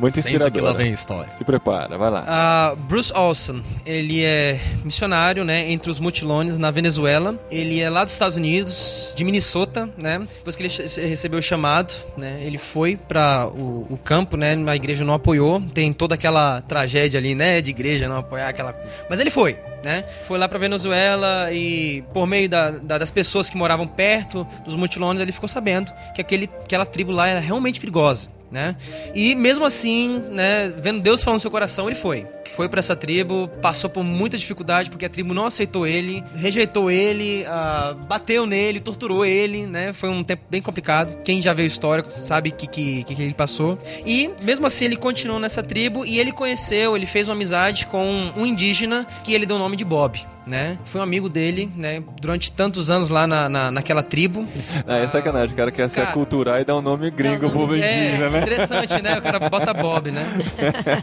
Muito 0.01 0.19
inspirador. 0.19 0.36
A 0.45 0.87
história. 0.87 1.33
Se 1.33 1.45
prepara, 1.45 1.97
vai 1.99 2.11
lá. 2.11 2.25
Ah, 2.27 2.75
Bruce 2.77 3.13
Olson, 3.15 3.61
ele 3.85 4.25
é 4.25 4.61
missionário, 4.85 5.45
né, 5.45 5.71
entre 5.71 5.91
os 5.91 5.99
mutilones 6.01 6.59
na 6.59 6.71
Venezuela. 6.71 7.39
Ele 7.51 7.81
é 7.81 7.89
lá 7.91 8.05
dos 8.05 8.13
Estados 8.13 8.37
Unidos, 8.37 9.13
de 9.17 9.25
Minnesota, 9.25 9.89
né? 9.97 10.27
Depois 10.39 10.57
que 10.57 10.63
ele 10.63 11.09
recebeu 11.09 11.39
o 11.39 11.43
chamado, 11.43 11.95
né, 12.17 12.41
ele 12.43 12.59
foi 12.59 12.97
para 12.97 13.47
o, 13.49 13.87
o 13.91 13.99
campo, 14.03 14.37
né? 14.37 14.57
A 14.67 14.77
igreja 14.77 15.05
não 15.05 15.15
apoiou. 15.15 15.61
Tem 15.75 15.93
toda 15.93 16.15
aquela 16.15 16.61
tragédia 16.63 17.19
ali, 17.19 17.35
né, 17.35 17.61
de 17.61 17.71
igreja 17.71 18.09
não 18.09 18.19
apoiar 18.19 18.49
aquela. 18.49 18.75
Mas 19.09 19.21
ele 19.21 19.31
foi. 19.31 19.57
Né? 19.85 20.05
Foi 20.27 20.37
lá 20.37 20.49
pra 20.49 20.59
Venezuela 20.59 21.53
e 21.53 22.03
por 22.13 22.27
meio 22.27 22.49
da- 22.49 22.71
da- 22.73 22.99
das 22.99 23.11
pessoas 23.13 23.49
que 23.49 23.57
moravam 23.57 23.87
perto 23.87 24.45
dos 24.65 24.75
mutilones, 24.75 25.23
ele 25.23 25.31
ficou 25.31 25.49
sabendo 25.49 25.93
que 26.13 26.21
aquele, 26.21 26.51
aquela 26.65 26.85
tribo 26.85 27.13
lá 27.13 27.29
era 27.29 27.39
realmente 27.39 27.79
perigosa 27.79 28.27
né? 28.51 28.77
E 29.15 29.35
mesmo 29.35 29.65
assim, 29.65 30.23
né, 30.31 30.73
vendo 30.79 31.01
Deus 31.01 31.23
falando 31.23 31.37
no 31.37 31.41
seu 31.41 31.51
coração, 31.51 31.87
ele 31.87 31.97
foi. 31.97 32.27
Foi 32.55 32.69
pra 32.69 32.79
essa 32.79 32.95
tribo, 32.97 33.49
passou 33.61 33.89
por 33.91 34.05
muita 34.05 34.37
dificuldade 34.39 34.91
porque 34.91 35.05
a 35.05 35.09
tribo 35.09 35.35
não 35.35 35.47
aceitou 35.47 35.87
ele, 35.87 36.23
rejeitou 36.37 36.91
ele, 36.91 37.45
ah, 37.47 37.95
bateu 38.09 38.47
nele, 38.47 38.81
torturou 38.81 39.25
ele, 39.25 39.67
né? 39.67 39.93
Foi 39.93 40.09
um 40.09 40.23
tempo 40.23 40.43
bem 40.51 40.63
complicado. 40.63 41.23
Quem 41.23 41.41
já 41.43 41.53
veio 41.53 41.67
histórico 41.67 42.13
sabe 42.13 42.51
que 42.51 42.67
que, 42.67 43.05
que 43.05 43.15
que 43.15 43.23
ele 43.23 43.35
passou. 43.35 43.79
E 44.05 44.31
mesmo 44.43 44.67
assim 44.67 44.85
ele 44.87 44.97
continuou 44.97 45.39
nessa 45.41 45.63
tribo 45.63 46.05
e 46.05 46.19
ele 46.19 46.33
conheceu, 46.33 46.97
ele 46.97 47.07
fez 47.07 47.29
uma 47.29 47.35
amizade 47.35 47.87
com 47.87 48.33
um 48.37 48.47
indígena 48.47 49.07
que 49.23 49.33
ele 49.35 49.47
deu 49.47 49.57
o 49.57 49.59
nome 49.59 49.77
de 49.77 49.85
Bob. 49.85 50.25
Né? 50.47 50.79
Foi 50.85 51.01
um 51.01 51.03
amigo 51.05 51.29
dele, 51.29 51.69
né? 51.75 52.01
Durante 52.21 52.53
tantos 52.53 52.89
anos 52.89 53.09
lá 53.09 53.27
na, 53.27 53.49
na, 53.49 53.69
naquela 53.73 54.01
tribo. 54.01 54.47
Ah, 54.87 54.99
é 54.99 55.09
sacanagem, 55.09 55.53
o 55.53 55.57
cara 55.57 55.73
quer 55.73 55.89
se 55.91 55.97
Cara. 55.97 56.11
aculturar 56.11 56.61
e 56.61 56.65
dar 56.65 56.77
um 56.77 56.81
nome 56.81 57.11
gringo 57.11 57.51
pro 57.51 57.67
de- 57.67 57.79
indígena, 57.79 58.27
é, 58.27 58.31
né? 58.31 58.39
interessante, 58.43 59.03
né? 59.03 59.19
O 59.19 59.23
cara 59.23 59.41
bota 59.51 59.75
Bob, 59.75 60.13
né? 60.13 60.23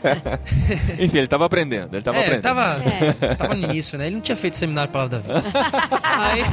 Enfim, 0.97 1.17
ele 1.17 1.27
tava 1.33 1.45
aprendendo, 1.45 1.95
ele 1.95 2.03
tava 2.03 2.17
é, 2.17 2.21
aprendendo. 2.21 2.41
tava, 2.43 3.35
tava 3.35 3.55
no 3.55 3.63
início, 3.63 3.97
né? 3.97 4.05
Ele 4.05 4.15
não 4.15 4.21
tinha 4.21 4.35
feito 4.37 4.55
seminário 4.55 4.91
Palavra 4.91 5.17
da 5.19 5.41
Vida. 5.41 5.43
Aí... 6.03 6.43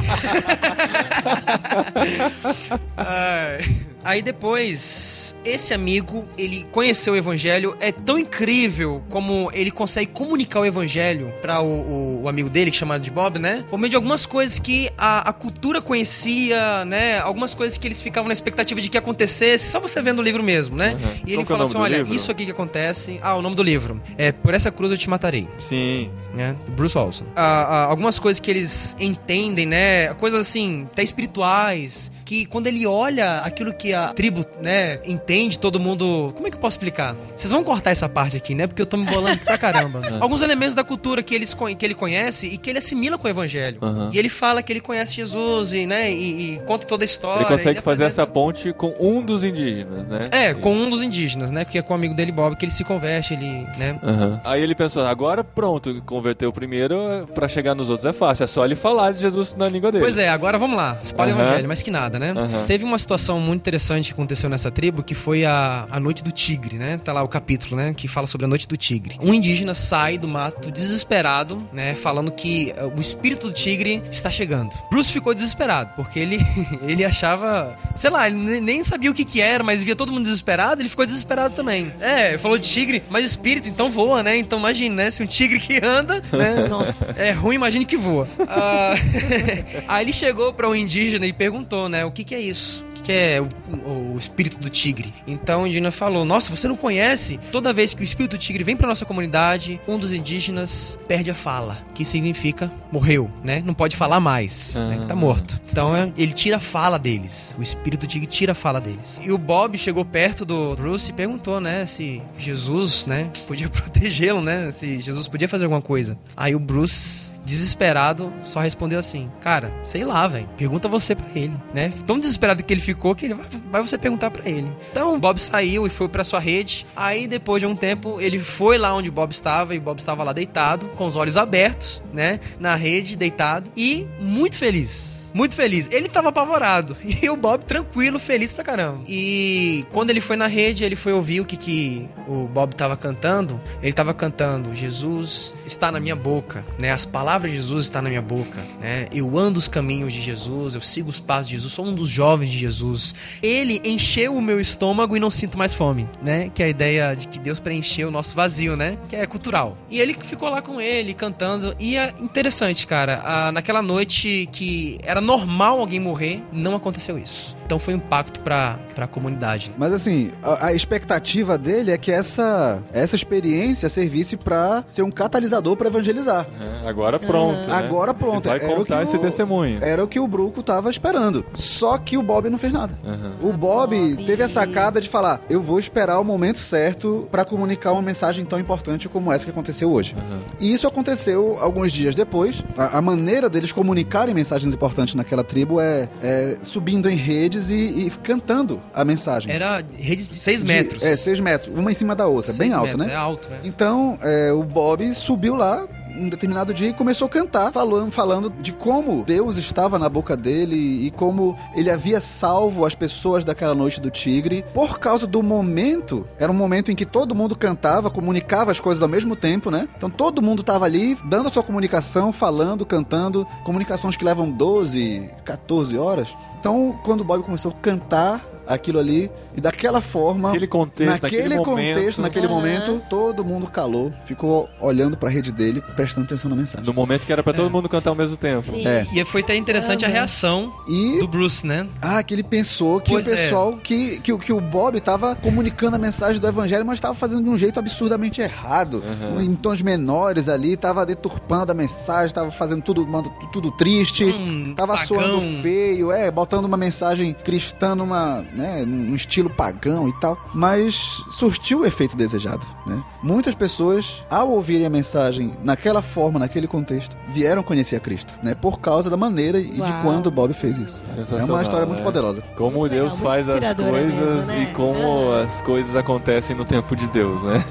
Aí 4.03 4.23
depois, 4.23 5.35
esse 5.45 5.75
amigo, 5.75 6.23
ele 6.35 6.65
conheceu 6.71 7.13
o 7.13 7.15
evangelho, 7.15 7.75
é 7.79 7.91
tão 7.91 8.17
incrível 8.17 9.03
como 9.09 9.51
ele 9.53 9.69
consegue 9.69 10.07
comunicar 10.11 10.59
o 10.61 10.65
evangelho 10.65 11.31
para 11.39 11.61
o, 11.61 11.67
o- 11.67 12.21
o 12.23 12.27
amigo 12.29 12.49
dele, 12.49 12.71
que 12.71 12.77
é 12.77 12.79
chamado 12.79 13.03
de 13.03 13.11
Bob, 13.11 13.37
né? 13.37 13.63
Por 13.69 13.77
meio 13.77 13.91
de 13.91 13.95
algumas 13.95 14.25
coisas 14.25 14.57
que 14.57 14.89
a, 14.97 15.29
a 15.29 15.33
cultura 15.33 15.83
conhecia, 15.83 16.83
né? 16.85 17.19
Algumas 17.19 17.53
coisas 17.53 17.77
que 17.77 17.87
eles 17.87 18.01
ficavam 18.01 18.27
na 18.27 18.33
expectativa 18.33 18.81
de 18.81 18.89
que 18.89 18.97
acontecesse, 18.97 19.69
só 19.69 19.79
você 19.79 20.01
vendo 20.01 20.17
o 20.17 20.23
livro 20.23 20.41
mesmo, 20.41 20.75
né? 20.75 20.93
Uhum. 20.99 21.11
E 21.27 21.33
ele 21.33 21.35
Qual 21.35 21.43
é 21.43 21.45
fala 21.45 21.59
nome 21.59 21.69
assim: 21.69 21.77
olha, 21.83 21.97
livro? 21.97 22.15
isso 22.15 22.31
aqui 22.31 22.45
que 22.45 22.51
acontece. 22.51 23.19
Ah, 23.21 23.35
o 23.35 23.41
nome 23.43 23.55
do 23.55 23.61
livro. 23.61 24.01
É 24.17 24.31
Por 24.31 24.55
essa 24.55 24.70
cruz 24.71 24.91
eu 24.91 24.97
te 24.97 25.09
matarei 25.09 25.47
Sim. 25.59 26.09
né? 26.33 26.55
Bruce 26.69 26.97
Olson. 26.97 27.25
Ah, 27.35 27.63
ah, 27.63 27.83
algumas 27.85 28.19
coisas 28.19 28.39
que 28.39 28.49
eles 28.49 28.95
entendem, 28.99 29.65
né? 29.65 30.13
Coisas 30.15 30.41
assim, 30.41 30.87
até 30.91 31.03
espirituais. 31.03 32.11
Que 32.31 32.45
quando 32.45 32.67
ele 32.67 32.87
olha 32.87 33.39
aquilo 33.39 33.73
que 33.73 33.93
a 33.93 34.13
tribo, 34.13 34.45
né, 34.61 35.01
entende, 35.03 35.59
todo 35.59 35.77
mundo. 35.77 36.31
Como 36.33 36.47
é 36.47 36.49
que 36.49 36.55
eu 36.55 36.61
posso 36.61 36.75
explicar? 36.77 37.13
Vocês 37.35 37.51
vão 37.51 37.61
cortar 37.61 37.91
essa 37.91 38.07
parte 38.07 38.37
aqui, 38.37 38.55
né? 38.55 38.67
Porque 38.67 38.81
eu 38.81 38.85
tô 38.85 38.95
me 38.95 39.05
bolando 39.05 39.39
pra 39.39 39.57
caramba. 39.57 40.01
Alguns 40.21 40.41
elementos 40.41 40.73
da 40.73 40.81
cultura 40.81 41.21
que, 41.21 41.35
eles, 41.35 41.53
que 41.77 41.85
ele 41.85 41.93
conhece 41.93 42.47
e 42.47 42.57
que 42.57 42.69
ele 42.69 42.79
assimila 42.79 43.17
com 43.17 43.27
o 43.27 43.29
evangelho. 43.29 43.79
Aham. 43.81 44.11
E 44.13 44.17
ele 44.17 44.29
fala 44.29 44.63
que 44.63 44.71
ele 44.71 44.79
conhece 44.79 45.13
Jesus 45.13 45.73
e, 45.73 45.85
né, 45.85 46.09
e, 46.09 46.53
e 46.53 46.59
conta 46.65 46.87
toda 46.87 47.03
a 47.03 47.05
história. 47.05 47.41
Ele 47.41 47.49
consegue 47.49 47.81
fazer 47.81 48.05
apresenta- 48.05 48.21
essa 48.21 48.25
ponte 48.25 48.71
com 48.71 48.95
um 48.97 49.21
dos 49.21 49.43
indígenas, 49.43 50.07
né? 50.07 50.29
É, 50.31 50.53
com 50.53 50.71
um 50.73 50.89
dos 50.89 51.01
indígenas, 51.01 51.51
né? 51.51 51.65
Porque 51.65 51.79
é 51.79 51.81
com 51.81 51.91
o 51.91 51.97
amigo 51.97 52.13
dele, 52.13 52.31
Bob, 52.31 52.55
que 52.55 52.63
ele 52.63 52.71
se 52.71 52.85
converte, 52.85 53.33
ele, 53.33 53.67
né? 53.77 53.99
Aham. 54.01 54.39
Aí 54.45 54.63
ele 54.63 54.73
pensou, 54.73 55.05
agora 55.05 55.43
pronto, 55.43 56.01
converteu 56.05 56.49
o 56.49 56.53
primeiro, 56.53 56.95
pra 57.35 57.49
chegar 57.49 57.75
nos 57.75 57.89
outros 57.89 58.05
é 58.05 58.13
fácil, 58.13 58.45
é 58.45 58.47
só 58.47 58.63
ele 58.63 58.77
falar 58.77 59.11
de 59.11 59.19
Jesus 59.19 59.53
na 59.53 59.67
língua 59.67 59.91
dele. 59.91 60.05
Pois 60.05 60.17
é, 60.17 60.29
agora 60.29 60.57
vamos 60.57 60.77
lá. 60.77 60.97
Espalha 61.03 61.35
o 61.35 61.37
evangelho, 61.37 61.67
mais 61.67 61.83
que 61.83 61.91
nada, 61.91 62.20
né? 62.21 62.33
Aham. 62.37 62.65
Teve 62.67 62.83
uma 62.85 62.97
situação 62.97 63.39
muito 63.39 63.59
interessante 63.61 64.07
que 64.07 64.13
aconteceu 64.13 64.49
nessa 64.49 64.69
tribo, 64.71 65.01
que 65.03 65.13
foi 65.15 65.43
a, 65.43 65.85
a 65.89 65.99
Noite 65.99 66.23
do 66.23 66.31
Tigre, 66.31 66.77
né? 66.77 66.99
Tá 67.03 67.11
lá 67.11 67.23
o 67.23 67.27
capítulo, 67.27 67.75
né? 67.75 67.93
Que 67.95 68.07
fala 68.07 68.27
sobre 68.27 68.45
a 68.45 68.47
Noite 68.47 68.67
do 68.67 68.77
Tigre. 68.77 69.17
Um 69.21 69.33
indígena 69.33 69.73
sai 69.73 70.17
do 70.17 70.27
mato 70.27 70.71
desesperado, 70.71 71.63
né? 71.73 71.95
Falando 71.95 72.31
que 72.31 72.71
eh, 72.77 72.83
o 72.95 72.99
espírito 72.99 73.47
do 73.47 73.53
tigre 73.53 74.01
está 74.11 74.29
chegando. 74.29 74.69
Bruce 74.89 75.11
ficou 75.11 75.33
desesperado, 75.33 75.91
porque 75.95 76.19
ele, 76.19 76.39
ele 76.87 77.03
achava... 77.03 77.75
Sei 77.95 78.09
lá, 78.09 78.27
ele 78.27 78.37
ne- 78.37 78.61
nem 78.61 78.83
sabia 78.83 79.09
o 79.09 79.13
que 79.13 79.25
que 79.25 79.41
era, 79.41 79.63
mas 79.63 79.81
via 79.81 79.95
todo 79.95 80.11
mundo 80.11 80.23
desesperado, 80.25 80.81
ele 80.81 80.89
ficou 80.89 81.05
desesperado 81.05 81.55
também. 81.55 81.91
É, 81.99 82.37
falou 82.37 82.57
de 82.57 82.67
tigre, 82.69 83.01
mas 83.09 83.25
espírito, 83.25 83.67
então 83.67 83.89
voa, 83.89 84.21
né? 84.21 84.37
Então 84.37 84.59
imagine, 84.59 84.93
né? 84.95 85.09
Se 85.09 85.23
um 85.23 85.25
tigre 85.25 85.59
que 85.59 85.83
anda, 85.83 86.21
né? 86.31 86.67
Nossa. 86.69 87.19
É 87.21 87.31
ruim, 87.31 87.55
imagine 87.55 87.85
que 87.85 87.97
voa. 87.97 88.27
Ah, 88.47 88.93
Aí 89.87 90.05
ele 90.05 90.13
chegou 90.13 90.53
para 90.53 90.69
um 90.69 90.75
indígena 90.75 91.25
e 91.25 91.33
perguntou, 91.33 91.89
né, 91.89 92.00
o 92.05 92.11
que, 92.11 92.23
que 92.23 92.35
é 92.35 92.39
isso? 92.39 92.83
O 92.89 92.93
que, 92.93 93.03
que 93.03 93.11
é 93.11 93.41
o, 93.41 94.13
o 94.13 94.17
espírito 94.17 94.57
do 94.57 94.69
tigre? 94.69 95.13
Então 95.25 95.63
o 95.63 95.67
indígena 95.67 95.91
falou: 95.91 96.23
Nossa, 96.25 96.55
você 96.55 96.67
não 96.67 96.75
conhece? 96.75 97.39
Toda 97.51 97.73
vez 97.73 97.93
que 97.93 98.01
o 98.01 98.03
espírito 98.03 98.31
do 98.31 98.37
tigre 98.37 98.63
vem 98.63 98.75
para 98.75 98.87
nossa 98.87 99.05
comunidade, 99.05 99.79
um 99.87 99.97
dos 99.97 100.13
indígenas 100.13 100.99
perde 101.07 101.31
a 101.31 101.35
fala, 101.35 101.77
que 101.93 102.05
significa 102.05 102.71
morreu, 102.91 103.29
né? 103.43 103.63
Não 103.65 103.73
pode 103.73 103.95
falar 103.95 104.19
mais, 104.19 104.75
né? 104.75 104.99
Ah. 105.03 105.07
Tá 105.07 105.15
morto. 105.15 105.59
Então 105.71 105.95
é, 105.95 106.11
ele 106.17 106.33
tira 106.33 106.57
a 106.57 106.59
fala 106.59 106.99
deles. 106.99 107.55
O 107.57 107.61
espírito 107.61 108.01
do 108.01 108.07
tigre 108.07 108.27
tira 108.27 108.51
a 108.51 108.55
fala 108.55 108.79
deles. 108.79 109.19
E 109.23 109.31
o 109.31 109.37
Bob 109.37 109.77
chegou 109.77 110.05
perto 110.05 110.45
do 110.45 110.75
Bruce 110.75 111.09
e 111.09 111.13
perguntou, 111.13 111.59
né, 111.59 111.85
se 111.85 112.21
Jesus, 112.37 113.05
né, 113.05 113.29
podia 113.47 113.67
protegê-lo, 113.69 114.41
né? 114.41 114.71
Se 114.71 114.99
Jesus 114.99 115.27
podia 115.27 115.47
fazer 115.47 115.65
alguma 115.65 115.81
coisa. 115.81 116.17
Aí 116.35 116.55
o 116.55 116.59
Bruce 116.59 117.33
desesperado, 117.45 118.31
só 118.43 118.59
respondeu 118.59 118.99
assim: 118.99 119.29
Cara, 119.41 119.71
sei 119.83 120.03
lá, 120.03 120.27
velho. 120.27 120.47
Pergunta 120.57 120.87
você 120.87 121.15
pra 121.15 121.25
ele, 121.35 121.53
né? 121.73 121.91
Tão 122.05 122.19
desesperado 122.19 122.63
que 122.63 122.73
ele 122.73 122.81
ficou 122.81 123.15
que 123.15 123.25
ele 123.25 123.33
vai, 123.33 123.45
vai 123.71 123.81
você 123.81 123.97
perguntar 123.97 124.31
pra 124.31 124.47
ele. 124.47 124.69
Então 124.91 125.19
Bob 125.19 125.39
saiu 125.39 125.85
e 125.85 125.89
foi 125.89 126.07
pra 126.07 126.23
sua 126.23 126.39
rede. 126.39 126.85
Aí 126.95 127.27
depois 127.27 127.61
de 127.61 127.67
um 127.67 127.75
tempo 127.75 128.19
ele 128.19 128.39
foi 128.39 128.77
lá 128.77 128.93
onde 128.93 129.11
Bob 129.11 129.31
estava 129.31 129.75
e 129.75 129.79
Bob 129.79 129.99
estava 129.99 130.23
lá 130.23 130.33
deitado, 130.33 130.85
com 130.95 131.05
os 131.05 131.15
olhos 131.15 131.37
abertos, 131.37 132.01
né? 132.13 132.39
Na 132.59 132.75
rede, 132.75 133.15
deitado 133.15 133.69
e 133.75 134.07
muito 134.19 134.57
feliz. 134.57 135.20
Muito 135.33 135.55
feliz. 135.55 135.87
Ele 135.91 136.09
tava 136.09 136.29
apavorado. 136.29 136.95
E 137.21 137.29
o 137.29 137.35
Bob 137.35 137.63
tranquilo, 137.65 138.17
feliz 138.17 138.51
pra 138.51 138.63
caramba. 138.63 139.01
E 139.07 139.85
quando 139.91 140.09
ele 140.09 140.21
foi 140.21 140.35
na 140.35 140.47
rede, 140.47 140.83
ele 140.83 140.95
foi 140.95 141.13
ouvir 141.13 141.39
o 141.41 141.45
que, 141.45 141.55
que 141.55 142.09
o 142.27 142.47
Bob 142.47 142.73
tava 142.73 142.97
cantando. 142.97 143.61
Ele 143.83 143.93
tava 143.93 144.11
cantando: 144.11 144.73
Jesus 144.73 145.53
está 145.65 145.91
na 145.91 145.99
minha 145.99 146.15
boca, 146.15 146.63
né? 146.79 146.91
As 146.91 147.05
palavras 147.05 147.51
de 147.51 147.57
Jesus 147.57 147.85
estão 147.85 148.01
na 148.01 148.09
minha 148.09 148.21
boca, 148.21 148.59
né? 148.79 149.07
Eu 149.13 149.37
ando 149.37 149.59
os 149.59 149.67
caminhos 149.67 150.13
de 150.13 150.21
Jesus, 150.21 150.73
eu 150.73 150.81
sigo 150.81 151.09
os 151.09 151.19
passos 151.19 151.47
de 151.47 151.55
Jesus, 151.55 151.73
sou 151.73 151.85
um 151.85 151.93
dos 151.93 152.09
jovens 152.09 152.49
de 152.49 152.57
Jesus. 152.57 153.13
Ele 153.43 153.79
encheu 153.83 154.35
o 154.35 154.41
meu 154.41 154.59
estômago 154.59 155.15
e 155.15 155.19
não 155.19 155.29
sinto 155.29 155.57
mais 155.57 155.75
fome, 155.75 156.07
né? 156.23 156.49
Que 156.55 156.63
é 156.63 156.65
a 156.65 156.69
ideia 156.69 157.13
de 157.13 157.27
que 157.27 157.37
Deus 157.37 157.59
preencheu 157.59 158.07
o 158.07 158.11
nosso 158.11 158.35
vazio, 158.35 158.75
né? 158.75 158.97
Que 159.09 159.15
é 159.15 159.27
cultural. 159.27 159.77
E 159.91 159.99
ele 159.99 160.15
ficou 160.15 160.49
lá 160.49 160.61
com 160.61 160.81
ele, 160.81 161.13
cantando. 161.13 161.75
E 161.79 161.97
é 161.97 162.13
interessante, 162.19 162.87
cara. 162.87 163.51
Naquela 163.51 163.81
noite 163.81 164.49
que 164.51 164.97
era 165.03 165.20
normal 165.21 165.79
alguém 165.79 165.99
morrer, 165.99 166.43
não 166.51 166.75
aconteceu 166.75 167.17
isso. 167.17 167.55
Então 167.65 167.79
foi 167.79 167.93
um 167.93 167.97
impacto 167.97 168.41
pra, 168.41 168.77
pra 168.93 169.07
comunidade. 169.07 169.71
Mas 169.77 169.93
assim, 169.93 170.29
a, 170.43 170.67
a 170.67 170.73
expectativa 170.73 171.57
dele 171.57 171.91
é 171.91 171.97
que 171.97 172.11
essa, 172.11 172.83
essa 172.91 173.15
experiência 173.15 173.87
servisse 173.87 174.35
pra 174.35 174.83
ser 174.89 175.03
um 175.03 175.11
catalisador 175.11 175.77
pra 175.77 175.87
evangelizar. 175.87 176.45
É, 176.83 176.89
agora 176.89 177.17
pronto. 177.17 177.69
né? 177.69 177.73
Agora 177.73 178.13
pronto. 178.13 178.45
Ele 178.49 178.59
vai 178.59 178.67
Era 178.67 178.75
o 178.75 178.83
contar 178.83 178.97
que 178.97 179.03
esse 179.03 179.15
o- 179.15 179.19
testemunho. 179.19 179.79
Era 179.81 180.03
o 180.03 180.07
que 180.07 180.19
o 180.19 180.27
Bruco 180.27 180.61
tava 180.61 180.89
esperando. 180.89 181.45
Só 181.53 181.97
que 181.97 182.17
o 182.17 182.21
Bob 182.21 182.49
não 182.49 182.57
fez 182.57 182.73
nada. 182.73 182.93
Aham. 183.05 183.31
O 183.41 183.53
Bob, 183.53 183.95
Bob. 184.15 184.25
teve 184.25 184.43
a 184.43 184.49
sacada 184.49 184.99
de 184.99 185.07
falar: 185.07 185.39
eu 185.49 185.61
vou 185.61 185.79
esperar 185.79 186.19
o 186.19 186.25
momento 186.25 186.59
certo 186.59 187.25
pra 187.31 187.45
comunicar 187.45 187.93
uma 187.93 188.01
mensagem 188.01 188.43
tão 188.43 188.59
importante 188.59 189.07
como 189.07 189.31
essa 189.31 189.45
que 189.45 189.51
aconteceu 189.51 189.89
hoje. 189.91 190.13
Aham. 190.17 190.39
E 190.59 190.73
isso 190.73 190.87
aconteceu 190.87 191.57
alguns 191.61 191.91
dias 191.93 192.15
depois. 192.15 192.63
A, 192.77 192.97
a 192.97 193.01
maneira 193.01 193.49
deles 193.49 193.71
comunicarem 193.71 194.35
mensagens 194.35 194.73
importantes 194.73 195.10
participantes 195.11 195.15
naquela 195.15 195.43
tribo 195.43 195.79
é, 195.79 196.09
é 196.21 196.57
subindo 196.63 197.09
em 197.09 197.15
redes 197.15 197.69
e, 197.69 197.73
e 198.07 198.09
cantando 198.23 198.81
a 198.93 199.03
mensagem. 199.03 199.51
Era 199.51 199.83
redes 199.97 200.27
de 200.29 200.35
6 200.39 200.63
De- 200.63 200.73
metros. 200.73 201.03
é, 201.03 201.15
seis 201.15 201.39
metros, 201.39 201.77
uma 201.77 201.91
em 201.91 201.95
cima 201.95 202.15
da 202.15 202.27
outra, 202.27 202.53
bem 202.53 202.73
alto, 202.73 202.85
metros, 202.87 203.05
né? 203.05 203.13
É 203.13 203.15
alto, 203.15 203.49
né? 203.49 203.59
Então, 203.63 204.17
é, 204.21 204.51
o 204.51 204.63
Bob 204.63 205.13
subiu 205.13 205.55
lá 205.55 205.87
um 206.17 206.29
determinado 206.29 206.73
dia 206.73 206.89
e 206.89 206.93
começou 206.93 207.27
a 207.27 207.29
cantar, 207.29 207.71
falando, 207.71 208.11
falando 208.11 208.49
de 208.49 208.71
como 208.71 209.23
Deus 209.23 209.57
estava 209.57 209.97
na 209.97 210.09
boca 210.09 210.35
dele 210.35 210.75
e 210.75 211.11
como 211.11 211.57
ele 211.75 211.89
havia 211.89 212.19
salvo 212.19 212.85
as 212.85 212.95
pessoas 212.95 213.43
daquela 213.43 213.75
noite 213.75 214.01
do 214.01 214.09
tigre. 214.09 214.63
Por 214.73 214.99
causa 214.99 215.25
do 215.25 215.41
momento, 215.41 216.27
era 216.37 216.51
um 216.51 216.55
momento 216.55 216.91
em 216.91 216.95
que 216.95 217.05
todo 217.05 217.35
mundo 217.35 217.55
cantava, 217.55 218.09
comunicava 218.09 218.71
as 218.71 218.79
coisas 218.79 219.01
ao 219.01 219.09
mesmo 219.09 219.35
tempo, 219.35 219.71
né? 219.71 219.87
Então 219.97 220.09
todo 220.09 220.41
mundo 220.41 220.61
estava 220.61 220.85
ali 220.85 221.17
dando 221.25 221.47
a 221.47 221.51
sua 221.51 221.63
comunicação, 221.63 222.31
falando, 222.31 222.85
cantando, 222.85 223.47
comunicações 223.63 224.15
que 224.15 224.25
levam 224.25 224.49
12, 224.49 225.29
14 225.43 225.97
horas. 225.97 226.35
Então, 226.59 226.99
quando 227.03 227.21
o 227.21 227.23
Bob 227.23 227.43
começou 227.43 227.71
a 227.71 227.81
cantar 227.81 228.45
aquilo 228.67 228.99
ali, 228.99 229.31
e 229.55 229.61
daquela 229.61 230.01
forma, 230.01 230.49
Naquele 230.49 230.67
contexto, 230.67 231.21
naquele 231.23 231.43
naquele 231.43 231.55
contexto, 231.63 231.97
momento. 231.97 232.21
naquele 232.21 232.45
Aham. 232.47 232.55
momento, 232.55 233.01
todo 233.09 233.43
mundo 233.45 233.67
calou, 233.67 234.11
ficou 234.25 234.69
olhando 234.79 235.17
pra 235.17 235.29
rede 235.29 235.51
dele, 235.51 235.81
prestando 235.95 236.25
atenção 236.25 236.49
na 236.49 236.55
mensagem. 236.55 236.85
No 236.85 236.93
momento 236.93 237.25
que 237.25 237.31
era 237.33 237.43
pra 237.43 237.53
todo 237.53 237.69
mundo 237.69 237.87
cantar 237.89 238.11
ao 238.11 238.15
mesmo 238.15 238.37
tempo. 238.37 238.61
Sim. 238.63 238.85
É. 238.87 239.05
E 239.13 239.23
foi 239.25 239.41
até 239.41 239.55
interessante 239.55 240.05
a 240.05 240.07
reação 240.07 240.71
E 240.87 241.19
do 241.19 241.27
Bruce, 241.27 241.65
né? 241.65 241.87
ah, 242.01 242.21
que 242.23 242.33
ele 242.33 242.43
pensou 242.43 242.99
que 243.01 243.11
Pois 243.11 243.27
o 243.27 243.33
é. 243.33 243.35
pessoal 243.35 243.77
que, 243.77 244.19
que, 244.21 244.31
o- 244.33 244.39
que 244.39 244.53
o 244.53 244.61
Bob 244.61 244.99
tava 245.01 245.35
comunicando 245.35 245.95
a 245.95 245.99
mensagem 245.99 246.39
do 246.39 246.47
evangelho, 246.47 246.85
mas 246.85 246.97
estava 246.97 247.13
fazendo 247.13 247.43
de 247.43 247.49
um 247.49 247.57
jeito 247.57 247.79
absurdamente 247.79 248.41
errado, 248.41 249.03
em 249.39 249.55
tons 249.55 249.81
menores 249.81 250.47
ali, 250.49 250.77
tava 250.77 251.05
deturpando 251.05 251.71
a 251.71 251.75
mensagem, 251.75 252.33
tava 252.33 252.51
fazendo 252.51 252.81
tudo, 252.81 253.05
mando- 253.05 253.31
tudo 253.51 253.71
triste. 253.71 254.25
Hum, 254.25 254.73
Tava 254.75 254.93
pagão. 254.93 255.07
soando 255.07 255.61
feio, 255.61 256.11
é, 256.11 256.29
botando 256.31 256.65
uma 256.65 256.77
mensagem 256.77 257.33
cristã 257.33 257.95
numa, 257.95 258.43
né, 258.53 258.83
num 258.85 259.13
estilo 259.15 259.40
pagão 259.49 260.07
e 260.07 260.13
tal. 260.19 260.37
Mas 260.53 261.23
surtiu 261.29 261.81
o 261.81 261.85
efeito 261.85 262.15
desejado, 262.15 262.65
né? 262.85 263.01
Muitas 263.23 263.53
pessoas, 263.55 264.23
ao 264.29 264.49
ouvirem 264.49 264.85
a 264.85 264.89
mensagem 264.89 265.53
naquela 265.63 266.01
forma, 266.01 266.39
naquele 266.39 266.67
contexto, 266.67 267.15
vieram 267.33 267.61
conhecer 267.63 267.95
a 267.95 267.99
Cristo, 267.99 268.33
né? 268.43 268.55
Por 268.55 268.79
causa 268.79 269.09
da 269.09 269.17
maneira 269.17 269.59
e 269.59 269.71
de 269.71 269.81
Uau. 269.81 270.01
quando 270.03 270.27
o 270.27 270.31
Bob 270.31 270.53
fez 270.53 270.77
isso. 270.77 270.99
É 271.37 271.43
uma 271.43 271.61
história 271.61 271.85
muito 271.85 271.99
né? 271.99 272.05
poderosa. 272.05 272.41
Como 272.55 272.79
Muito 272.79 272.91
Deus 272.93 273.13
legal, 273.13 273.25
faz 273.31 273.49
as 273.49 273.73
coisas 273.73 274.13
mesmo, 274.13 274.41
né? 274.47 274.63
e 274.63 274.73
como 274.73 275.31
Ah. 275.31 275.41
as 275.41 275.61
coisas 275.61 275.95
acontecem 275.95 276.55
no 276.55 276.65
tempo 276.65 276.95
de 276.95 277.07
Deus, 277.07 277.41
né? 277.43 277.63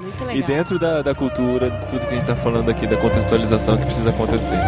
Muito 0.00 0.20
legal. 0.24 0.36
E 0.36 0.42
dentro 0.42 0.78
da, 0.78 1.02
da 1.02 1.14
cultura, 1.14 1.70
tudo 1.90 2.00
que 2.06 2.14
a 2.14 2.16
gente 2.16 2.26
tá 2.26 2.36
falando 2.36 2.68
aqui, 2.70 2.86
da 2.86 2.96
contextualização 2.96 3.76
que 3.76 3.84
precisa 3.84 4.10
acontecer. 4.10 4.58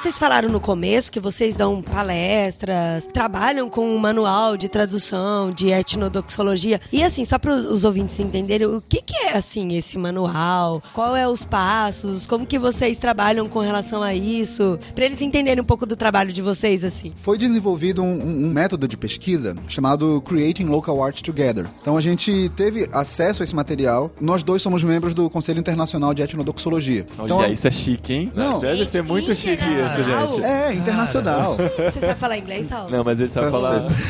Vocês 0.00 0.18
falaram 0.18 0.48
no 0.48 0.60
começo 0.60 1.12
que 1.12 1.20
vocês 1.20 1.54
dão 1.56 1.82
palestras, 1.82 3.06
trabalham 3.06 3.68
com 3.68 3.86
um 3.86 3.98
manual 3.98 4.56
de 4.56 4.66
tradução, 4.68 5.50
de 5.50 5.68
etnodoxologia. 5.68 6.80
E 6.90 7.02
assim, 7.02 7.22
só 7.24 7.38
para 7.38 7.52
os 7.54 7.84
ouvintes 7.84 8.18
entenderem, 8.18 8.66
o 8.66 8.80
que, 8.80 9.02
que 9.02 9.14
é 9.14 9.36
assim 9.36 9.76
esse 9.76 9.98
manual? 9.98 10.82
Qual 10.94 11.14
é 11.14 11.28
os 11.28 11.44
passos? 11.44 12.26
Como 12.26 12.46
que 12.46 12.58
vocês 12.58 12.96
trabalham 12.98 13.46
com 13.46 13.58
relação 13.58 14.02
a 14.02 14.14
isso? 14.14 14.78
Para 14.94 15.04
eles 15.04 15.20
entenderem 15.20 15.60
um 15.62 15.66
pouco 15.66 15.84
do 15.84 15.94
trabalho 15.94 16.32
de 16.32 16.40
vocês, 16.40 16.82
assim. 16.82 17.12
Foi 17.16 17.36
desenvolvido 17.36 18.02
um, 18.02 18.46
um- 18.46 18.50
método 18.50 18.88
de 18.88 18.96
pesquisa 18.96 19.54
chamado 19.68 20.22
Creating 20.22 20.64
Local 20.64 21.02
Art 21.04 21.20
Together. 21.20 21.66
Então 21.82 21.96
a 21.96 22.00
gente 22.00 22.50
teve 22.56 22.88
acesso 22.92 23.42
a 23.42 23.44
esse 23.44 23.54
material. 23.54 24.10
Nós 24.20 24.42
dois 24.42 24.62
somos 24.62 24.82
membros 24.82 25.12
do 25.12 25.28
Conselho 25.28 25.60
Internacional 25.60 26.14
de 26.14 26.22
Etnodoxologia. 26.22 27.04
Olha, 27.18 27.24
Então, 27.26 27.52
isso 27.52 27.68
é 27.68 27.70
chique, 27.70 28.12
hein? 28.14 28.32
Não. 28.34 28.60
Deve 28.60 28.86
ser 28.86 29.02
muito 29.02 29.34
chique 29.36 29.62
isso, 29.62 29.89
internacional. 29.98 30.32
gente. 30.32 30.44
é 30.44 30.74
internacional. 30.74 31.54
Você 31.54 32.00
sabe 32.00 32.20
falar 32.20 32.38
inglês, 32.38 32.66
Saulo? 32.66 32.90
Não, 32.90 33.04
mas 33.04 33.20
ele 33.20 33.32
sabe 33.32 33.50
falar. 33.50 33.80
Francês. 33.80 34.08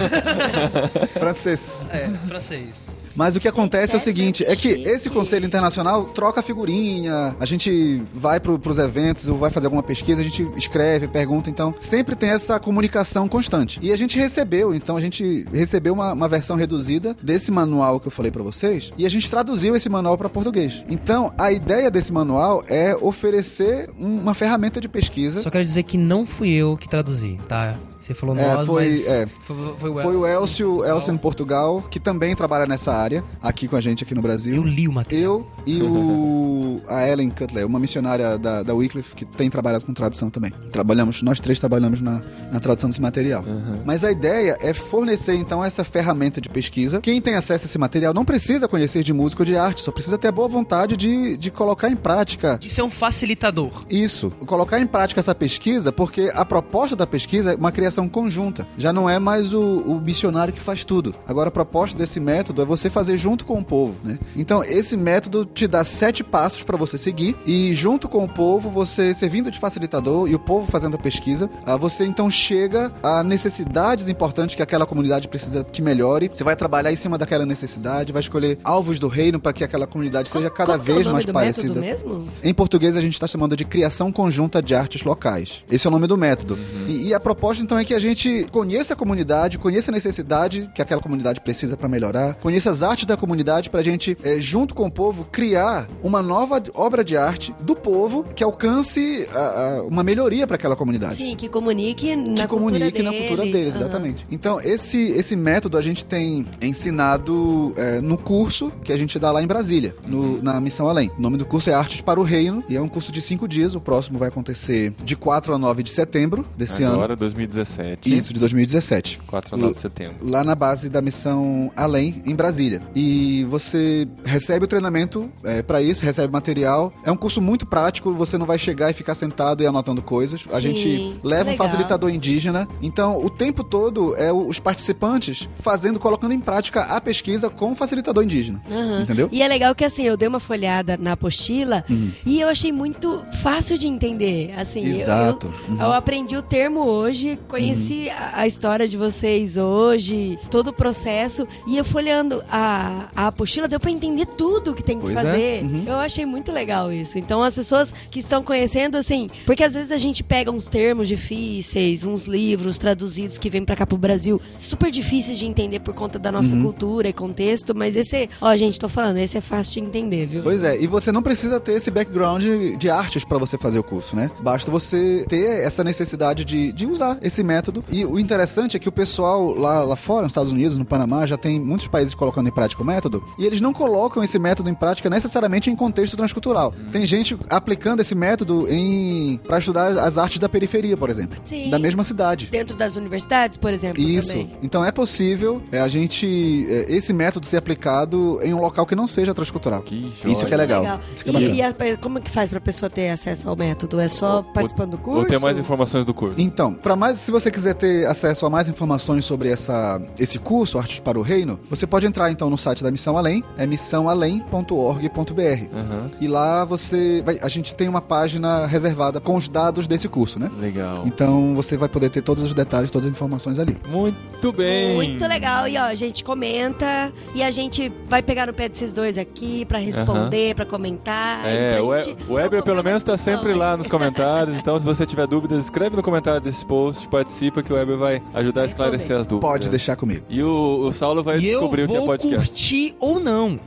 Francês. 1.19 1.87
É, 1.91 2.09
francês. 2.27 3.00
Mas 3.15 3.37
o 3.37 3.41
que 3.41 3.49
acontece 3.49 3.95
é 3.95 3.97
o 3.97 4.01
seguinte, 4.01 4.45
é 4.47 4.55
que 4.55 4.69
esse 4.69 5.11
conselho 5.11 5.45
internacional 5.47 6.05
troca 6.07 6.43
figurinha, 6.43 7.35
a 7.41 7.45
gente 7.45 8.03
vai 8.15 8.39
pro, 8.41 8.59
pros 8.59 8.79
eventos 8.79 9.27
ou 9.29 9.37
vai 9.37 9.51
fazer 9.51 9.67
alguma 9.67 9.83
pesquisa, 9.83 10.21
a 10.21 10.25
gente 10.25 10.47
escreve, 10.57 11.09
pergunta, 11.09 11.51
então 11.51 11.75
sempre 11.81 12.15
tem 12.15 12.31
essa 12.31 12.59
comunicação 12.61 13.29
constante. 13.29 13.79
E 13.83 13.93
a 13.93 13.97
gente 13.97 14.19
recebeu, 14.19 14.75
então 14.75 14.97
a 14.97 15.01
gente 15.01 15.47
recebeu 15.53 15.93
uma, 15.93 16.13
uma 16.13 16.29
versão 16.29 16.57
reduzida 16.57 17.17
desse 17.23 17.51
manual 17.51 17.99
que 18.01 18.07
eu 18.07 18.13
falei 18.13 18.31
pra 18.31 18.43
vocês 18.43 18.93
e 18.97 19.05
a 19.05 19.09
gente 19.09 19.29
traduziu 19.31 19.75
esse 19.75 19.89
manual 19.89 20.17
pra 20.17 20.29
português. 20.29 20.85
Então 20.89 21.33
a 21.39 21.51
ideia 21.53 21.91
desse 21.91 22.13
manual 22.13 22.63
é 22.69 22.97
oferecer 23.01 23.91
um- 23.99 24.19
uma 24.21 24.35
ferramenta 24.35 24.81
de 24.81 24.89
pesquisa. 24.89 25.43
Só 25.43 25.51
quero 25.51 25.65
dizer 25.65 25.83
que 25.83 25.97
não 25.97 26.25
fui 26.27 26.51
eu 26.51 26.77
que 26.77 26.89
traduzi, 26.89 27.39
tá? 27.49 27.77
Você 28.11 28.15
falou 28.15 28.37
É, 28.37 28.55
nós, 28.55 28.67
foi- 28.67 28.85
mas 28.89 29.09
é. 29.09 29.27
foi, 29.47 29.57
foi 29.79 29.91
o 29.91 29.95
Foi 30.03 30.17
o 30.17 30.27
Elcio. 30.27 30.85
Elcio, 30.85 31.15
em 31.15 31.17
Portugal, 31.17 31.81
que 31.89 32.01
também 32.01 32.35
trabalha 32.35 32.67
nessa 32.67 32.93
área, 32.93 33.23
aqui 33.41 33.69
com 33.69 33.77
a 33.77 33.81
gente 33.81 34.03
aqui 34.03 34.15
no 34.17 34.21
Brasil. 34.23 34.57
Eu 34.57 34.65
li 34.65 34.89
o 34.89 34.93
material. 34.93 35.21
Eu 35.21 35.47
e 35.67 35.81
o 35.83 36.81
a 36.89 37.07
Ellen 37.09 37.31
Cutler, 37.31 37.65
uma 37.67 37.79
missionária 37.79 38.37
da, 38.37 38.63
da 38.65 38.75
Wycliffe 38.75 39.15
que 39.15 39.25
tem 39.25 39.49
trabalhado 39.49 39.85
com 39.85 39.93
tradução 39.95 40.29
também. 40.29 40.53
Trabalhamos, 40.73 41.23
nós 41.23 41.39
três 41.39 41.59
trabalhamos 41.61 42.01
na, 42.01 42.21
na 42.51 42.59
tradução 42.59 42.91
desse 42.91 43.01
material. 43.01 43.45
Mas 43.85 44.03
a 44.03 44.11
ideia 44.11 44.57
é 44.61 44.75
fornecer 44.75 45.35
então 45.37 45.63
essa 45.65 45.85
ferramenta 45.85 46.41
de 46.41 46.49
pesquisa. 46.49 47.01
Quem 47.01 47.21
tem 47.21 47.35
acesso 47.35 47.65
a 47.65 47.69
esse 47.69 47.79
material 47.79 48.13
não 48.13 48.25
precisa 48.25 48.67
conhecer 48.67 49.05
de 49.05 49.13
música 49.13 49.43
ou 49.43 49.47
de 49.47 49.57
arte, 49.57 49.83
só 49.83 49.93
precisa 49.93 50.19
ter 50.19 50.29
a 50.29 50.33
boa 50.33 50.49
vontade 50.49 50.97
de, 50.97 51.37
de 51.37 51.51
colocar 51.51 51.89
em 51.89 51.97
prática 51.97 52.59
De 52.59 52.69
ser 52.71 52.83
um 52.83 52.91
facilitador. 52.91 53.85
isso, 53.89 54.31
colocar 54.47 54.81
em 54.81 54.87
prática 54.87 55.21
essa 55.21 55.35
pesquisa, 55.35 55.93
porque 55.93 56.31
a 56.35 56.45
proposta 56.45 56.97
da 56.97 57.07
pesquisa 57.07 57.53
é 57.53 57.55
uma 57.57 57.71
criação 57.71 58.00
conjunta. 58.09 58.67
Já 58.77 58.93
não 58.93 59.09
é 59.09 59.19
mais 59.19 59.53
o, 59.53 59.61
o 59.61 60.01
missionário 60.01 60.53
que 60.53 60.61
faz 60.61 60.85
tudo. 60.85 61.15
Agora, 61.27 61.49
a 61.49 61.53
proposta 61.53 61.97
desse 61.97 62.21
método 62.21 62.63
é 62.63 62.65
você 62.65 62.89
fazer 62.91 63.17
junto 63.17 63.45
com 63.45 63.59
o 63.59 63.65
povo, 63.65 63.97
né? 64.03 64.19
Então, 64.37 64.63
esse 64.65 64.97
método 64.97 65.45
te 65.45 65.67
dá 65.67 65.85
sete 65.85 66.23
passos 66.23 66.63
para 66.63 66.77
você 66.77 66.97
seguir 66.97 67.37
e, 67.45 67.75
junto 67.75 68.09
com 68.09 68.25
o 68.25 68.29
povo, 68.29 68.71
você 68.71 69.15
servindo 69.15 69.51
de 69.51 69.59
facilitador 69.59 70.29
e 70.29 70.35
o 70.35 70.39
povo 70.39 70.71
fazendo 70.71 70.97
a 70.97 70.99
pesquisa, 70.99 71.51
ah, 71.67 71.77
você 71.77 72.05
então 72.05 72.31
chega 72.31 72.93
a 73.03 73.23
necessidades 73.23 74.09
importantes 74.09 74.57
que 74.57 74.63
aquela 74.63 74.87
comunidade 74.87 75.29
precisa 75.29 75.65
que 75.65 75.83
melhore. 75.83 76.31
Você 76.33 76.45
vai 76.45 76.57
trabalhar 76.57 76.93
em 76.93 76.97
cima 76.97 77.19
daquela 77.19 77.47
necessidade, 77.47 78.13
vai 78.13 78.21
escolher 78.21 78.59
alvos 78.65 78.99
do 78.99 79.09
reino 79.09 79.39
para 79.39 79.53
que 79.53 79.65
aquela 79.65 79.87
comunidade 79.87 80.29
seja 80.29 80.51
cada 80.51 80.75
é 80.75 80.79
vez 80.79 81.07
nome 81.07 81.13
mais 81.13 81.27
parecida. 81.27 81.81
mesmo? 81.81 82.27
Em 82.43 82.55
português 82.55 82.97
a 82.97 83.01
gente 83.01 83.15
está 83.15 83.27
chamando 83.27 83.57
de 83.57 83.65
criação 83.65 84.13
conjunta 84.13 84.63
de 84.63 84.75
artes 84.75 85.03
locais. 85.03 85.65
Esse 85.71 85.87
é 85.87 85.89
o 85.89 85.91
nome 85.91 86.07
do 86.07 86.17
método. 86.17 86.59
E, 86.87 87.09
e 87.09 87.15
a 87.15 87.21
proposta 87.21 87.63
então 87.63 87.79
é 87.79 87.85
que 87.85 87.90
a 87.95 87.99
gente 87.99 88.47
conheça 88.51 88.95
a 88.95 88.97
comunidade, 88.97 89.59
conheça 89.59 89.91
a 89.91 89.95
necessidade 89.95 90.71
que 90.75 90.83
aquela 90.83 91.01
comunidade 91.01 91.41
precisa 91.41 91.77
para 91.77 91.89
melhorar, 91.89 92.35
conheça 92.35 92.71
as 92.71 92.83
artes 92.83 93.07
da 93.07 93.17
comunidade 93.17 93.71
para 93.71 93.81
a 93.81 93.85
gente, 93.85 94.17
eh, 94.23 94.39
junto 94.41 94.75
com 94.75 94.87
o 94.87 94.91
povo, 94.91 95.25
criar 95.31 95.87
uma 96.03 96.23
nova 96.23 96.63
obra 96.75 97.03
de 97.05 97.17
arte 97.17 97.55
do 97.61 97.75
povo 97.75 98.25
que 98.35 98.43
alcance 98.45 99.29
a- 99.35 99.39
a- 99.79 99.83
uma 99.83 100.03
melhoria 100.03 100.47
para 100.47 100.57
aquela 100.57 100.77
comunidade 100.77 101.17
Sim, 101.17 101.35
que 101.37 101.49
comunique 101.49 102.15
na 102.17 102.25
que 102.25 102.47
cultura 102.47 102.49
comunique 102.49 103.03
na 103.03 103.11
dele. 103.11 103.27
cultura 103.29 103.43
deles, 103.51 103.75
Aham. 103.75 103.85
exatamente. 103.85 104.27
Então, 104.31 104.61
esse, 104.61 105.09
esse 105.11 105.35
método 105.37 105.77
a 105.79 105.83
gente 105.83 106.05
tem 106.05 106.47
ensinado 106.61 107.73
é, 107.77 108.01
no 108.01 108.17
curso 108.19 108.73
que 108.85 108.93
a 108.93 108.97
gente 108.97 109.19
dá 109.19 109.31
lá 109.31 109.43
em 109.43 109.47
Brasília, 109.47 109.95
no- 110.07 110.43
na 110.43 110.61
Missão 110.61 110.89
Além. 110.89 111.11
O 111.19 111.21
nome 111.23 111.37
do 111.37 111.45
curso 111.47 111.71
é 111.71 111.75
Artes 111.75 112.01
para 112.01 112.19
o 112.21 112.23
Reino 112.23 112.63
e 112.69 112.77
é 112.77 112.81
um 112.81 112.89
curso 112.89 113.13
de 113.13 113.21
cinco 113.23 113.47
dias. 113.47 113.75
O 113.75 113.81
próximo 113.81 114.19
vai 114.19 114.29
acontecer 114.29 114.93
de 115.05 115.17
4 115.17 115.55
a 115.55 115.59
9 115.59 115.83
de 115.83 115.91
setembro 115.91 116.45
desse 116.57 116.85
Agora, 116.85 117.13
ano. 117.13 117.17
2017. 117.17 117.70
Isso, 118.05 118.33
de 118.33 118.41
2017 118.41 119.19
4 119.27 119.55
a 119.55 119.59
9 119.59 119.75
de 119.75 119.81
setembro. 119.81 120.17
lá 120.23 120.43
na 120.45 120.55
base 120.55 120.89
da 120.89 121.01
missão 121.01 121.71
Além, 121.77 122.23
em 122.27 122.35
Brasília. 122.35 122.81
E 122.95 123.45
você 123.49 124.07
recebe 124.25 124.65
o 124.65 124.69
treinamento 124.69 125.31
é, 125.45 125.63
para 125.63 125.81
isso, 125.83 126.03
recebe 126.03 126.33
material. 126.33 126.93
É 127.05 127.11
um 127.11 127.17
curso 127.17 127.41
muito 127.41 127.67
prático, 127.67 128.13
você 128.13 128.37
não 128.39 128.47
vai 128.47 128.59
chegar 128.59 128.91
e 128.91 128.95
ficar 128.95 129.15
sentado 129.15 129.63
e 129.63 129.67
anotando 129.67 130.03
coisas. 130.03 130.45
A 130.53 130.57
Sim, 130.57 130.63
gente 130.63 131.15
leva 131.23 131.51
um 131.51 131.53
legal. 131.53 131.67
facilitador 131.69 132.11
indígena. 132.11 132.69
Então, 132.83 133.23
o 133.25 133.31
tempo 133.31 133.63
todo 133.63 134.15
é 134.17 134.33
os 134.33 134.59
participantes 134.59 135.49
fazendo, 135.57 135.99
colocando 136.01 136.33
em 136.33 136.41
prática 136.41 136.83
a 136.85 137.01
pesquisa 137.01 137.49
com 137.51 137.73
o 137.73 137.75
facilitador 137.77 138.25
indígena. 138.25 138.61
Aham. 138.71 139.03
Entendeu? 139.03 139.29
E 139.31 139.43
é 139.43 139.49
legal 139.49 139.75
que 139.75 139.85
assim, 139.85 140.03
eu 140.05 140.17
dei 140.17 140.29
uma 140.29 140.41
folhada 140.41 140.97
na 140.97 141.13
apostila 141.13 141.85
Uhum. 141.89 142.11
e 142.27 142.41
eu 142.41 142.49
achei 142.49 142.73
muito 142.73 143.23
fácil 143.43 143.77
de 143.79 143.87
entender. 143.87 144.53
Assim, 144.57 144.85
eu- 144.87 144.97
Exato. 144.97 145.53
Eu, 145.69 145.75
Uhum. 145.75 145.81
eu 145.83 145.93
aprendi 145.93 146.37
o 146.37 146.43
termo 146.43 146.81
hoje, 146.87 147.39
conheci 147.61 148.11
a, 148.11 148.41
a 148.41 148.47
história 148.47 148.89
de 148.89 148.97
vocês 148.97 149.57
hoje, 149.57 150.39
todo 150.51 150.69
o 150.69 150.73
processo, 150.73 151.47
e 151.67 151.77
eu 151.77 151.85
folheando 151.85 152.43
a, 152.51 153.09
a 153.15 153.27
apostila, 153.29 153.69
deu 153.69 153.79
pra 153.81 153.91
entender 153.91 154.27
tudo 154.27 154.75
que 154.75 154.83
tem 154.83 154.97
que 154.99 155.03
Pois 155.03 155.17
é. 155.17 155.21
fazer. 155.23 155.63
Uhum. 155.65 155.85
Eu 155.87 155.95
achei 155.97 156.25
muito 156.27 156.51
legal 156.53 156.93
isso. 156.93 157.19
Então, 157.19 157.43
as 157.43 157.55
pessoas 157.55 157.93
que 158.11 158.21
estão 158.21 158.43
conhecendo, 158.43 158.97
assim, 158.97 159.29
porque 159.47 159.63
às 159.65 159.75
vezes 159.75 159.93
a 159.93 159.97
gente 159.97 160.23
pega 160.23 160.51
uns 160.51 160.69
termos 160.69 161.09
difíceis, 161.09 162.05
uns 162.05 162.25
livros 162.27 162.79
traduzidos 162.79 163.39
que 163.39 163.51
vêm 163.51 163.65
pra 163.65 163.77
cá 163.77 163.87
pro 163.87 163.97
Brasil, 163.99 164.41
super 164.57 164.91
difíceis 164.91 165.39
de 165.39 165.47
entender 165.47 165.81
por 165.81 165.95
conta 165.95 166.19
da 166.19 166.31
nossa 166.33 166.53
Uhum. 166.53 166.63
cultura 166.63 167.09
e 167.09 167.13
contexto, 167.13 167.75
mas 167.75 167.95
esse, 167.97 168.29
ó, 168.41 168.55
gente, 168.57 168.79
tô 168.79 168.89
falando, 168.89 169.19
esse 169.19 169.37
é 169.39 169.41
fácil 169.41 169.75
de 169.75 169.89
entender, 169.89 170.27
viu? 170.27 170.43
Pois 170.43 170.63
é, 170.63 170.81
e 170.81 170.87
você 170.87 171.13
não 171.13 171.23
precisa 171.23 171.61
ter 171.61 171.73
esse 171.73 171.91
background 171.91 172.43
de 172.79 172.91
artes 172.91 173.25
pra 173.25 173.39
você 173.39 173.57
fazer 173.57 173.79
o 173.79 173.83
curso, 173.85 174.17
né? 174.17 174.31
Basta 174.41 174.71
você 174.71 175.25
ter 175.29 175.63
essa 175.65 175.85
necessidade 175.85 176.45
de, 176.45 176.73
de 176.73 176.87
usar 176.87 177.19
esse 177.23 177.43
método. 177.51 177.85
E 177.91 178.05
o 178.05 178.19
interessante 178.19 178.77
é 178.77 178.81
que 178.81 178.89
o 178.89 178.93
pessoal 178.93 179.53
lá, 179.55 179.81
lá 179.81 179.97
fora, 179.97 180.23
nos 180.23 180.31
Estados 180.31 180.53
Unidos, 180.53 180.79
no 180.79 180.85
Panamá, 180.85 181.27
já 181.27 181.37
tem 181.37 181.59
muitos 181.59 181.89
países 181.89 182.15
colocando 182.15 182.49
em 182.49 182.53
prática 182.53 182.83
o 182.83 182.87
método, 182.87 183.23
e 183.39 183.45
eles 183.45 183.61
não 183.61 183.73
colocam 183.73 184.23
esse 184.23 184.39
método 184.39 184.71
em 184.71 184.75
prática 184.75 185.11
necessariamente 185.11 185.69
em 185.71 185.77
contexto 185.77 186.17
transcultural. 186.17 186.73
Tem 186.93 187.05
gente 187.05 187.37
aplicando 187.49 188.01
esse 188.01 188.15
método 188.15 188.67
em 188.69 189.41
para 189.45 189.59
estudar 189.59 189.99
as 189.99 190.17
artes 190.17 190.39
da 190.39 190.49
periferia, 190.49 190.97
por 190.97 191.11
exemplo, 191.11 191.39
Sim. 191.43 191.71
da 191.71 191.79
mesma 191.79 192.05
cidade. 192.05 192.47
Dentro 192.47 192.77
das 192.77 192.97
universidades, 192.97 193.57
por 193.57 193.73
exemplo, 193.73 194.03
Isso. 194.03 194.29
também. 194.29 194.51
Então 194.63 194.85
é 194.85 194.93
possível 194.93 195.63
é, 195.73 195.81
a 195.81 195.89
gente 195.89 196.67
é, 196.69 196.93
esse 196.93 197.13
método 197.13 197.47
ser 197.47 197.57
aplicado 197.57 198.39
em 198.43 198.55
um 198.55 198.61
local 198.61 198.87
que 198.87 198.95
não 198.95 199.07
seja 199.07 199.35
transcultural. 199.35 199.83
Que. 199.83 200.13
Isso 200.25 200.47
que 200.47 200.55
é 200.55 200.57
legal. 200.57 201.01
Isso 201.15 201.25
que 201.25 201.37
é 201.37 201.41
E, 201.41 201.55
e 201.57 201.63
a 201.63 201.75
como 202.01 202.21
que 202.21 202.31
faz 202.31 202.51
pra 202.51 202.61
pessoa 202.61 202.89
ter 202.91 203.09
acesso 203.09 203.49
ao 203.49 203.57
método? 203.57 203.99
É 203.99 204.09
só 204.09 204.43
participando 204.43 204.93
do 204.93 204.99
curso? 204.99 205.21
Ou 205.21 205.27
ter 205.27 205.39
mais 205.39 205.59
informações 205.59 206.05
do 206.05 206.13
curso. 206.13 206.41
Então, 206.41 206.75
para 206.75 206.95
mais, 206.95 207.19
se 207.19 207.31
você 207.31 207.40
quiser 207.49 207.75
ter 207.75 208.05
acesso 208.09 208.45
a 208.45 208.51
mais 208.51 208.69
informações 208.69 209.25
sobre 209.25 209.49
essa, 209.51 210.03
esse 210.19 210.37
curso, 210.37 210.79
Artes 210.79 210.99
para 210.99 211.17
o 211.17 211.23
Reino, 211.23 211.61
você 211.71 211.87
pode 211.87 212.05
entrar 212.09 212.29
então 212.33 212.51
no 212.51 212.59
site 212.59 212.83
da 212.83 212.91
Missão 212.91 213.17
Além, 213.17 213.45
é 213.57 213.65
missãoalém.org.br. 213.67 215.41
Aham. 215.73 216.11
E 216.21 216.27
lá 216.27 216.65
você 216.65 217.23
vai, 217.25 217.39
a 217.41 217.49
gente 217.49 217.73
tem 217.73 217.89
uma 217.89 218.01
página 218.01 218.67
reservada 218.67 219.21
com 219.21 219.37
os 219.37 219.49
dados 219.49 219.87
desse 219.87 220.09
curso, 220.09 220.41
né? 220.41 220.51
Legal. 220.59 221.05
Então 221.07 221.55
você 221.55 221.77
vai 221.77 221.89
poder 221.89 222.11
ter 222.11 222.23
todos 222.23 222.43
os 222.43 222.53
detalhes, 222.53 222.91
todas 222.91 223.07
as 223.07 223.15
informações 223.15 223.61
ali. 223.61 223.77
Muito 223.89 224.53
bem. 224.53 224.97
Muito 224.97 225.25
legal. 225.27 225.69
E 225.69 225.77
ó, 225.79 225.85
a 225.85 225.95
gente 225.95 226.25
comenta 226.25 227.13
e 227.33 227.43
a 227.45 227.51
gente 227.53 227.93
vai 228.09 228.23
pegar 228.23 228.47
no 228.49 228.53
pé 228.53 228.69
desses 228.69 228.93
dois 228.93 229.17
aqui 229.17 229.65
pra 229.65 229.79
responder, 229.79 230.57
pra 230.57 230.67
comentar. 230.67 231.47
É, 231.47 231.75
pra 231.75 231.85
o, 231.85 232.03
gente 232.03 232.17
o 232.29 232.35
Weber 232.35 232.63
pelo 232.63 232.83
menos 232.83 233.03
tá 233.03 233.13
discussão, 233.15 233.37
sempre 233.39 233.55
lá 233.55 233.77
nos 233.77 233.87
comentários, 233.87 234.57
então 234.57 234.79
se 234.79 234.87
você 234.87 235.05
tiver 235.07 235.27
dúvidas, 235.27 235.63
escreve 235.65 235.97
no 235.97 236.03
comentário 236.03 236.41
desse 236.41 236.65
post, 236.65 237.07
participa 237.31 237.63
que 237.63 237.73
o 237.73 237.77
Weber 237.77 237.97
vai 237.97 238.21
ajudar 238.35 238.63
a 238.63 238.65
esclarecer 238.65 239.17
as 239.17 239.27
dúvidas. 239.27 239.51
Pode 239.51 239.69
deixar 239.69 239.95
comigo. 239.95 240.25
E 240.29 240.43
o, 240.43 240.81
o 240.83 240.93
Saulo 240.93 241.23
vai 241.23 241.39
E 241.39 241.47
eu 241.49 241.61
descobrir 241.61 241.85
o 241.85 241.89
que 241.89 241.95
é 241.95 241.99
vou 241.99 242.07
podcast. 242.09 242.37
curtir 242.49 242.95
ou 242.99 243.21
não. 243.21 243.59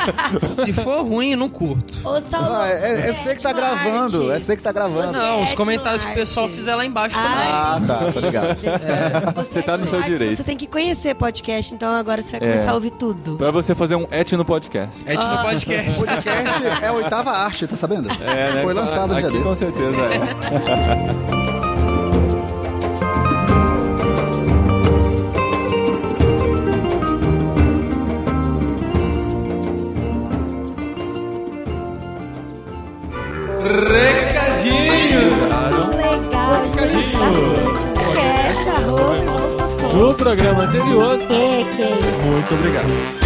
Se 0.64 0.72
for 0.74 1.02
ruim, 1.02 1.30
eu 1.32 1.38
não 1.38 1.48
curto. 1.48 1.98
Ô, 2.06 2.20
Saulo, 2.20 2.48
Ah, 2.52 2.68
é, 2.68 3.08
é 3.08 3.12
você 3.12 3.34
que 3.34 3.42
tá 3.42 3.52
gravando, 3.52 4.22
Arte. 4.24 4.30
é 4.32 4.38
você 4.40 4.56
que 4.56 4.62
tá 4.62 4.70
gravando. 4.72 5.12
Não, 5.12 5.42
os 5.42 5.54
comentários 5.54 6.04
que 6.04 6.10
o 6.10 6.14
pessoal 6.14 6.48
fizer 6.50 6.74
lá 6.74 6.84
embaixo 6.84 7.16
Ah, 7.18 7.22
também. 7.22 7.48
Ah, 7.48 7.80
tá, 8.04 8.12
tô 8.12 8.20
ligado. 8.20 8.56
Você, 9.46 9.62
tá 9.62 9.76
no 9.78 9.84
é 9.84 9.86
seu 9.86 9.98
de 9.98 10.04
artes, 10.04 10.18
direito. 10.18 10.36
Você 10.36 10.44
tem 10.44 10.56
que 10.56 10.66
conhecer 10.66 11.14
podcast, 11.14 11.74
então 11.74 11.90
agora 11.94 12.20
você 12.22 12.38
vai 12.38 12.48
É. 12.48 12.52
começar 12.52 12.70
a 12.72 12.74
ouvir 12.74 12.90
tudo. 12.90 13.36
Pra 13.36 13.50
você 13.50 13.74
fazer 13.74 13.96
um 13.96 14.06
etno 14.10 14.44
podcast. 14.44 14.92
É 15.06 15.16
tipo 15.16 15.42
podcast. 15.42 15.98
Podcast 15.98 16.64
é 16.82 16.86
a 16.88 16.92
oitava 16.92 17.30
arte, 17.30 17.66
tá 17.66 17.76
sabendo? 17.76 18.08
É, 18.22 18.52
né? 18.54 18.62
Foi 18.62 18.74
lançado 18.74 19.12
um 19.14 19.16
dia 19.16 19.28
Aqui 19.28 19.36
desse. 19.38 19.48
com 19.48 19.54
certeza 19.54 19.96
é. 20.02 21.45
Recadinho! 33.76 35.20
Legal, 35.96 36.50
bastante. 36.50 37.12
Cash, 38.14 38.66
arroba, 38.68 39.16
irmãos.com. 39.18 39.96
No 39.96 40.14
programa 40.14 40.62
anterior, 40.64 41.18
É, 41.20 41.24
que 41.76 41.82
é 41.82 41.90
isso. 41.90 42.20
muito 42.26 42.54
obrigado. 42.54 43.25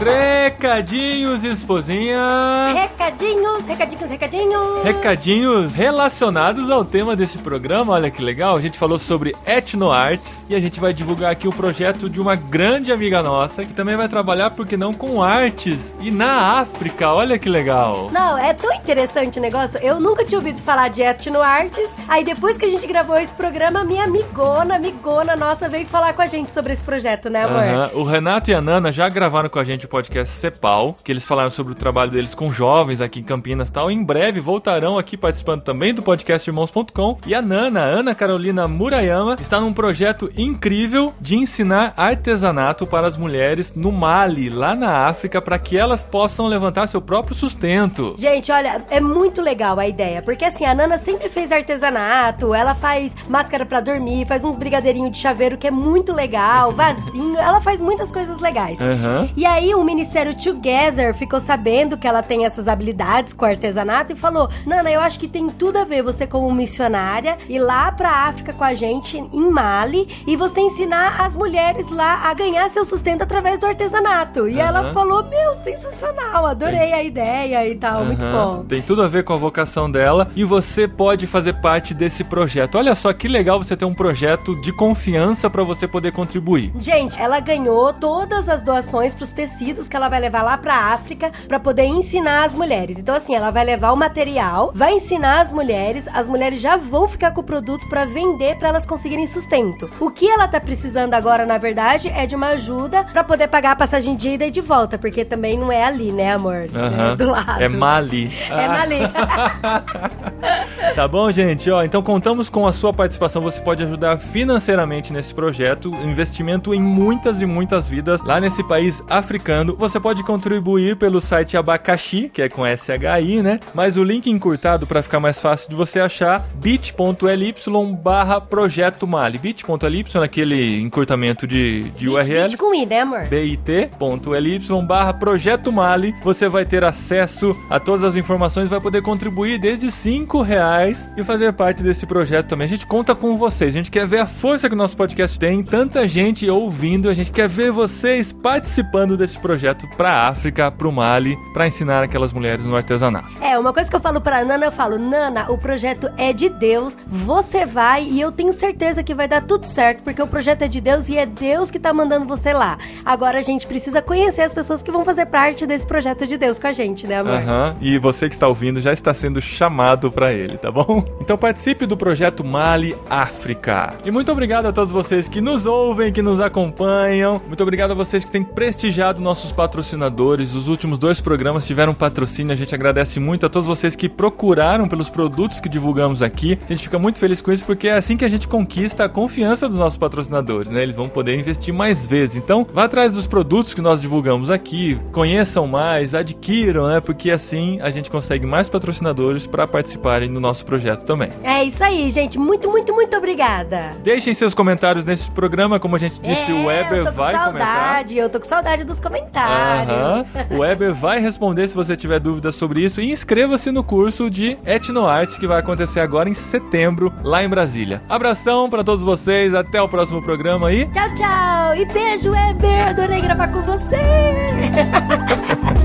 Recadinhos, 0.00 1.42
esposinha! 1.42 2.72
Recadinhos, 2.72 3.66
recadinhos, 3.66 4.10
recadinhos. 4.10 4.84
Recadinhos 4.84 5.76
relacionados 5.76 6.70
ao 6.70 6.84
tema 6.84 7.16
desse 7.16 7.38
programa, 7.38 7.94
olha 7.94 8.08
que 8.08 8.22
legal. 8.22 8.56
A 8.56 8.60
gente 8.60 8.78
falou 8.78 8.96
sobre 8.96 9.34
etnoartes 9.44 10.46
e 10.48 10.54
a 10.54 10.60
gente 10.60 10.78
vai 10.78 10.92
divulgar 10.92 11.32
aqui 11.32 11.48
o 11.48 11.52
projeto 11.52 12.08
de 12.08 12.20
uma 12.20 12.36
grande 12.36 12.92
amiga 12.92 13.22
nossa 13.24 13.64
que 13.64 13.74
também 13.74 13.96
vai 13.96 14.08
trabalhar, 14.08 14.50
porque 14.50 14.76
não, 14.76 14.92
com 14.94 15.20
artes 15.20 15.92
e 15.98 16.12
na 16.12 16.60
África. 16.60 17.12
Olha 17.12 17.36
que 17.36 17.48
legal. 17.48 18.08
Não, 18.12 18.38
é 18.38 18.54
tão 18.54 18.72
interessante 18.72 19.40
o 19.40 19.42
negócio. 19.42 19.80
Eu 19.80 19.98
nunca 19.98 20.24
tinha 20.24 20.38
ouvido 20.38 20.62
falar 20.62 20.88
de 20.88 21.02
etnoartes. 21.02 21.88
Aí 22.06 22.22
depois 22.22 22.56
que 22.56 22.64
a 22.64 22.70
gente 22.70 22.86
gravou 22.86 23.16
esse 23.16 23.34
programa, 23.34 23.82
minha 23.82 24.04
amigona, 24.04 24.76
amigona 24.76 25.34
nossa 25.34 25.68
veio 25.68 25.86
falar 25.86 26.12
com 26.12 26.22
a 26.22 26.26
gente 26.28 26.52
sobre 26.52 26.72
esse 26.72 26.84
projeto, 26.84 27.28
né, 27.28 27.44
amor? 27.44 27.96
O 27.98 28.04
Renato 28.04 28.48
e 28.50 28.54
a 28.54 28.60
Nana 28.60 28.92
já 28.92 29.08
gravaram 29.08 29.48
com 29.48 29.58
a 29.58 29.64
gente 29.64 29.87
podcast 29.88 30.36
Cepal, 30.36 30.96
que 31.02 31.10
eles 31.10 31.24
falaram 31.24 31.50
sobre 31.50 31.72
o 31.72 31.76
trabalho 31.76 32.10
deles 32.10 32.34
com 32.34 32.52
jovens 32.52 33.00
aqui 33.00 33.20
em 33.20 33.24
Campinas 33.24 33.68
e 33.68 33.72
tal. 33.72 33.90
Em 33.90 34.02
breve 34.02 34.40
voltarão 34.40 34.98
aqui 34.98 35.16
participando 35.16 35.62
também 35.62 35.92
do 35.92 36.02
podcast 36.02 36.48
Irmãos.com. 36.48 37.18
E 37.26 37.34
a 37.34 37.42
Nana, 37.42 37.80
Ana 37.80 38.14
Carolina 38.14 38.68
Murayama, 38.68 39.36
está 39.40 39.60
num 39.60 39.72
projeto 39.72 40.30
incrível 40.36 41.12
de 41.20 41.36
ensinar 41.36 41.92
artesanato 41.96 42.86
para 42.86 43.06
as 43.06 43.16
mulheres 43.16 43.74
no 43.74 43.90
Mali, 43.90 44.48
lá 44.48 44.74
na 44.74 45.06
África, 45.06 45.40
para 45.40 45.58
que 45.58 45.76
elas 45.76 46.02
possam 46.02 46.46
levantar 46.46 46.86
seu 46.86 47.00
próprio 47.00 47.34
sustento. 47.34 48.14
Gente, 48.18 48.52
olha, 48.52 48.84
é 48.90 49.00
muito 49.00 49.40
legal 49.40 49.78
a 49.78 49.86
ideia, 49.86 50.22
porque 50.22 50.44
assim, 50.44 50.64
a 50.64 50.74
Nana 50.74 50.98
sempre 50.98 51.28
fez 51.28 51.50
artesanato, 51.50 52.54
ela 52.54 52.74
faz 52.74 53.14
máscara 53.28 53.64
pra 53.64 53.80
dormir, 53.80 54.26
faz 54.26 54.44
uns 54.44 54.56
brigadeirinhos 54.56 55.12
de 55.12 55.18
chaveiro 55.18 55.56
que 55.56 55.66
é 55.66 55.70
muito 55.70 56.12
legal, 56.12 56.72
vasinho, 56.72 57.38
ela 57.38 57.60
faz 57.60 57.80
muitas 57.80 58.10
coisas 58.10 58.40
legais. 58.40 58.80
Aham. 58.80 59.28
E 59.36 59.46
aí 59.46 59.74
o 59.78 59.84
Ministério 59.84 60.34
Together 60.34 61.14
ficou 61.14 61.40
sabendo 61.40 61.96
que 61.96 62.06
ela 62.06 62.22
tem 62.22 62.44
essas 62.44 62.68
habilidades 62.68 63.32
com 63.32 63.44
artesanato 63.44 64.12
e 64.12 64.16
falou: 64.16 64.48
Nana, 64.66 64.90
eu 64.90 65.00
acho 65.00 65.18
que 65.18 65.28
tem 65.28 65.48
tudo 65.48 65.78
a 65.78 65.84
ver 65.84 66.02
você 66.02 66.26
como 66.26 66.52
missionária 66.52 67.38
ir 67.48 67.58
lá 67.58 67.90
pra 67.92 68.10
África 68.26 68.52
com 68.52 68.64
a 68.64 68.74
gente 68.74 69.18
em 69.18 69.50
Mali 69.50 70.08
e 70.26 70.36
você 70.36 70.60
ensinar 70.60 71.20
as 71.20 71.36
mulheres 71.36 71.90
lá 71.90 72.28
a 72.28 72.34
ganhar 72.34 72.68
seu 72.70 72.84
sustento 72.84 73.22
através 73.22 73.58
do 73.58 73.66
artesanato. 73.66 74.48
E 74.48 74.58
ela 74.58 74.80
Aham. 74.80 74.92
falou: 74.92 75.22
Meu, 75.24 75.54
sensacional, 75.62 76.46
adorei 76.46 76.92
a 76.92 77.02
ideia 77.02 77.66
e 77.68 77.74
tal, 77.76 78.04
muito 78.04 78.24
Aham. 78.24 78.56
bom. 78.58 78.64
Tem 78.64 78.82
tudo 78.82 79.02
a 79.02 79.08
ver 79.08 79.24
com 79.24 79.32
a 79.32 79.36
vocação 79.36 79.90
dela 79.90 80.30
e 80.34 80.44
você 80.44 80.88
pode 80.88 81.26
fazer 81.26 81.60
parte 81.60 81.94
desse 81.94 82.24
projeto. 82.24 82.76
Olha 82.78 82.94
só 82.94 83.12
que 83.12 83.28
legal 83.28 83.62
você 83.62 83.76
ter 83.76 83.84
um 83.84 83.94
projeto 83.94 84.60
de 84.60 84.72
confiança 84.72 85.48
para 85.48 85.62
você 85.62 85.86
poder 85.86 86.12
contribuir. 86.12 86.72
Gente, 86.78 87.18
ela 87.20 87.40
ganhou 87.40 87.92
todas 87.92 88.48
as 88.48 88.62
doações 88.62 89.14
pros 89.14 89.32
tecidos 89.32 89.67
que 89.88 89.96
ela 89.96 90.08
vai 90.08 90.20
levar 90.20 90.42
lá 90.42 90.56
pra 90.56 90.74
África 90.92 91.30
pra 91.46 91.58
poder 91.60 91.84
ensinar 91.84 92.44
as 92.44 92.54
mulheres. 92.54 92.98
Então 92.98 93.14
assim, 93.14 93.34
ela 93.34 93.50
vai 93.50 93.64
levar 93.64 93.92
o 93.92 93.96
material, 93.96 94.72
vai 94.74 94.94
ensinar 94.94 95.40
as 95.40 95.50
mulheres, 95.52 96.08
as 96.14 96.26
mulheres 96.28 96.60
já 96.60 96.76
vão 96.76 97.06
ficar 97.08 97.32
com 97.32 97.40
o 97.40 97.44
produto 97.44 97.86
pra 97.88 98.04
vender 98.04 98.56
pra 98.58 98.68
elas 98.68 98.86
conseguirem 98.86 99.26
sustento. 99.26 99.90
O 100.00 100.10
que 100.10 100.28
ela 100.28 100.48
tá 100.48 100.60
precisando 100.60 101.14
agora, 101.14 101.44
na 101.44 101.58
verdade, 101.58 102.08
é 102.08 102.24
de 102.26 102.34
uma 102.36 102.48
ajuda 102.48 103.04
pra 103.04 103.22
poder 103.24 103.48
pagar 103.48 103.72
a 103.72 103.76
passagem 103.76 104.16
de 104.16 104.30
ida 104.30 104.46
e 104.46 104.50
de 104.50 104.60
volta, 104.60 104.96
porque 104.96 105.24
também 105.24 105.58
não 105.58 105.70
é 105.70 105.84
ali, 105.84 106.12
né, 106.12 106.32
amor? 106.32 106.68
Aham. 106.74 107.12
É 107.12 107.16
do 107.16 107.30
lado. 107.30 107.62
É 107.62 107.68
Mali. 107.68 108.32
É 108.50 108.64
Ah. 108.64 108.68
Mali. 108.68 108.98
Tá 110.94 111.06
bom, 111.06 111.30
gente? 111.30 111.70
Ó, 111.70 111.82
então 111.82 112.02
contamos 112.02 112.48
com 112.50 112.66
a 112.66 112.72
sua 112.72 112.92
participação. 112.92 113.42
Você 113.42 113.60
pode 113.60 113.82
ajudar 113.84 114.18
financeiramente 114.18 115.12
nesse 115.12 115.32
projeto, 115.34 115.90
investimento 116.02 116.74
em 116.74 116.80
muitas 116.80 117.40
e 117.40 117.46
muitas 117.46 117.88
vidas 117.88 118.22
lá 118.22 118.40
nesse 118.40 118.64
país 118.64 119.02
africano. 119.08 119.57
Você 119.76 119.98
pode 119.98 120.22
contribuir 120.22 120.96
pelo 120.96 121.20
site 121.20 121.56
Abacaxi, 121.56 122.30
que 122.32 122.42
é 122.42 122.48
com 122.48 122.62
SHI, 122.64 123.42
né? 123.42 123.60
Mas 123.74 123.96
o 123.96 124.04
link 124.04 124.30
encurtado 124.30 124.86
para 124.86 125.02
ficar 125.02 125.20
mais 125.20 125.40
fácil 125.40 125.70
de 125.70 125.74
você 125.74 126.00
achar, 126.00 126.46
bit.ly 126.54 127.54
barra 128.02 128.40
projeto 128.40 129.06
Mali. 129.06 129.38
bit.ly, 129.38 130.04
aquele 130.22 130.80
encurtamento 130.80 131.46
de, 131.46 131.90
de 131.90 132.08
URL. 132.08 132.42
Bit 132.42 132.56
com 132.56 132.74
I, 132.74 132.86
né, 132.86 133.00
amor? 133.00 133.26
bit.ly 133.28 134.60
barra 134.86 135.12
Projeto 135.14 135.72
Mali. 135.72 136.14
Você 136.22 136.48
vai 136.48 136.64
ter 136.64 136.84
acesso 136.84 137.56
a 137.70 137.80
todas 137.80 138.04
as 138.04 138.16
informações, 138.16 138.68
vai 138.68 138.80
poder 138.80 139.02
contribuir 139.02 139.58
desde 139.58 139.90
5 139.90 140.42
reais 140.42 140.58
reais 140.58 141.10
e 141.16 141.24
fazer 141.24 141.52
parte 141.52 141.82
desse 141.82 142.06
projeto 142.06 142.48
também. 142.48 142.66
A 142.66 142.68
gente 142.68 142.86
conta 142.86 143.14
com 143.14 143.36
vocês. 143.36 143.74
A 143.74 143.78
gente 143.78 143.90
quer 143.90 144.06
ver 144.06 144.20
a 144.20 144.26
força 144.26 144.68
que 144.68 144.74
o 144.74 144.78
nosso 144.78 144.96
podcast 144.96 145.38
tem, 145.38 145.62
tanta 145.62 146.06
gente 146.06 146.48
ouvindo. 146.48 147.08
A 147.08 147.14
gente 147.14 147.30
quer 147.30 147.48
ver 147.48 147.70
vocês 147.70 148.32
participando 148.32 149.16
desse 149.16 149.38
projeto 149.38 149.47
pra 149.96 150.28
África, 150.28 150.70
pro 150.70 150.90
Mali, 150.92 151.36
pra 151.52 151.66
ensinar 151.66 152.02
aquelas 152.02 152.32
mulheres 152.32 152.66
no 152.66 152.76
artesanato. 152.76 153.28
É, 153.40 153.58
uma 153.58 153.72
coisa 153.72 153.88
que 153.88 153.96
eu 153.96 154.00
falo 154.00 154.20
pra 154.20 154.44
Nana, 154.44 154.66
eu 154.66 154.72
falo, 154.72 154.98
Nana, 154.98 155.50
o 155.50 155.56
projeto 155.56 156.08
é 156.16 156.32
de 156.32 156.48
Deus, 156.48 156.96
você 157.06 157.64
vai 157.64 158.04
e 158.04 158.20
eu 158.20 158.30
tenho 158.32 158.52
certeza 158.52 159.02
que 159.02 159.14
vai 159.14 159.28
dar 159.28 159.42
tudo 159.42 159.66
certo, 159.66 160.02
porque 160.02 160.22
o 160.22 160.26
projeto 160.26 160.62
é 160.62 160.68
de 160.68 160.80
Deus 160.80 161.08
e 161.08 161.16
é 161.16 161.26
Deus 161.26 161.70
que 161.70 161.78
tá 161.78 161.92
mandando 161.92 162.26
você 162.26 162.52
lá. 162.52 162.78
Agora 163.04 163.38
a 163.38 163.42
gente 163.42 163.66
precisa 163.66 164.02
conhecer 164.02 164.42
as 164.42 164.52
pessoas 164.52 164.82
que 164.82 164.90
vão 164.90 165.04
fazer 165.04 165.26
parte 165.26 165.66
desse 165.66 165.86
projeto 165.86 166.26
de 166.26 166.36
Deus 166.36 166.58
com 166.58 166.66
a 166.66 166.72
gente, 166.72 167.06
né, 167.06 167.18
amor? 167.18 167.34
Aham. 167.34 167.76
E 167.80 167.98
você 167.98 168.28
que 168.28 168.34
está 168.34 168.48
ouvindo 168.48 168.80
já 168.80 168.92
está 168.92 169.12
sendo 169.14 169.40
chamado 169.40 170.10
para 170.10 170.32
ele, 170.32 170.56
tá 170.56 170.70
bom? 170.70 171.04
Então 171.28 171.36
participe 171.36 171.84
do 171.84 171.94
projeto 171.94 172.42
Mali 172.42 172.96
África. 173.10 173.92
E 174.02 174.10
muito 174.10 174.32
obrigado 174.32 174.64
a 174.64 174.72
todos 174.72 174.90
vocês 174.90 175.28
que 175.28 175.42
nos 175.42 175.66
ouvem, 175.66 176.10
que 176.10 176.22
nos 176.22 176.40
acompanham. 176.40 177.40
Muito 177.46 177.62
obrigado 177.62 177.90
a 177.90 177.94
vocês 177.94 178.24
que 178.24 178.30
têm 178.30 178.42
prestigiado 178.42 179.20
nossos 179.28 179.52
patrocinadores. 179.52 180.54
Os 180.54 180.68
últimos 180.68 180.96
dois 180.96 181.20
programas 181.20 181.66
tiveram 181.66 181.92
patrocínio. 181.92 182.50
A 182.50 182.56
gente 182.56 182.74
agradece 182.74 183.20
muito 183.20 183.44
a 183.44 183.48
todos 183.50 183.68
vocês 183.68 183.94
que 183.94 184.08
procuraram 184.08 184.88
pelos 184.88 185.10
produtos 185.10 185.60
que 185.60 185.68
divulgamos 185.68 186.22
aqui. 186.22 186.58
A 186.64 186.72
gente 186.72 186.84
fica 186.84 186.98
muito 186.98 187.18
feliz 187.18 187.42
com 187.42 187.52
isso 187.52 187.62
porque 187.62 187.88
é 187.88 187.92
assim 187.92 188.16
que 188.16 188.24
a 188.24 188.28
gente 188.28 188.48
conquista 188.48 189.04
a 189.04 189.08
confiança 189.08 189.68
dos 189.68 189.78
nossos 189.78 189.98
patrocinadores, 189.98 190.70
né? 190.70 190.82
Eles 190.82 190.96
vão 190.96 191.10
poder 191.10 191.38
investir 191.38 191.74
mais 191.74 192.06
vezes. 192.06 192.36
Então, 192.36 192.66
vá 192.72 192.84
atrás 192.84 193.12
dos 193.12 193.26
produtos 193.26 193.74
que 193.74 193.82
nós 193.82 194.00
divulgamos 194.00 194.48
aqui, 194.48 194.98
conheçam 195.12 195.66
mais, 195.66 196.14
adquiram, 196.14 196.88
né? 196.88 196.98
Porque 196.98 197.30
assim 197.30 197.78
a 197.82 197.90
gente 197.90 198.10
consegue 198.10 198.46
mais 198.46 198.70
patrocinadores 198.70 199.46
para 199.46 199.66
participarem 199.66 200.32
do 200.32 200.40
nosso 200.40 200.64
projeto 200.64 201.04
também. 201.04 201.28
É 201.42 201.62
isso 201.64 201.84
aí, 201.84 202.10
gente. 202.10 202.38
Muito, 202.38 202.70
muito, 202.70 202.94
muito 202.94 203.14
obrigada. 203.14 203.92
Deixem 204.02 204.32
seus 204.32 204.54
comentários 204.54 205.04
nesse 205.04 205.30
programa, 205.32 205.78
como 205.78 205.96
a 205.96 205.98
gente 205.98 206.18
disse, 206.18 206.50
é, 206.50 206.54
o 206.54 206.66
Weber 206.66 207.00
eu 207.00 207.04
tô 207.04 207.10
com 207.10 207.16
vai 207.18 207.34
comentar. 207.34 207.60
saudade, 207.60 208.16
eu 208.16 208.30
tô 208.30 208.40
com 208.40 208.46
saudade 208.46 208.84
dos 208.84 208.98
comentários. 208.98 209.17
Aham. 209.34 210.26
O 210.50 210.58
Weber 210.58 210.94
vai 210.94 211.20
responder 211.20 211.68
se 211.68 211.74
você 211.74 211.96
tiver 211.96 212.18
dúvidas 212.20 212.54
sobre 212.54 212.84
isso 212.84 213.00
e 213.00 213.10
inscreva-se 213.10 213.70
no 213.70 213.82
curso 213.82 214.30
de 214.30 214.56
Etnoartes 214.64 215.38
que 215.38 215.46
vai 215.46 215.60
acontecer 215.60 216.00
agora 216.00 216.28
em 216.28 216.34
setembro 216.34 217.12
lá 217.22 217.42
em 217.42 217.48
Brasília. 217.48 218.02
Abração 218.08 218.68
para 218.68 218.84
todos 218.84 219.04
vocês, 219.04 219.54
até 219.54 219.80
o 219.80 219.88
próximo 219.88 220.22
programa 220.22 220.68
aí. 220.68 220.86
Tchau, 220.86 221.14
tchau. 221.14 221.74
E 221.76 221.84
beijo, 221.86 222.30
Weber. 222.30 222.88
Adorei 222.88 223.20
gravar 223.20 223.48
com 223.48 223.62
você. 223.62 223.96